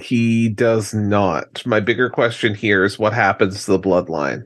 he 0.00 0.48
does 0.48 0.94
not. 0.94 1.66
My 1.66 1.78
bigger 1.78 2.08
question 2.08 2.54
here 2.54 2.82
is 2.82 2.98
what 2.98 3.12
happens 3.12 3.66
to 3.66 3.72
the 3.72 3.78
bloodline? 3.78 4.44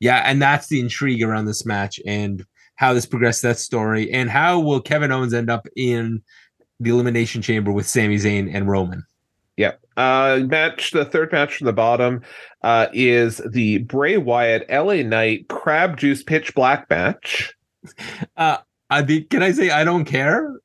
Yeah, 0.00 0.16
and 0.26 0.42
that's 0.42 0.66
the 0.66 0.80
intrigue 0.80 1.22
around 1.22 1.46
this 1.46 1.64
match 1.64 1.98
and 2.06 2.44
how 2.74 2.92
this 2.92 3.06
progressed 3.06 3.40
that 3.40 3.58
story 3.58 4.12
and 4.12 4.28
how 4.28 4.60
will 4.60 4.82
Kevin 4.82 5.10
Owens 5.12 5.32
end 5.32 5.48
up 5.48 5.66
in 5.76 6.20
the 6.80 6.90
elimination 6.90 7.42
chamber 7.42 7.72
with 7.72 7.86
Sami 7.86 8.16
Zayn 8.16 8.52
and 8.54 8.68
Roman. 8.68 9.04
Yep. 9.56 9.80
Uh 9.96 10.40
match 10.44 10.90
the 10.90 11.04
third 11.04 11.32
match 11.32 11.56
from 11.56 11.64
the 11.66 11.72
bottom 11.72 12.22
uh 12.62 12.88
is 12.92 13.40
the 13.50 13.78
Bray 13.78 14.18
Wyatt 14.18 14.66
LA 14.68 15.02
Knight 15.02 15.48
Crab 15.48 15.96
Juice 15.96 16.22
Pitch 16.22 16.54
Black 16.54 16.88
match. 16.90 17.54
Uh 18.36 18.58
the, 19.02 19.22
can 19.22 19.42
I 19.42 19.50
say 19.52 19.70
I 19.70 19.82
don't 19.84 20.04
care? 20.04 20.60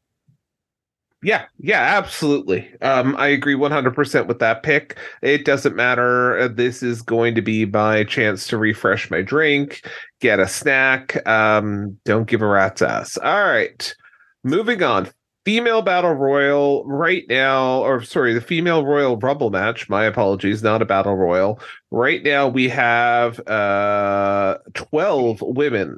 Yeah, 1.23 1.45
yeah, 1.59 1.81
absolutely. 1.97 2.71
Um, 2.81 3.15
I 3.15 3.27
agree 3.27 3.53
100% 3.53 4.25
with 4.25 4.39
that 4.39 4.63
pick. 4.63 4.97
It 5.21 5.45
doesn't 5.45 5.75
matter. 5.75 6.37
Uh, 6.39 6.47
This 6.47 6.81
is 6.81 7.03
going 7.03 7.35
to 7.35 7.43
be 7.43 7.65
my 7.65 8.03
chance 8.05 8.47
to 8.47 8.57
refresh 8.57 9.11
my 9.11 9.21
drink, 9.21 9.87
get 10.19 10.39
a 10.39 10.47
snack. 10.47 11.25
Um, 11.27 11.97
don't 12.05 12.27
give 12.27 12.41
a 12.41 12.47
rat's 12.47 12.81
ass. 12.81 13.17
All 13.17 13.43
right, 13.43 13.93
moving 14.43 14.81
on. 14.81 15.09
Female 15.43 15.81
Battle 15.81 16.13
Royal 16.13 16.85
right 16.85 17.23
now, 17.27 17.83
or 17.83 18.03
sorry, 18.03 18.33
the 18.33 18.41
Female 18.41 18.85
Royal 18.85 19.17
Rumble 19.17 19.49
match. 19.49 19.89
My 19.89 20.05
apologies, 20.05 20.61
not 20.61 20.81
a 20.81 20.85
Battle 20.85 21.15
Royal. 21.15 21.59
Right 21.89 22.23
now, 22.23 22.47
we 22.47 22.69
have 22.69 23.39
uh 23.47 24.57
12 24.75 25.41
women 25.41 25.97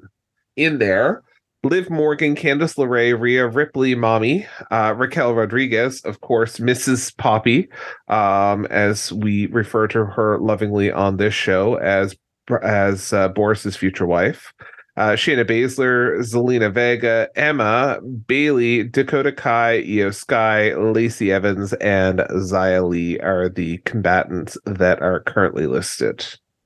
in 0.56 0.80
there. 0.80 1.24
Liv 1.66 1.90
Morgan, 1.90 2.36
Candice 2.36 2.76
LeRae, 2.76 3.18
Rhea 3.18 3.48
Ripley, 3.48 3.96
Mommy, 3.96 4.46
uh, 4.70 4.94
Raquel 4.98 5.34
Rodriguez, 5.34 6.02
of 6.02 6.20
course, 6.20 6.58
Mrs. 6.58 7.16
Poppy, 7.16 7.70
um, 8.10 8.66
as 8.66 9.14
we 9.14 9.46
refer 9.46 9.88
to 9.88 10.04
her 10.04 10.38
lovingly 10.40 10.92
on 10.92 11.16
this 11.16 11.34
show 11.34 11.76
as 11.76 12.16
as 12.62 13.14
uh, 13.14 13.30
Boris's 13.30 13.78
future 13.78 14.06
wife. 14.06 14.54
Uh, 14.96 15.14
Shayna 15.14 15.44
Baszler, 15.44 16.20
Zelina 16.20 16.72
Vega, 16.72 17.28
Emma, 17.36 18.00
Bayley, 18.02 18.84
Dakota 18.84 19.32
Kai, 19.32 19.82
IYO 19.82 20.12
SKY, 20.12 20.76
Lacey 20.76 21.32
Evans, 21.32 21.74
and 21.74 22.20
Xia 22.20 22.88
Li 22.88 23.20
are 23.20 23.50
the 23.50 23.80
combatants 23.80 24.56
that 24.66 25.02
are 25.02 25.22
currently 25.22 25.66
listed. 25.66 26.26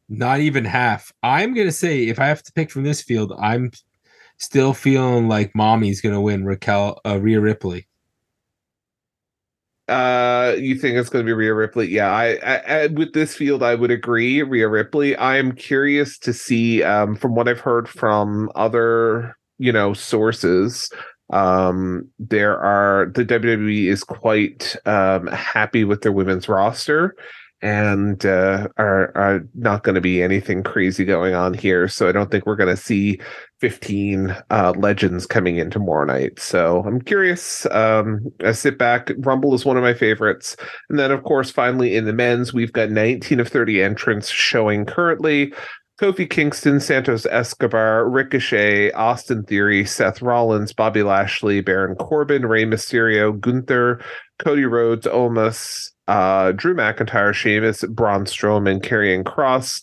Not 0.10 0.42
even 0.42 0.66
half. 0.66 1.14
I'm 1.24 1.54
gonna 1.54 1.72
say 1.72 2.08
if 2.08 2.20
I 2.20 2.28
have 2.28 2.44
to 2.44 2.52
pick 2.52 2.70
from 2.70 2.84
this 2.84 3.02
field, 3.02 3.34
I'm 3.40 3.72
still 4.38 4.74
feeling 4.74 5.30
like 5.30 5.56
Mommy's 5.56 6.02
gonna 6.02 6.22
win 6.22 6.46
Raquel 6.46 7.00
uh, 7.06 7.20
Rhea 7.20 7.40
Ripley. 7.40 7.88
Uh, 9.88 10.56
you 10.60 10.76
think 10.76 10.98
it's 10.98 11.10
going 11.10 11.26
to 11.26 11.30
be 11.30 11.34
Rhea 11.34 11.54
Ripley? 11.54 11.88
Yeah, 11.88 12.12
I, 12.12 12.38
I, 12.44 12.56
I 12.56 12.88
with 12.88 13.14
this 13.14 13.36
field, 13.36 13.64
I 13.64 13.76
would 13.76 13.92
agree. 13.92 14.44
Rhea 14.44 14.68
Ripley. 14.68 15.18
I'm 15.18 15.54
curious 15.54 16.18
to 16.20 16.34
see, 16.34 16.84
um, 16.84 17.16
from 17.16 17.36
what 17.36 17.48
I've 17.48 17.62
heard 17.62 17.88
from 17.88 18.52
other, 18.56 19.38
you 19.60 19.72
know, 19.72 19.94
sources. 19.94 20.90
Um, 21.32 22.10
there 22.20 22.58
are 22.58 23.12
the 23.14 23.26
WWE 23.26 23.88
is 23.88 24.04
quite 24.04 24.76
um 24.86 25.28
happy 25.28 25.84
with 25.84 26.02
their 26.02 26.14
women's 26.14 26.48
roster, 26.50 27.16
and 27.62 28.26
uh, 28.26 28.68
are 28.78 29.12
are 29.16 29.42
not 29.56 29.84
going 29.84 29.96
to 29.96 30.02
be 30.02 30.22
anything 30.22 30.64
crazy 30.64 31.06
going 31.06 31.34
on 31.34 31.54
here. 31.54 31.88
So 31.88 32.08
I 32.08 32.12
don't 32.12 32.30
think 32.30 32.46
we're 32.46 32.56
going 32.56 32.76
to 32.76 32.82
see 32.82 33.20
15 33.60 34.36
uh, 34.50 34.74
legends 34.78 35.26
coming 35.26 35.58
in 35.58 35.72
tomorrow 35.72 36.06
night. 36.06 36.40
So 36.40 36.84
I'm 36.86 37.02
curious. 37.02 37.66
Um, 37.68 38.20
I 38.44 38.52
sit 38.52 38.78
back. 38.78 39.12
Rumble 39.20 39.54
is 39.56 39.66
one 39.66 39.78
of 39.78 39.84
my 39.84 39.94
favorites, 39.94 40.56
and 40.90 41.00
then 41.00 41.12
of 41.12 41.24
course, 41.24 41.50
finally 41.50 41.96
in 41.96 42.06
the 42.06 42.14
men's, 42.14 42.54
we've 42.54 42.74
got 42.74 42.92
19 42.92 43.40
of 43.40 43.48
30 43.48 43.82
entrants 43.82 44.30
showing 44.30 44.86
currently. 44.86 45.54
Kofi 46.00 46.30
Kingston, 46.30 46.80
Santos 46.80 47.26
Escobar, 47.26 48.08
Ricochet, 48.08 48.92
Austin 48.92 49.44
Theory, 49.44 49.84
Seth 49.84 50.22
Rollins, 50.22 50.72
Bobby 50.72 51.02
Lashley, 51.02 51.60
Baron 51.60 51.96
Corbin, 51.96 52.46
Rey 52.46 52.66
Mysterio, 52.66 53.38
Gunther, 53.40 54.00
Cody 54.38 54.66
Rhodes, 54.66 55.08
Omos, 55.08 55.90
uh, 56.08 56.52
Drew 56.54 56.76
McIntyre, 56.76 57.34
Sheamus, 57.34 57.84
Braun 57.84 58.26
Strowman, 58.26 58.82
Karrion 58.82 59.26
Cross, 59.26 59.82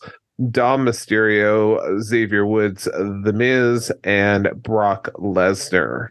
Dom 0.51 0.85
Mysterio, 0.85 2.01
Xavier 2.01 2.47
Woods, 2.47 2.85
The 2.85 3.33
Miz, 3.35 3.93
and 4.03 4.51
Brock 4.63 5.11
Lesnar. 5.15 6.09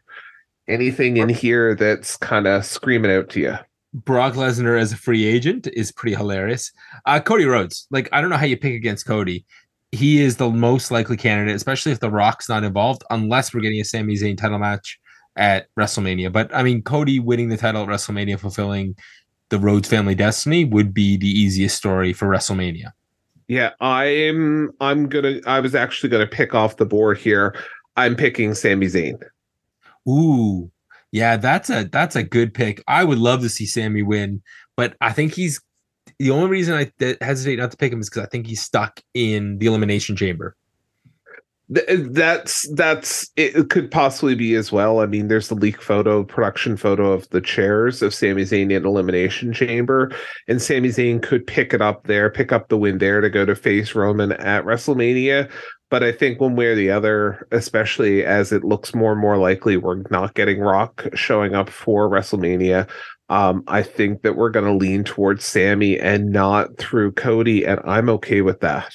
Anything 0.68 1.18
in 1.18 1.30
here 1.30 1.76
that's 1.76 2.16
kind 2.18 2.48
of 2.48 2.66
screaming 2.66 3.12
out 3.12 3.30
to 3.32 3.40
you? 3.42 3.58
Brock 3.94 4.34
Lesnar 4.34 4.80
as 4.80 4.92
a 4.92 4.98
free 4.98 5.26
agent 5.26 5.68
is 5.68 5.92
pretty 5.92 6.16
hilarious. 6.16 6.72
Uh, 7.06 7.20
Cody 7.20 7.46
Rhodes, 7.46 7.88
like 7.92 8.10
I 8.12 8.22
don't 8.22 8.30
know 8.30 8.38
how 8.38 8.46
you 8.46 8.58
pick 8.58 8.74
against 8.74 9.06
Cody. 9.06 9.46
He 9.92 10.22
is 10.22 10.38
the 10.38 10.50
most 10.50 10.90
likely 10.90 11.18
candidate, 11.18 11.56
especially 11.56 11.92
if 11.92 12.00
The 12.00 12.10
Rock's 12.10 12.50
not 12.50 12.64
involved, 12.64 13.04
unless 13.12 13.54
we're 13.54 13.62
getting 13.62 13.82
a 13.82 13.86
Sami 13.86 14.16
Zayn 14.16 14.38
title 14.38 14.58
match 14.58 15.00
at 15.36 15.68
WrestleMania. 15.78 16.32
But 16.32 16.54
I 16.56 16.64
mean, 16.64 16.82
Cody 16.82 17.20
winning 17.20 17.50
the 17.50 17.58
title 17.58 17.84
at 17.84 17.90
WrestleMania, 17.90 18.40
fulfilling 18.40 18.96
the 19.54 19.60
Rhodes 19.60 19.88
family 19.88 20.16
destiny, 20.16 20.66
would 20.66 20.96
be 20.96 21.16
the 21.16 21.28
easiest 21.28 21.78
story 21.78 22.12
for 22.12 22.28
WrestleMania. 22.28 22.92
Yeah, 23.48 23.70
I'm. 23.82 24.72
I'm 24.82 25.08
gonna. 25.08 25.42
I 25.46 25.60
was 25.60 25.76
actually 25.76 26.10
gonna 26.10 26.26
pick 26.26 26.56
off 26.56 26.78
the 26.78 26.88
board 26.88 27.20
here. 27.20 27.56
I'm 27.96 28.16
picking 28.16 28.56
Sami 28.56 28.88
Zayn. 28.88 29.22
Ooh, 30.10 30.72
yeah, 31.12 31.38
that's 31.38 31.70
a 31.70 31.84
that's 31.84 32.16
a 32.16 32.24
good 32.24 32.56
pick. 32.56 32.84
I 32.88 33.04
would 33.04 33.20
love 33.20 33.42
to 33.42 33.50
see 33.50 33.68
Sami 33.68 34.02
win, 34.02 34.42
but 34.76 34.96
I 35.02 35.14
think 35.14 35.36
he's 35.36 35.62
the 36.18 36.32
only 36.32 36.50
reason 36.50 36.74
I 36.74 36.92
hesitate 37.22 37.60
not 37.60 37.70
to 37.70 37.78
pick 37.78 37.94
him 37.94 38.00
is 38.00 38.10
because 38.10 38.24
I 38.24 38.30
think 38.30 38.48
he's 38.48 38.64
stuck 38.64 39.02
in 39.14 39.60
the 39.60 39.68
elimination 39.68 40.16
chamber. 40.16 40.56
That's 41.70 42.70
that's 42.76 43.32
it 43.38 43.70
could 43.70 43.90
possibly 43.90 44.36
be 44.36 44.54
as 44.56 44.72
well. 44.72 45.00
I 45.00 45.06
mean, 45.06 45.28
there's 45.30 45.48
the 45.48 45.56
leak 45.56 45.82
photo, 45.82 46.24
production 46.24 46.76
photo 46.76 47.12
of 47.12 47.28
the 47.30 47.40
chairs 47.40 48.02
of 48.02 48.14
Sami 48.14 48.44
Zayn 48.44 48.72
in 48.72 48.86
Elimination 48.86 49.54
Chamber, 49.54 50.12
and 50.48 50.62
Sami 50.62 50.90
Zayn 50.90 51.24
could 51.24 51.48
pick 51.48 51.74
it 51.74 51.82
up 51.82 52.06
there, 52.06 52.30
pick 52.30 52.52
up 52.52 52.68
the 52.68 52.78
win 52.78 52.98
there 52.98 53.22
to 53.22 53.30
go 53.30 53.46
to 53.46 53.56
face 53.56 53.96
Roman 53.96 54.34
at 54.34 54.66
WrestleMania. 54.66 55.50
But 55.90 56.04
I 56.04 56.12
think 56.12 56.42
one 56.42 56.56
way 56.56 56.66
or 56.66 56.76
the 56.76 56.92
other, 56.92 57.48
especially 57.52 58.26
as 58.26 58.52
it 58.52 58.64
looks 58.64 58.94
more 58.94 59.14
and 59.14 59.22
more 59.22 59.38
likely 59.38 59.78
we're 59.78 60.04
not 60.10 60.34
getting 60.34 60.60
Rock 60.60 61.08
showing 61.14 61.56
up 61.56 61.70
for 61.70 62.10
WrestleMania, 62.10 62.90
um, 63.30 63.64
I 63.68 63.84
think 63.84 64.24
that 64.24 64.36
we're 64.36 64.50
going 64.50 64.66
to 64.66 64.74
lean 64.74 65.04
towards 65.04 65.46
Sami 65.46 66.00
and 66.00 66.32
not 66.32 66.78
through 66.78 67.14
Cody, 67.14 67.66
and 67.66 67.80
I'm 67.86 68.10
okay 68.10 68.42
with 68.42 68.60
that. 68.60 68.94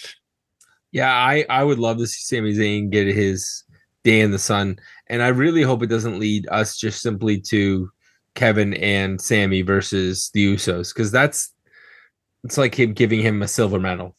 Yeah, 0.92 1.12
I 1.12 1.44
I 1.50 1.64
would 1.64 1.78
love 1.78 1.98
to 1.98 2.06
see 2.06 2.36
Sami 2.36 2.54
Zayn 2.54 2.90
get 2.90 3.06
his 3.06 3.64
day 4.04 4.20
in 4.20 4.30
the 4.30 4.38
sun, 4.38 4.78
and 5.08 5.22
I 5.22 5.28
really 5.28 5.62
hope 5.62 5.82
it 5.82 5.88
doesn't 5.88 6.18
lead 6.18 6.46
us 6.50 6.76
just 6.76 7.02
simply 7.02 7.40
to 7.42 7.90
Kevin 8.34 8.74
and 8.74 9.20
Sami 9.20 9.62
versus 9.62 10.30
the 10.32 10.54
Usos 10.54 10.94
because 10.94 11.10
that's 11.10 11.52
it's 12.44 12.56
like 12.56 12.78
him 12.78 12.92
giving 12.92 13.20
him 13.20 13.42
a 13.42 13.48
silver 13.48 13.80
medal. 13.80 14.16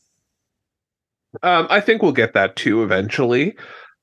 Um, 1.43 1.67
I 1.69 1.79
think 1.79 2.01
we'll 2.01 2.11
get 2.11 2.33
that 2.33 2.55
too 2.55 2.83
eventually. 2.83 3.55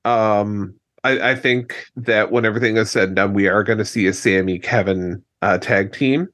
Um, 0.05 0.75
I, 1.03 1.31
I 1.31 1.35
think 1.35 1.85
that 1.95 2.31
when 2.31 2.45
everything 2.45 2.77
is 2.77 2.89
said 2.89 3.09
and 3.09 3.15
done, 3.15 3.33
we 3.33 3.47
are 3.47 3.63
going 3.63 3.77
to 3.77 3.85
see 3.85 4.07
a 4.07 4.13
Sami 4.13 4.59
Kevin 4.59 5.23
uh, 5.41 5.57
tag 5.57 5.93
team 5.93 6.27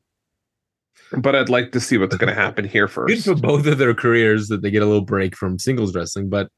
but 1.17 1.35
I'd 1.35 1.49
like 1.49 1.71
to 1.71 1.79
see 1.79 1.97
what's 1.97 2.15
going 2.17 2.33
to 2.33 2.39
happen 2.39 2.65
here 2.65 2.87
first. 2.87 3.13
Good 3.25 3.35
for 3.35 3.41
both 3.41 3.65
of 3.67 3.77
their 3.77 3.93
careers 3.93 4.47
that 4.47 4.61
they 4.61 4.71
get 4.71 4.81
a 4.81 4.85
little 4.85 5.01
break 5.01 5.35
from 5.35 5.59
singles 5.59 5.95
wrestling. 5.95 6.29
But 6.29 6.49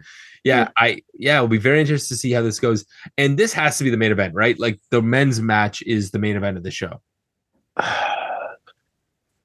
yeah, 0.43 0.69
I 0.77 1.01
yeah, 1.13 1.37
it'll 1.37 1.47
be 1.47 1.57
very 1.57 1.81
interesting 1.81 2.15
to 2.15 2.19
see 2.19 2.31
how 2.31 2.41
this 2.41 2.59
goes. 2.59 2.85
And 3.17 3.37
this 3.37 3.53
has 3.53 3.77
to 3.79 3.83
be 3.83 3.89
the 3.89 3.97
main 3.97 4.11
event, 4.11 4.33
right? 4.33 4.57
Like 4.59 4.79
the 4.91 5.01
men's 5.01 5.41
match 5.41 5.81
is 5.83 6.11
the 6.11 6.19
main 6.19 6.35
event 6.35 6.57
of 6.57 6.63
the 6.63 6.71
show. 6.71 7.01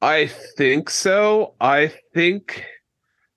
I 0.03 0.27
think 0.57 0.89
so. 0.89 1.55
I 1.61 1.93
think 2.15 2.65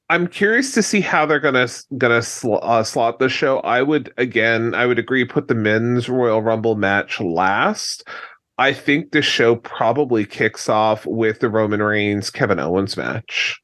I'm 0.10 0.28
curious 0.28 0.74
to 0.74 0.84
see 0.84 1.02
how 1.02 1.26
they're 1.26 1.40
gonna 1.40 1.68
gonna 1.98 2.22
sl- 2.22 2.60
uh, 2.62 2.84
slot 2.84 3.20
the 3.20 3.30
show. 3.30 3.60
I 3.60 3.82
would 3.82 4.14
again, 4.18 4.76
I 4.76 4.86
would 4.86 5.00
agree, 5.00 5.26
put 5.26 5.48
the 5.48 5.56
men's 5.56 6.08
Royal 6.08 6.42
Rumble 6.42 6.76
match 6.76 7.20
last. 7.20 8.08
I 8.58 8.74
think 8.74 9.12
the 9.12 9.22
show 9.22 9.56
probably 9.56 10.26
kicks 10.26 10.70
off 10.70 11.06
with 11.06 11.40
the 11.40 11.50
Roman 11.50 11.82
Reigns 11.82 12.30
Kevin 12.30 12.60
Owens 12.60 12.96
match. 12.96 13.60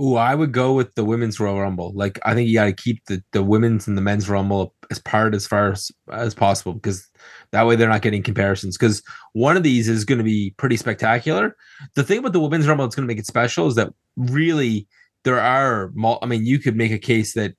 Ooh, 0.00 0.16
I 0.16 0.34
would 0.34 0.52
go 0.52 0.74
with 0.74 0.94
the 0.96 1.04
women's 1.04 1.38
Royal 1.38 1.60
Rumble. 1.60 1.92
Like 1.94 2.18
I 2.24 2.34
think 2.34 2.48
you 2.48 2.54
got 2.54 2.64
to 2.64 2.72
keep 2.72 3.04
the, 3.06 3.22
the 3.32 3.44
women's 3.44 3.86
and 3.86 3.96
the 3.96 4.02
men's 4.02 4.28
Rumble 4.28 4.74
as 4.90 4.98
part 4.98 5.34
as 5.34 5.46
far 5.46 5.70
as, 5.70 5.90
as 6.12 6.34
possible 6.34 6.74
because 6.74 7.08
that 7.52 7.66
way 7.66 7.76
they're 7.76 7.88
not 7.88 8.02
getting 8.02 8.22
comparisons. 8.22 8.76
Because 8.76 9.02
one 9.32 9.56
of 9.56 9.62
these 9.62 9.88
is 9.88 10.04
going 10.04 10.18
to 10.18 10.24
be 10.24 10.52
pretty 10.56 10.76
spectacular. 10.76 11.56
The 11.94 12.02
thing 12.02 12.18
about 12.18 12.32
the 12.32 12.40
women's 12.40 12.66
Rumble 12.66 12.84
that's 12.84 12.96
going 12.96 13.06
to 13.06 13.12
make 13.12 13.20
it 13.20 13.26
special 13.26 13.68
is 13.68 13.76
that 13.76 13.94
really 14.16 14.88
there 15.22 15.40
are. 15.40 15.92
I 16.20 16.26
mean, 16.26 16.44
you 16.44 16.58
could 16.58 16.76
make 16.76 16.92
a 16.92 16.98
case 16.98 17.34
that 17.34 17.54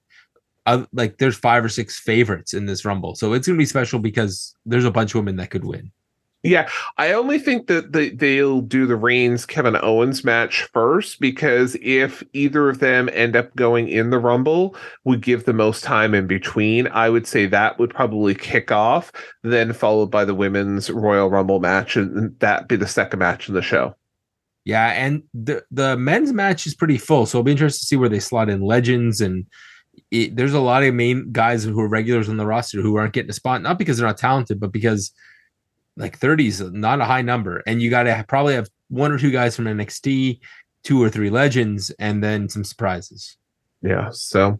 uh, 0.66 0.86
like 0.92 1.18
there's 1.20 1.38
five 1.38 1.64
or 1.64 1.70
six 1.70 1.98
favorites 1.98 2.54
in 2.54 2.66
this 2.66 2.84
Rumble, 2.84 3.16
so 3.16 3.32
it's 3.32 3.48
going 3.48 3.58
to 3.58 3.62
be 3.62 3.66
special 3.66 4.00
because 4.00 4.56
there's 4.66 4.86
a 4.86 4.92
bunch 4.92 5.12
of 5.12 5.20
women 5.20 5.38
that 5.38 5.52
could 5.52 5.64
win. 5.64 5.92
Yeah, 6.46 6.70
I 7.00 7.12
only 7.12 7.40
think 7.40 7.66
that 7.68 7.94
the, 7.94 8.12
they'll 8.12 8.62
do 8.62 8.86
the 8.86 8.96
Reigns 8.96 9.48
Kevin 9.48 9.76
Owens 9.82 10.24
match 10.24 10.62
first 10.72 11.20
because 11.20 11.76
if 11.82 12.24
either 12.34 12.70
of 12.70 12.78
them 12.78 13.10
end 13.14 13.36
up 13.36 13.56
going 13.56 13.88
in 13.88 14.12
the 14.12 14.20
Rumble, 14.20 14.76
would 15.06 15.22
give 15.22 15.46
the 15.46 15.54
most 15.54 15.84
time 15.84 16.14
in 16.14 16.28
between. 16.28 16.88
I 16.90 17.10
would 17.10 17.26
say 17.26 17.48
that 17.48 17.80
would 17.80 17.90
probably 17.90 18.36
kick 18.36 18.72
off, 18.72 19.12
then 19.42 19.74
followed 19.74 20.12
by 20.12 20.24
the 20.24 20.36
women's 20.36 20.92
Royal 20.92 21.32
Rumble 21.32 21.60
match, 21.60 21.98
and 21.98 22.40
that 22.42 22.68
be 22.68 22.76
the 22.76 22.88
second 22.88 23.18
match 23.18 23.50
in 23.50 23.56
the 23.56 23.64
show. 23.64 23.96
Yeah, 24.66 24.90
and 24.90 25.24
the 25.34 25.66
the 25.72 25.98
men's 25.98 26.32
match 26.32 26.68
is 26.68 26.76
pretty 26.76 27.00
full, 27.00 27.26
so 27.26 27.40
it'll 27.40 27.46
be 27.46 27.54
interesting 27.54 27.82
to 27.82 27.88
see 27.88 27.96
where 27.96 28.10
they 28.10 28.20
slot 28.20 28.50
in 28.50 28.62
legends 28.62 29.20
and. 29.20 29.48
It, 30.12 30.36
there's 30.36 30.54
a 30.54 30.60
lot 30.60 30.84
of 30.84 30.94
main 30.94 31.32
guys 31.32 31.64
who 31.64 31.80
are 31.80 31.88
regulars 31.88 32.28
on 32.28 32.36
the 32.36 32.46
roster 32.46 32.82
who 32.82 32.98
aren't 32.98 33.14
getting 33.14 33.30
a 33.30 33.34
spot, 33.34 33.62
not 33.62 33.80
because 33.80 33.98
they're 33.98 34.06
not 34.06 34.18
talented, 34.18 34.60
but 34.60 34.74
because 34.74 35.12
like 35.98 36.18
30 36.18 36.48
is 36.48 36.62
not 36.62 37.02
a 37.02 37.06
high 37.06 37.22
number 37.22 37.64
and 37.66 37.82
you 37.82 37.90
got 37.90 38.04
to 38.04 38.26
probably 38.28 38.56
have 38.56 38.70
one 38.90 39.12
or 39.12 39.18
two 39.18 39.32
guys 39.32 39.56
from 39.56 39.66
NXT, 39.66 40.40
two 40.84 41.02
or 41.02 41.10
three 41.10 41.30
legends 41.30 41.92
and 42.00 42.24
then 42.24 42.50
some 42.50 42.64
surprises. 42.64 43.38
Yeah, 43.82 44.10
so 44.12 44.60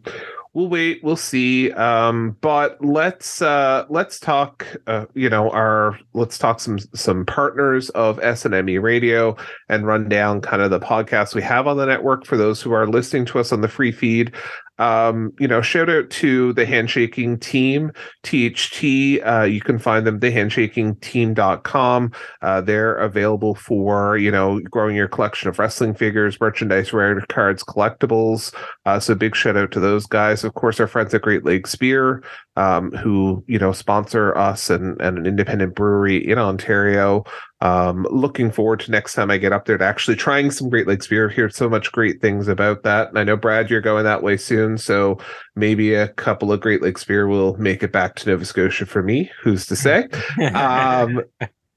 we'll 0.54 0.70
wait, 0.70 1.04
we'll 1.04 1.16
see. 1.16 1.72
Um 1.72 2.38
but 2.42 2.84
let's 2.84 3.42
uh 3.42 3.86
let's 3.90 4.20
talk 4.20 4.66
uh 4.88 5.06
you 5.14 5.30
know 5.30 5.50
our 5.52 6.00
let's 6.14 6.38
talk 6.38 6.60
some 6.60 6.80
some 6.94 7.26
partners 7.26 7.90
of 7.92 8.18
SNME 8.20 8.82
Radio 8.82 9.36
and 9.70 9.86
run 9.86 10.10
down 10.10 10.42
kind 10.42 10.62
of 10.62 10.70
the 10.72 10.80
podcasts 10.80 11.36
we 11.36 11.42
have 11.42 11.68
on 11.68 11.78
the 11.78 11.86
network 11.86 12.26
for 12.26 12.38
those 12.38 12.62
who 12.62 12.72
are 12.72 12.88
listening 12.88 13.26
to 13.26 13.40
us 13.40 13.52
on 13.52 13.62
the 13.62 13.68
free 13.68 13.92
feed. 13.92 14.34
Um, 14.78 15.34
you 15.40 15.48
know, 15.48 15.62
shout 15.62 15.90
out 15.90 16.10
to 16.12 16.54
the 16.54 16.66
handshaking 16.66 17.40
team, 17.40 17.92
THT. 18.24 19.22
Uh, 19.26 19.44
you 19.44 19.62
can 19.62 19.80
find 19.80 20.06
them 20.06 20.20
thehandshakingteam.com. 20.20 22.12
Uh, 22.42 22.62
they're 22.62 22.96
available 22.96 23.56
for, 23.56 24.18
you 24.18 24.32
know, 24.32 24.60
growing 24.70 24.96
your 24.96 25.08
collection 25.08 25.50
of 25.50 25.60
wrestling 25.60 25.94
figures, 25.94 26.40
merchandise, 26.40 26.92
rare 26.92 27.20
cards, 27.30 27.64
collectibles. 27.64 28.54
Uh, 28.86 29.00
so 29.00 29.16
big 29.16 29.36
shout 29.36 29.58
out 29.58 29.72
to 29.72 29.80
those 29.80 30.06
guys. 30.06 30.44
Of 30.44 30.54
course, 30.56 30.80
our 30.80 30.88
friends 30.88 31.14
at 31.14 31.22
Great 31.22 31.46
Lakes 31.46 31.76
Beer, 31.76 32.24
um, 32.56 32.92
who, 32.92 33.44
you 33.48 33.60
know, 33.60 33.72
sponsor 33.72 34.36
us 34.38 34.70
and, 34.70 35.00
and 35.02 35.18
an 35.18 35.26
independent 35.26 35.76
brewery 35.76 36.18
in 36.18 36.38
Ontario. 36.38 37.24
Um, 37.66 38.06
looking 38.12 38.52
forward 38.52 38.82
to 38.82 38.92
next 38.92 39.14
time 39.14 39.32
I 39.32 39.38
get 39.38 39.52
up 39.52 39.66
there 39.66 39.78
to 39.78 39.84
actually 39.84 40.18
trying 40.18 40.52
some 40.52 40.70
Great 40.70 40.86
Lakes 40.86 41.08
beer. 41.08 41.28
I've 41.28 41.36
heard 41.36 41.54
so 41.54 41.68
much 41.68 41.92
great 41.92 42.22
things 42.22 42.48
about 42.48 42.84
that. 42.84 43.10
And 43.10 43.18
I 43.18 43.24
know, 43.24 43.36
Brad, 43.36 43.72
you're 43.72 43.82
going 43.82 44.04
that 44.04 44.22
way 44.22 44.38
soon. 44.38 44.78
So 44.78 45.18
maybe 45.56 45.96
a 45.96 46.10
couple 46.10 46.52
of 46.52 46.62
Great 46.62 46.84
Lakes 46.84 47.04
beer 47.04 47.28
will 47.28 47.58
make 47.58 47.82
it 47.82 47.92
back 47.92 48.18
to 48.18 48.30
Nova 48.30 48.46
Scotia 48.46 48.86
for 48.86 49.02
me. 49.02 49.32
Who's 49.42 49.66
to 49.66 49.76
say? 49.76 50.08
um, 50.54 51.24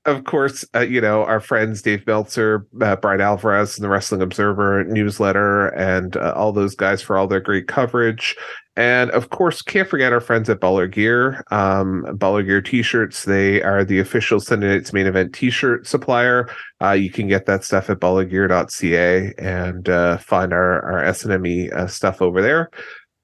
of 0.05 0.25
course, 0.25 0.63
uh, 0.75 0.81
you 0.81 1.01
know, 1.01 1.25
our 1.25 1.41
friends 1.41 1.81
Dave 1.81 2.07
Meltzer, 2.07 2.67
uh, 2.83 2.97
Bryan 2.97 3.23
Alvarez, 3.23 3.77
and 3.77 3.85
the 3.85 3.89
Wrestling 3.89 4.21
Observer 4.21 4.85
newsletter, 4.85 5.69
and 5.69 6.17
uh, 6.19 6.35
all 6.37 6.53
those 6.53 6.75
guys 6.75 7.01
for 7.01 7.17
all 7.17 7.27
their 7.27 7.41
great 7.41 7.67
coverage. 7.67 8.37
And 8.79 9.11
of 9.11 9.31
course, 9.31 9.61
can't 9.61 9.89
forget 9.89 10.13
our 10.13 10.21
friends 10.21 10.49
at 10.49 10.61
Baller 10.61 10.89
Gear. 10.89 11.43
Um, 11.51 12.05
Baller 12.11 12.47
Gear 12.47 12.63
t-shirts. 12.63 13.25
They 13.25 13.61
are 13.61 13.85
the 13.85 13.99
official 13.99 14.39
Sunday 14.39 14.69
Night's 14.69 14.93
main 14.93 15.09
event 15.09 15.35
t-shirt 15.35 15.85
supplier. 15.85 16.49
Uh, 16.81 16.93
you 16.93 17.11
can 17.11 17.27
get 17.27 17.47
that 17.47 17.65
stuff 17.65 17.91
at 17.91 17.99
ballergear.ca 17.99 19.35
and 19.37 19.89
uh, 19.89 20.19
find 20.19 20.53
our, 20.53 20.81
our 20.83 21.03
SNME 21.11 21.73
uh, 21.73 21.89
stuff 21.89 22.23
over 22.23 22.41
there. 22.41 22.71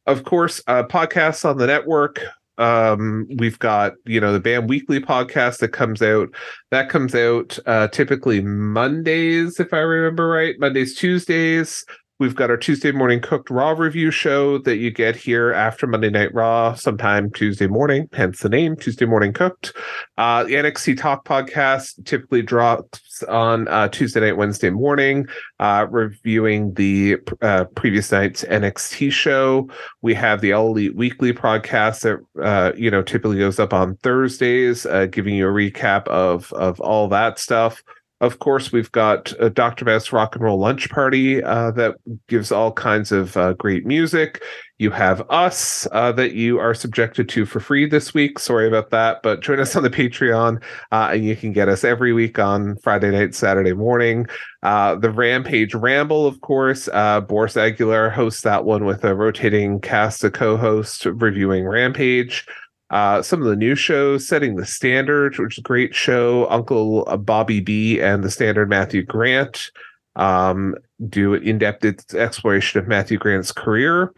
Of 0.07 0.25
course, 0.25 0.61
uh, 0.67 0.83
podcasts 0.83 1.49
on 1.49 1.59
the 1.59 1.69
network 1.69 2.21
um 2.59 3.27
we've 3.39 3.59
got 3.59 3.95
you 4.07 4.21
know 4.21 4.33
the 4.33 4.39
band 4.39 4.69
weekly 4.69 5.01
podcast 5.01 5.59
that 5.59 5.71
comes 5.71 6.01
out 6.01 6.29
that 6.71 6.89
comes 6.89 7.13
out 7.13 7.59
uh 7.67 7.89
typically 7.89 8.41
mondays 8.41 9.59
if 9.59 9.75
i 9.75 9.79
remember 9.79 10.29
right 10.29 10.55
mondays 10.61 10.95
tuesdays 10.95 11.85
We've 12.25 12.35
got 12.35 12.49
our 12.49 12.57
Tuesday 12.57 12.91
morning 12.91 13.21
cooked 13.21 13.51
raw 13.51 13.73
review 13.73 14.11
show 14.11 14.57
that 14.61 14.79
you 14.79 14.91
get 14.91 15.15
here 15.15 15.53
after 15.53 15.87
Monday 15.87 16.09
Night 16.09 16.33
Raw, 16.33 16.73
sometime 16.73 17.31
Tuesday 17.31 17.67
morning, 17.67 18.09
hence 18.15 18.41
the 18.41 18.49
name 18.49 18.77
Tuesday 18.77 19.05
Morning 19.05 19.35
Cooked. 19.35 19.77
Uh, 20.17 20.43
the 20.45 20.55
NXT 20.55 20.99
Talk 20.99 21.27
podcast 21.27 22.03
typically 22.07 22.41
drops 22.41 23.23
on 23.25 23.69
uh, 23.69 23.89
Tuesday 23.89 24.21
night, 24.21 24.39
Wednesday 24.39 24.71
morning, 24.71 25.27
uh, 25.61 25.87
reviewing 25.91 26.73
the 26.73 27.19
uh, 27.43 27.65
previous 27.77 28.11
night's 28.11 28.43
NXT 28.43 29.13
show. 29.13 29.69
We 30.01 30.15
have 30.15 30.41
the 30.41 30.55
All 30.55 30.69
Elite 30.71 30.97
Weekly 30.97 31.35
podcast 31.35 32.01
that 32.05 32.43
uh, 32.43 32.73
you 32.75 32.91
know 32.91 33.03
typically 33.03 33.39
goes 33.39 33.59
up 33.59 33.75
on 33.75 33.97
Thursdays, 33.97 34.87
uh, 34.87 35.05
giving 35.05 35.35
you 35.35 35.47
a 35.47 35.53
recap 35.53 36.09
of 36.09 36.51
of 36.55 36.81
all 36.81 37.07
that 37.09 37.39
stuff. 37.39 37.83
Of 38.21 38.39
course, 38.39 38.73
we've 38.73 38.93
got 38.93 39.33
a 39.41 39.51
Dr. 39.51 39.85
Bass 39.85 40.13
Rock 40.13 40.35
and 40.35 40.45
Roll 40.45 40.59
Lunch 40.59 40.89
Party 40.89 41.43
uh, 41.43 41.73
that 41.73 41.97
gives 42.29 42.53
all 42.53 42.73
kinds 42.73 43.11
of 43.13 43.37
uh, 43.37 43.55
great 43.55 43.85
music. 43.85 44.43
You 44.79 44.91
have 44.91 45.29
us 45.31 45.87
uh, 45.93 46.13
that 46.13 46.33
you 46.33 46.59
are 46.59 46.75
subjected 46.75 47.29
to 47.31 47.45
for 47.45 47.61
free 47.61 47.87
this 47.87 48.15
week. 48.15 48.39
Sorry 48.39 48.67
about 48.67 48.91
that, 48.91 49.21
but 49.23 49.41
join 49.41 49.61
us 49.61 49.77
on 49.77 49.83
the 49.83 49.91
Patreon 49.91 50.63
uh, 50.93 51.11
and 51.13 51.25
you 51.25 51.37
can 51.37 51.53
get 51.53 51.69
us 51.69 51.85
every 51.85 52.13
week 52.13 52.39
on 52.39 52.77
Friday 52.79 53.11
night, 53.11 53.35
Saturday 53.35 53.73
morning. 53.73 54.27
Uh, 54.63 54.95
the 54.95 55.11
Rampage 55.11 55.75
Ramble, 55.75 56.27
of 56.27 56.41
course. 56.41 56.89
Uh, 56.93 57.21
Boris 57.21 57.57
Aguilar 57.57 58.11
hosts 58.11 58.43
that 58.43 58.65
one 58.65 58.85
with 58.85 59.05
a 59.05 59.15
rotating 59.15 59.81
cast 59.81 60.25
of 60.25 60.33
co 60.33 60.57
hosts 60.57 61.05
reviewing 61.05 61.67
Rampage. 61.67 62.47
Uh, 62.91 63.23
some 63.23 63.41
of 63.41 63.49
the 63.49 63.57
new 63.57 63.75
shows, 63.75 64.29
Setting 64.29 64.57
the 64.57 64.67
Standard, 64.67 65.39
which 65.39 65.55
is 65.55 65.59
a 65.59 65.63
great 65.63 65.95
show. 65.95 66.49
Uncle 66.51 67.05
uh, 67.09 67.17
Bobby 67.17 67.61
B 67.61 68.01
and 68.01 68.23
the 68.23 68.31
Standard 68.31 68.69
Matthew 68.69 69.03
Grant 69.03 69.71
um, 70.17 70.75
do 71.09 71.35
an 71.35 71.43
in-depth 71.43 72.15
exploration 72.15 72.81
of 72.81 72.87
Matthew 72.87 73.19
Grant's 73.19 73.53
career. 73.53 74.13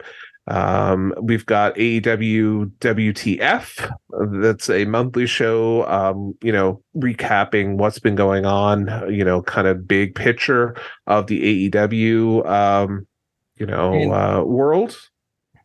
Um, 0.47 1.13
we've 1.21 1.45
got 1.45 1.75
AEW 1.75 2.71
WTF. 2.79 3.97
That's 4.41 4.69
a 4.69 4.85
monthly 4.85 5.27
show, 5.27 5.85
um, 5.87 6.35
you 6.41 6.53
know, 6.53 6.81
recapping 6.95 7.75
what's 7.75 7.99
been 7.99 8.15
going 8.15 8.45
on, 8.45 8.87
you 9.13 9.25
know, 9.25 9.41
kind 9.41 9.67
of 9.67 9.87
big 9.87 10.15
picture 10.15 10.75
of 11.05 11.27
the 11.27 11.69
AEW, 11.69 12.47
um, 12.49 13.07
you 13.57 13.65
know, 13.65 14.13
uh, 14.13 14.43
world. 14.43 14.97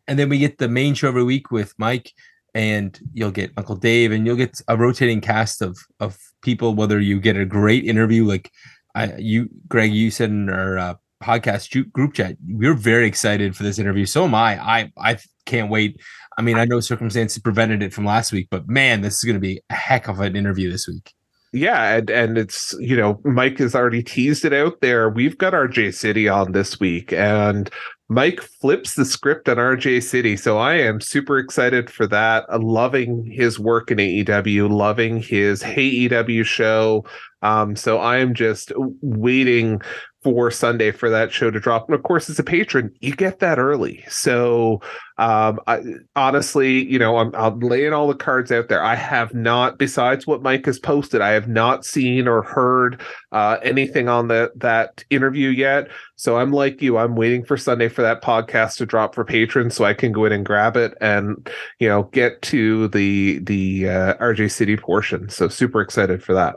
And 0.05 0.19
then 0.19 0.27
we 0.27 0.37
get 0.37 0.57
the 0.57 0.67
main 0.67 0.95
show 0.95 1.07
every 1.07 1.23
week 1.23 1.49
with 1.49 1.73
Mike 1.77 2.11
and 2.53 2.99
you'll 3.13 3.31
get 3.31 3.51
Uncle 3.57 3.75
Dave, 3.75 4.11
and 4.11 4.25
you'll 4.25 4.35
get 4.35 4.59
a 4.67 4.77
rotating 4.77 5.21
cast 5.21 5.61
of 5.61 5.77
of 5.99 6.17
people. 6.41 6.75
Whether 6.75 6.99
you 6.99 7.19
get 7.19 7.37
a 7.37 7.45
great 7.45 7.85
interview, 7.85 8.25
like 8.25 8.51
I, 8.95 9.15
you, 9.17 9.49
Greg, 9.67 9.93
you 9.93 10.11
said 10.11 10.29
in 10.29 10.49
our 10.49 10.77
uh, 10.77 10.95
podcast 11.21 11.91
group 11.91 12.13
chat, 12.13 12.37
we're 12.47 12.75
very 12.75 13.07
excited 13.07 13.55
for 13.55 13.63
this 13.63 13.79
interview. 13.79 14.05
So 14.05 14.25
am 14.25 14.35
I. 14.35 14.61
I 14.61 14.91
I 14.97 15.17
can't 15.45 15.71
wait. 15.71 15.99
I 16.37 16.41
mean, 16.41 16.57
I 16.57 16.65
know 16.65 16.79
circumstances 16.79 17.41
prevented 17.41 17.83
it 17.83 17.93
from 17.93 18.05
last 18.05 18.31
week, 18.31 18.47
but 18.49 18.67
man, 18.67 19.01
this 19.01 19.17
is 19.17 19.23
going 19.23 19.35
to 19.35 19.39
be 19.39 19.61
a 19.69 19.73
heck 19.73 20.07
of 20.07 20.19
an 20.19 20.35
interview 20.35 20.71
this 20.71 20.87
week. 20.87 21.13
Yeah, 21.51 21.97
and 21.97 22.09
and 22.09 22.37
it's 22.37 22.75
you 22.79 22.97
know 22.97 23.21
Mike 23.23 23.59
has 23.59 23.75
already 23.75 24.01
teased 24.01 24.43
it 24.43 24.53
out 24.53 24.81
there. 24.81 25.09
We've 25.09 25.37
got 25.37 25.53
our 25.53 25.67
RJ 25.67 25.93
City 25.93 26.27
on 26.27 26.51
this 26.51 26.79
week, 26.79 27.13
and 27.13 27.69
Mike 28.13 28.41
flips 28.41 28.93
the 28.93 29.05
script 29.05 29.49
on 29.49 29.57
RJ 29.57 30.03
City. 30.03 30.37
So 30.37 30.59
I 30.59 30.75
am 30.75 31.01
super 31.01 31.39
excited 31.39 31.89
for 31.89 32.05
that. 32.07 32.45
Loving 32.61 33.25
his 33.25 33.59
work 33.59 33.89
in 33.89 33.97
AEW, 33.97 34.69
loving 34.69 35.17
his 35.17 35.63
Hey 35.63 35.85
EW 35.85 36.43
show. 36.43 37.05
Um, 37.43 37.75
so 37.75 37.99
I 37.99 38.17
am 38.17 38.33
just 38.33 38.71
waiting 39.01 39.81
for 40.23 40.49
Sunday 40.49 40.91
for 40.91 41.09
that 41.09 41.31
show 41.31 41.51
to 41.51 41.59
drop. 41.59 41.87
And 41.87 41.95
of 41.95 42.03
course, 42.03 42.29
as 42.29 42.39
a 42.39 42.43
patron, 42.43 42.95
you 43.01 43.13
get 43.13 43.39
that 43.39 43.59
early. 43.59 44.03
So 44.07 44.81
um, 45.17 45.59
I, 45.67 45.81
honestly, 46.15 46.85
you 46.85 46.97
know, 46.97 47.17
I'm, 47.17 47.35
I'm 47.35 47.59
laying 47.59 47.91
all 47.91 48.07
the 48.07 48.15
cards 48.15 48.49
out 48.49 48.69
there. 48.69 48.81
I 48.81 48.95
have 48.95 49.33
not, 49.33 49.77
besides 49.77 50.25
what 50.25 50.41
Mike 50.41 50.65
has 50.65 50.79
posted, 50.79 51.19
I 51.19 51.31
have 51.31 51.49
not 51.49 51.83
seen 51.85 52.27
or 52.29 52.41
heard 52.41 53.01
uh, 53.33 53.57
anything 53.61 54.07
on 54.07 54.29
that 54.29 54.57
that 54.59 55.03
interview 55.09 55.49
yet. 55.49 55.89
So 56.15 56.37
I'm 56.37 56.53
like 56.53 56.81
you. 56.81 56.97
I'm 56.97 57.15
waiting 57.15 57.43
for 57.43 57.57
Sunday 57.57 57.89
for 57.89 58.01
that 58.01 58.23
podcast 58.23 58.77
to 58.77 58.85
drop 58.85 59.13
for 59.13 59.25
patrons, 59.25 59.75
so 59.75 59.83
I 59.83 59.93
can 59.93 60.13
go 60.13 60.23
in 60.23 60.31
and 60.31 60.45
grab 60.45 60.77
it 60.77 60.93
and 61.01 61.49
you 61.79 61.89
know 61.89 62.03
get 62.03 62.41
to 62.43 62.87
the 62.87 63.39
the 63.39 63.89
uh, 63.89 64.13
RJ 64.15 64.51
City 64.51 64.77
portion. 64.77 65.27
So 65.27 65.49
super 65.49 65.81
excited 65.81 66.23
for 66.23 66.33
that. 66.33 66.55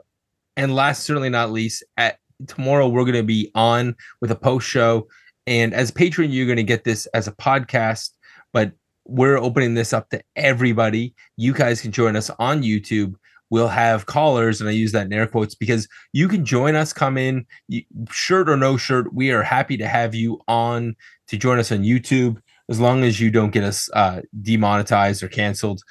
And 0.57 0.74
last, 0.74 1.04
certainly 1.04 1.28
not 1.28 1.52
least, 1.52 1.84
at 1.96 2.18
tomorrow 2.46 2.88
we're 2.88 3.04
going 3.04 3.14
to 3.14 3.22
be 3.22 3.50
on 3.54 3.94
with 4.20 4.30
a 4.30 4.36
post 4.36 4.66
show. 4.68 5.09
And 5.46 5.72
as 5.74 5.90
patron, 5.90 6.30
you're 6.30 6.46
going 6.46 6.57
to 6.57 6.62
get 6.62 6.84
this 6.84 7.07
as 7.07 7.28
a 7.28 7.32
podcast, 7.32 8.11
but 8.52 8.72
we're 9.04 9.38
opening 9.38 9.74
this 9.74 9.92
up 9.92 10.11
to 10.11 10.20
everybody. 10.34 11.14
You 11.36 11.52
guys 11.52 11.80
can 11.80 11.92
join 11.92 12.16
us 12.16 12.30
on 12.38 12.62
YouTube. 12.62 13.14
We'll 13.48 13.68
have 13.68 14.07
callers, 14.07 14.61
and 14.61 14.68
I 14.68 14.72
use 14.72 14.90
that 14.90 15.07
in 15.07 15.12
air 15.12 15.28
quotes 15.28 15.54
because 15.54 15.86
you 16.12 16.26
can 16.26 16.44
join 16.44 16.74
us, 16.74 16.92
come 16.92 17.16
in, 17.16 17.46
shirt 18.11 18.48
or 18.48 18.57
no 18.57 18.76
shirt. 18.76 19.14
We 19.14 19.30
are 19.30 19.44
happy 19.44 19.76
to 19.76 19.86
have 19.86 20.16
you 20.16 20.40
on 20.48 20.96
to 21.28 21.36
join 21.36 21.61
us 21.61 21.70
on 21.70 21.84
YouTube 21.84 22.38
as 22.68 22.80
long 22.80 23.04
as 23.04 23.20
you 23.20 23.30
don't 23.30 23.52
get 23.52 23.62
us 23.62 23.88
uh, 23.92 24.22
demonetized 24.42 25.22
or 25.22 25.28
canceled 25.28 25.82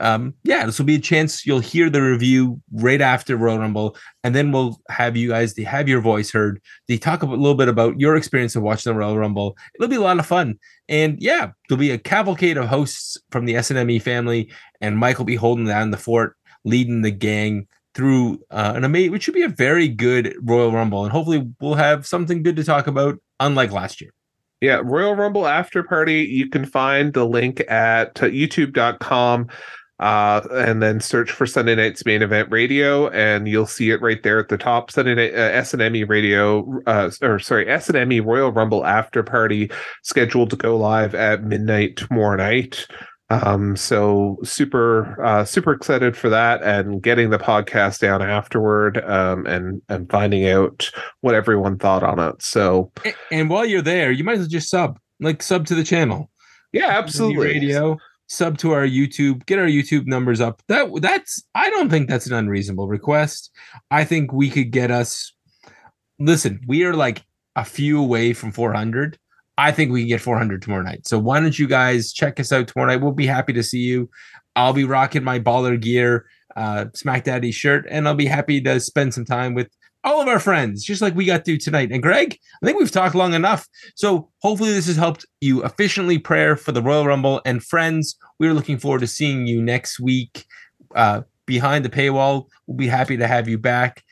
um, 0.00 0.34
yeah, 0.42 0.66
this 0.66 0.78
will 0.78 0.86
be 0.86 0.96
a 0.96 1.00
chance 1.00 1.46
you'll 1.46 1.60
hear 1.60 1.88
the 1.88 2.02
review 2.02 2.60
right 2.72 3.00
after 3.00 3.36
Royal 3.36 3.58
Rumble, 3.58 3.96
and 4.22 4.34
then 4.34 4.50
we'll 4.50 4.80
have 4.88 5.16
you 5.16 5.28
guys 5.28 5.54
to 5.54 5.64
have 5.64 5.88
your 5.88 6.00
voice 6.00 6.32
heard. 6.32 6.60
They 6.88 6.98
talk 6.98 7.22
a 7.22 7.26
little 7.26 7.54
bit 7.54 7.68
about 7.68 7.98
your 8.00 8.16
experience 8.16 8.56
of 8.56 8.62
watching 8.62 8.92
the 8.92 8.98
Royal 8.98 9.18
Rumble. 9.18 9.56
It'll 9.74 9.88
be 9.88 9.96
a 9.96 10.00
lot 10.00 10.18
of 10.18 10.26
fun, 10.26 10.58
and 10.88 11.20
yeah, 11.20 11.50
there'll 11.68 11.78
be 11.78 11.92
a 11.92 11.98
cavalcade 11.98 12.56
of 12.56 12.66
hosts 12.66 13.16
from 13.30 13.44
the 13.44 13.54
SNME 13.54 14.02
family, 14.02 14.50
and 14.80 14.98
Mike 14.98 15.18
will 15.18 15.24
be 15.24 15.36
holding 15.36 15.66
down 15.66 15.90
the 15.90 15.96
fort, 15.96 16.36
leading 16.64 17.02
the 17.02 17.12
gang 17.12 17.68
through 17.94 18.40
uh, 18.50 18.72
an 18.74 18.82
amazing, 18.82 19.12
which 19.12 19.22
should 19.22 19.34
be 19.34 19.42
a 19.42 19.48
very 19.48 19.86
good 19.86 20.36
Royal 20.42 20.72
Rumble, 20.72 21.04
and 21.04 21.12
hopefully 21.12 21.48
we'll 21.60 21.74
have 21.74 22.06
something 22.06 22.42
good 22.42 22.56
to 22.56 22.64
talk 22.64 22.88
about, 22.88 23.18
unlike 23.38 23.70
last 23.70 24.00
year. 24.00 24.10
Yeah, 24.60 24.80
Royal 24.82 25.14
Rumble 25.14 25.46
After 25.46 25.82
Party. 25.82 26.22
You 26.22 26.48
can 26.48 26.64
find 26.64 27.12
the 27.12 27.26
link 27.26 27.60
at 27.68 28.14
youtube.com 28.14 29.48
uh, 30.00 30.40
and 30.50 30.82
then 30.82 31.00
search 31.00 31.30
for 31.30 31.46
Sunday 31.46 31.74
Night's 31.74 32.04
Main 32.04 32.22
Event 32.22 32.50
Radio, 32.50 33.08
and 33.10 33.46
you'll 33.46 33.66
see 33.66 33.90
it 33.90 34.02
right 34.02 34.22
there 34.22 34.40
at 34.40 34.48
the 34.48 34.58
top. 34.58 34.90
Sunday 34.90 35.14
Night 35.14 35.34
uh, 35.34 35.52
SNME 35.62 36.08
Radio, 36.08 36.80
uh, 36.86 37.10
or 37.22 37.38
sorry, 37.38 37.66
SNME 37.66 38.24
Royal 38.24 38.50
Rumble 38.50 38.84
After 38.84 39.22
Party 39.22 39.70
scheduled 40.02 40.50
to 40.50 40.56
go 40.56 40.76
live 40.76 41.14
at 41.14 41.44
midnight 41.44 41.96
tomorrow 41.96 42.36
night. 42.36 42.86
Um, 43.30 43.76
so 43.76 44.38
super, 44.44 45.22
uh, 45.24 45.44
super 45.44 45.72
excited 45.72 46.16
for 46.16 46.28
that, 46.28 46.62
and 46.62 47.00
getting 47.00 47.30
the 47.30 47.38
podcast 47.38 48.00
down 48.00 48.20
afterward, 48.20 49.02
um, 49.04 49.46
and 49.46 49.80
and 49.88 50.10
finding 50.10 50.48
out 50.48 50.90
what 51.20 51.34
everyone 51.34 51.78
thought 51.78 52.02
on 52.02 52.18
it. 52.18 52.42
So, 52.42 52.90
and, 53.04 53.14
and 53.30 53.50
while 53.50 53.64
you're 53.64 53.80
there, 53.80 54.10
you 54.10 54.24
might 54.24 54.34
as 54.34 54.40
well 54.40 54.48
just 54.48 54.70
sub, 54.70 54.98
like 55.20 55.42
sub 55.42 55.66
to 55.66 55.74
the 55.76 55.84
channel. 55.84 56.30
Yeah, 56.72 56.88
absolutely. 56.88 57.46
Radio 57.46 57.96
sub 58.26 58.58
to 58.58 58.72
our 58.72 58.86
YouTube, 58.86 59.44
get 59.46 59.58
our 59.58 59.66
YouTube 59.66 60.06
numbers 60.06 60.40
up. 60.40 60.62
That 60.68 60.90
that's 61.00 61.42
I 61.54 61.70
don't 61.70 61.90
think 61.90 62.08
that's 62.08 62.26
an 62.26 62.34
unreasonable 62.34 62.88
request. 62.88 63.50
I 63.90 64.04
think 64.04 64.32
we 64.32 64.50
could 64.50 64.70
get 64.70 64.90
us 64.90 65.32
listen, 66.18 66.60
we 66.66 66.84
are 66.84 66.94
like 66.94 67.22
a 67.56 67.64
few 67.64 68.00
away 68.00 68.32
from 68.32 68.52
400. 68.52 69.18
I 69.56 69.70
think 69.70 69.92
we 69.92 70.00
can 70.00 70.08
get 70.08 70.20
400 70.20 70.62
tomorrow 70.62 70.82
night. 70.82 71.06
So 71.06 71.18
why 71.18 71.38
don't 71.40 71.58
you 71.58 71.68
guys 71.68 72.12
check 72.12 72.40
us 72.40 72.50
out 72.50 72.66
tomorrow 72.68 72.88
night? 72.88 73.02
We'll 73.02 73.12
be 73.12 73.26
happy 73.26 73.52
to 73.52 73.62
see 73.62 73.78
you. 73.78 74.10
I'll 74.56 74.72
be 74.72 74.84
rocking 74.84 75.22
my 75.22 75.38
baller 75.38 75.80
gear, 75.80 76.26
uh, 76.56 76.86
Smack 76.94 77.24
Daddy 77.24 77.52
shirt, 77.52 77.86
and 77.88 78.08
I'll 78.08 78.14
be 78.14 78.26
happy 78.26 78.60
to 78.62 78.80
spend 78.80 79.14
some 79.14 79.24
time 79.24 79.54
with 79.54 79.68
all 80.04 80.20
of 80.20 80.28
our 80.28 80.38
friends, 80.38 80.84
just 80.84 81.02
like 81.02 81.14
we 81.14 81.24
got 81.24 81.44
to 81.44 81.56
tonight. 81.56 81.90
And 81.90 82.02
Greg, 82.02 82.38
I 82.62 82.66
think 82.66 82.78
we've 82.78 82.90
talked 82.90 83.14
long 83.14 83.34
enough. 83.34 83.66
So 83.94 84.30
hopefully 84.38 84.72
this 84.72 84.86
has 84.86 84.96
helped 84.96 85.26
you 85.40 85.64
efficiently 85.64 86.18
prepare 86.18 86.56
for 86.56 86.72
the 86.72 86.82
Royal 86.82 87.06
Rumble. 87.06 87.40
And 87.44 87.64
friends, 87.64 88.16
we're 88.38 88.54
looking 88.54 88.78
forward 88.78 89.00
to 89.00 89.06
seeing 89.06 89.46
you 89.46 89.62
next 89.62 89.98
week. 89.98 90.44
Uh, 90.94 91.22
behind 91.46 91.84
the 91.84 91.90
paywall. 91.90 92.46
We'll 92.66 92.76
be 92.76 92.86
happy 92.86 93.16
to 93.16 93.26
have 93.26 93.48
you 93.48 93.58
back. 93.58 94.04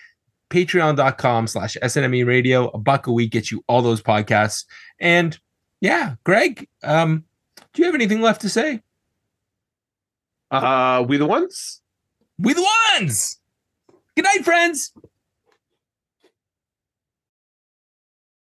Patreon.com 0.50 1.46
slash 1.46 1.76
SNME 1.82 2.26
radio. 2.26 2.68
A 2.68 2.78
buck 2.78 3.06
a 3.06 3.12
week 3.12 3.32
gets 3.32 3.50
you 3.50 3.64
all 3.68 3.82
those 3.82 4.02
podcasts. 4.02 4.64
And 5.00 5.38
yeah, 5.80 6.16
Greg, 6.24 6.68
um, 6.82 7.24
do 7.72 7.82
you 7.82 7.86
have 7.86 7.94
anything 7.94 8.20
left 8.20 8.42
to 8.42 8.48
say? 8.48 8.82
Uh, 10.50 11.04
we 11.08 11.16
the 11.16 11.26
ones? 11.26 11.80
We 12.38 12.52
the 12.52 12.68
ones. 12.98 13.38
Good 14.14 14.24
night, 14.24 14.44
friends. 14.44 14.92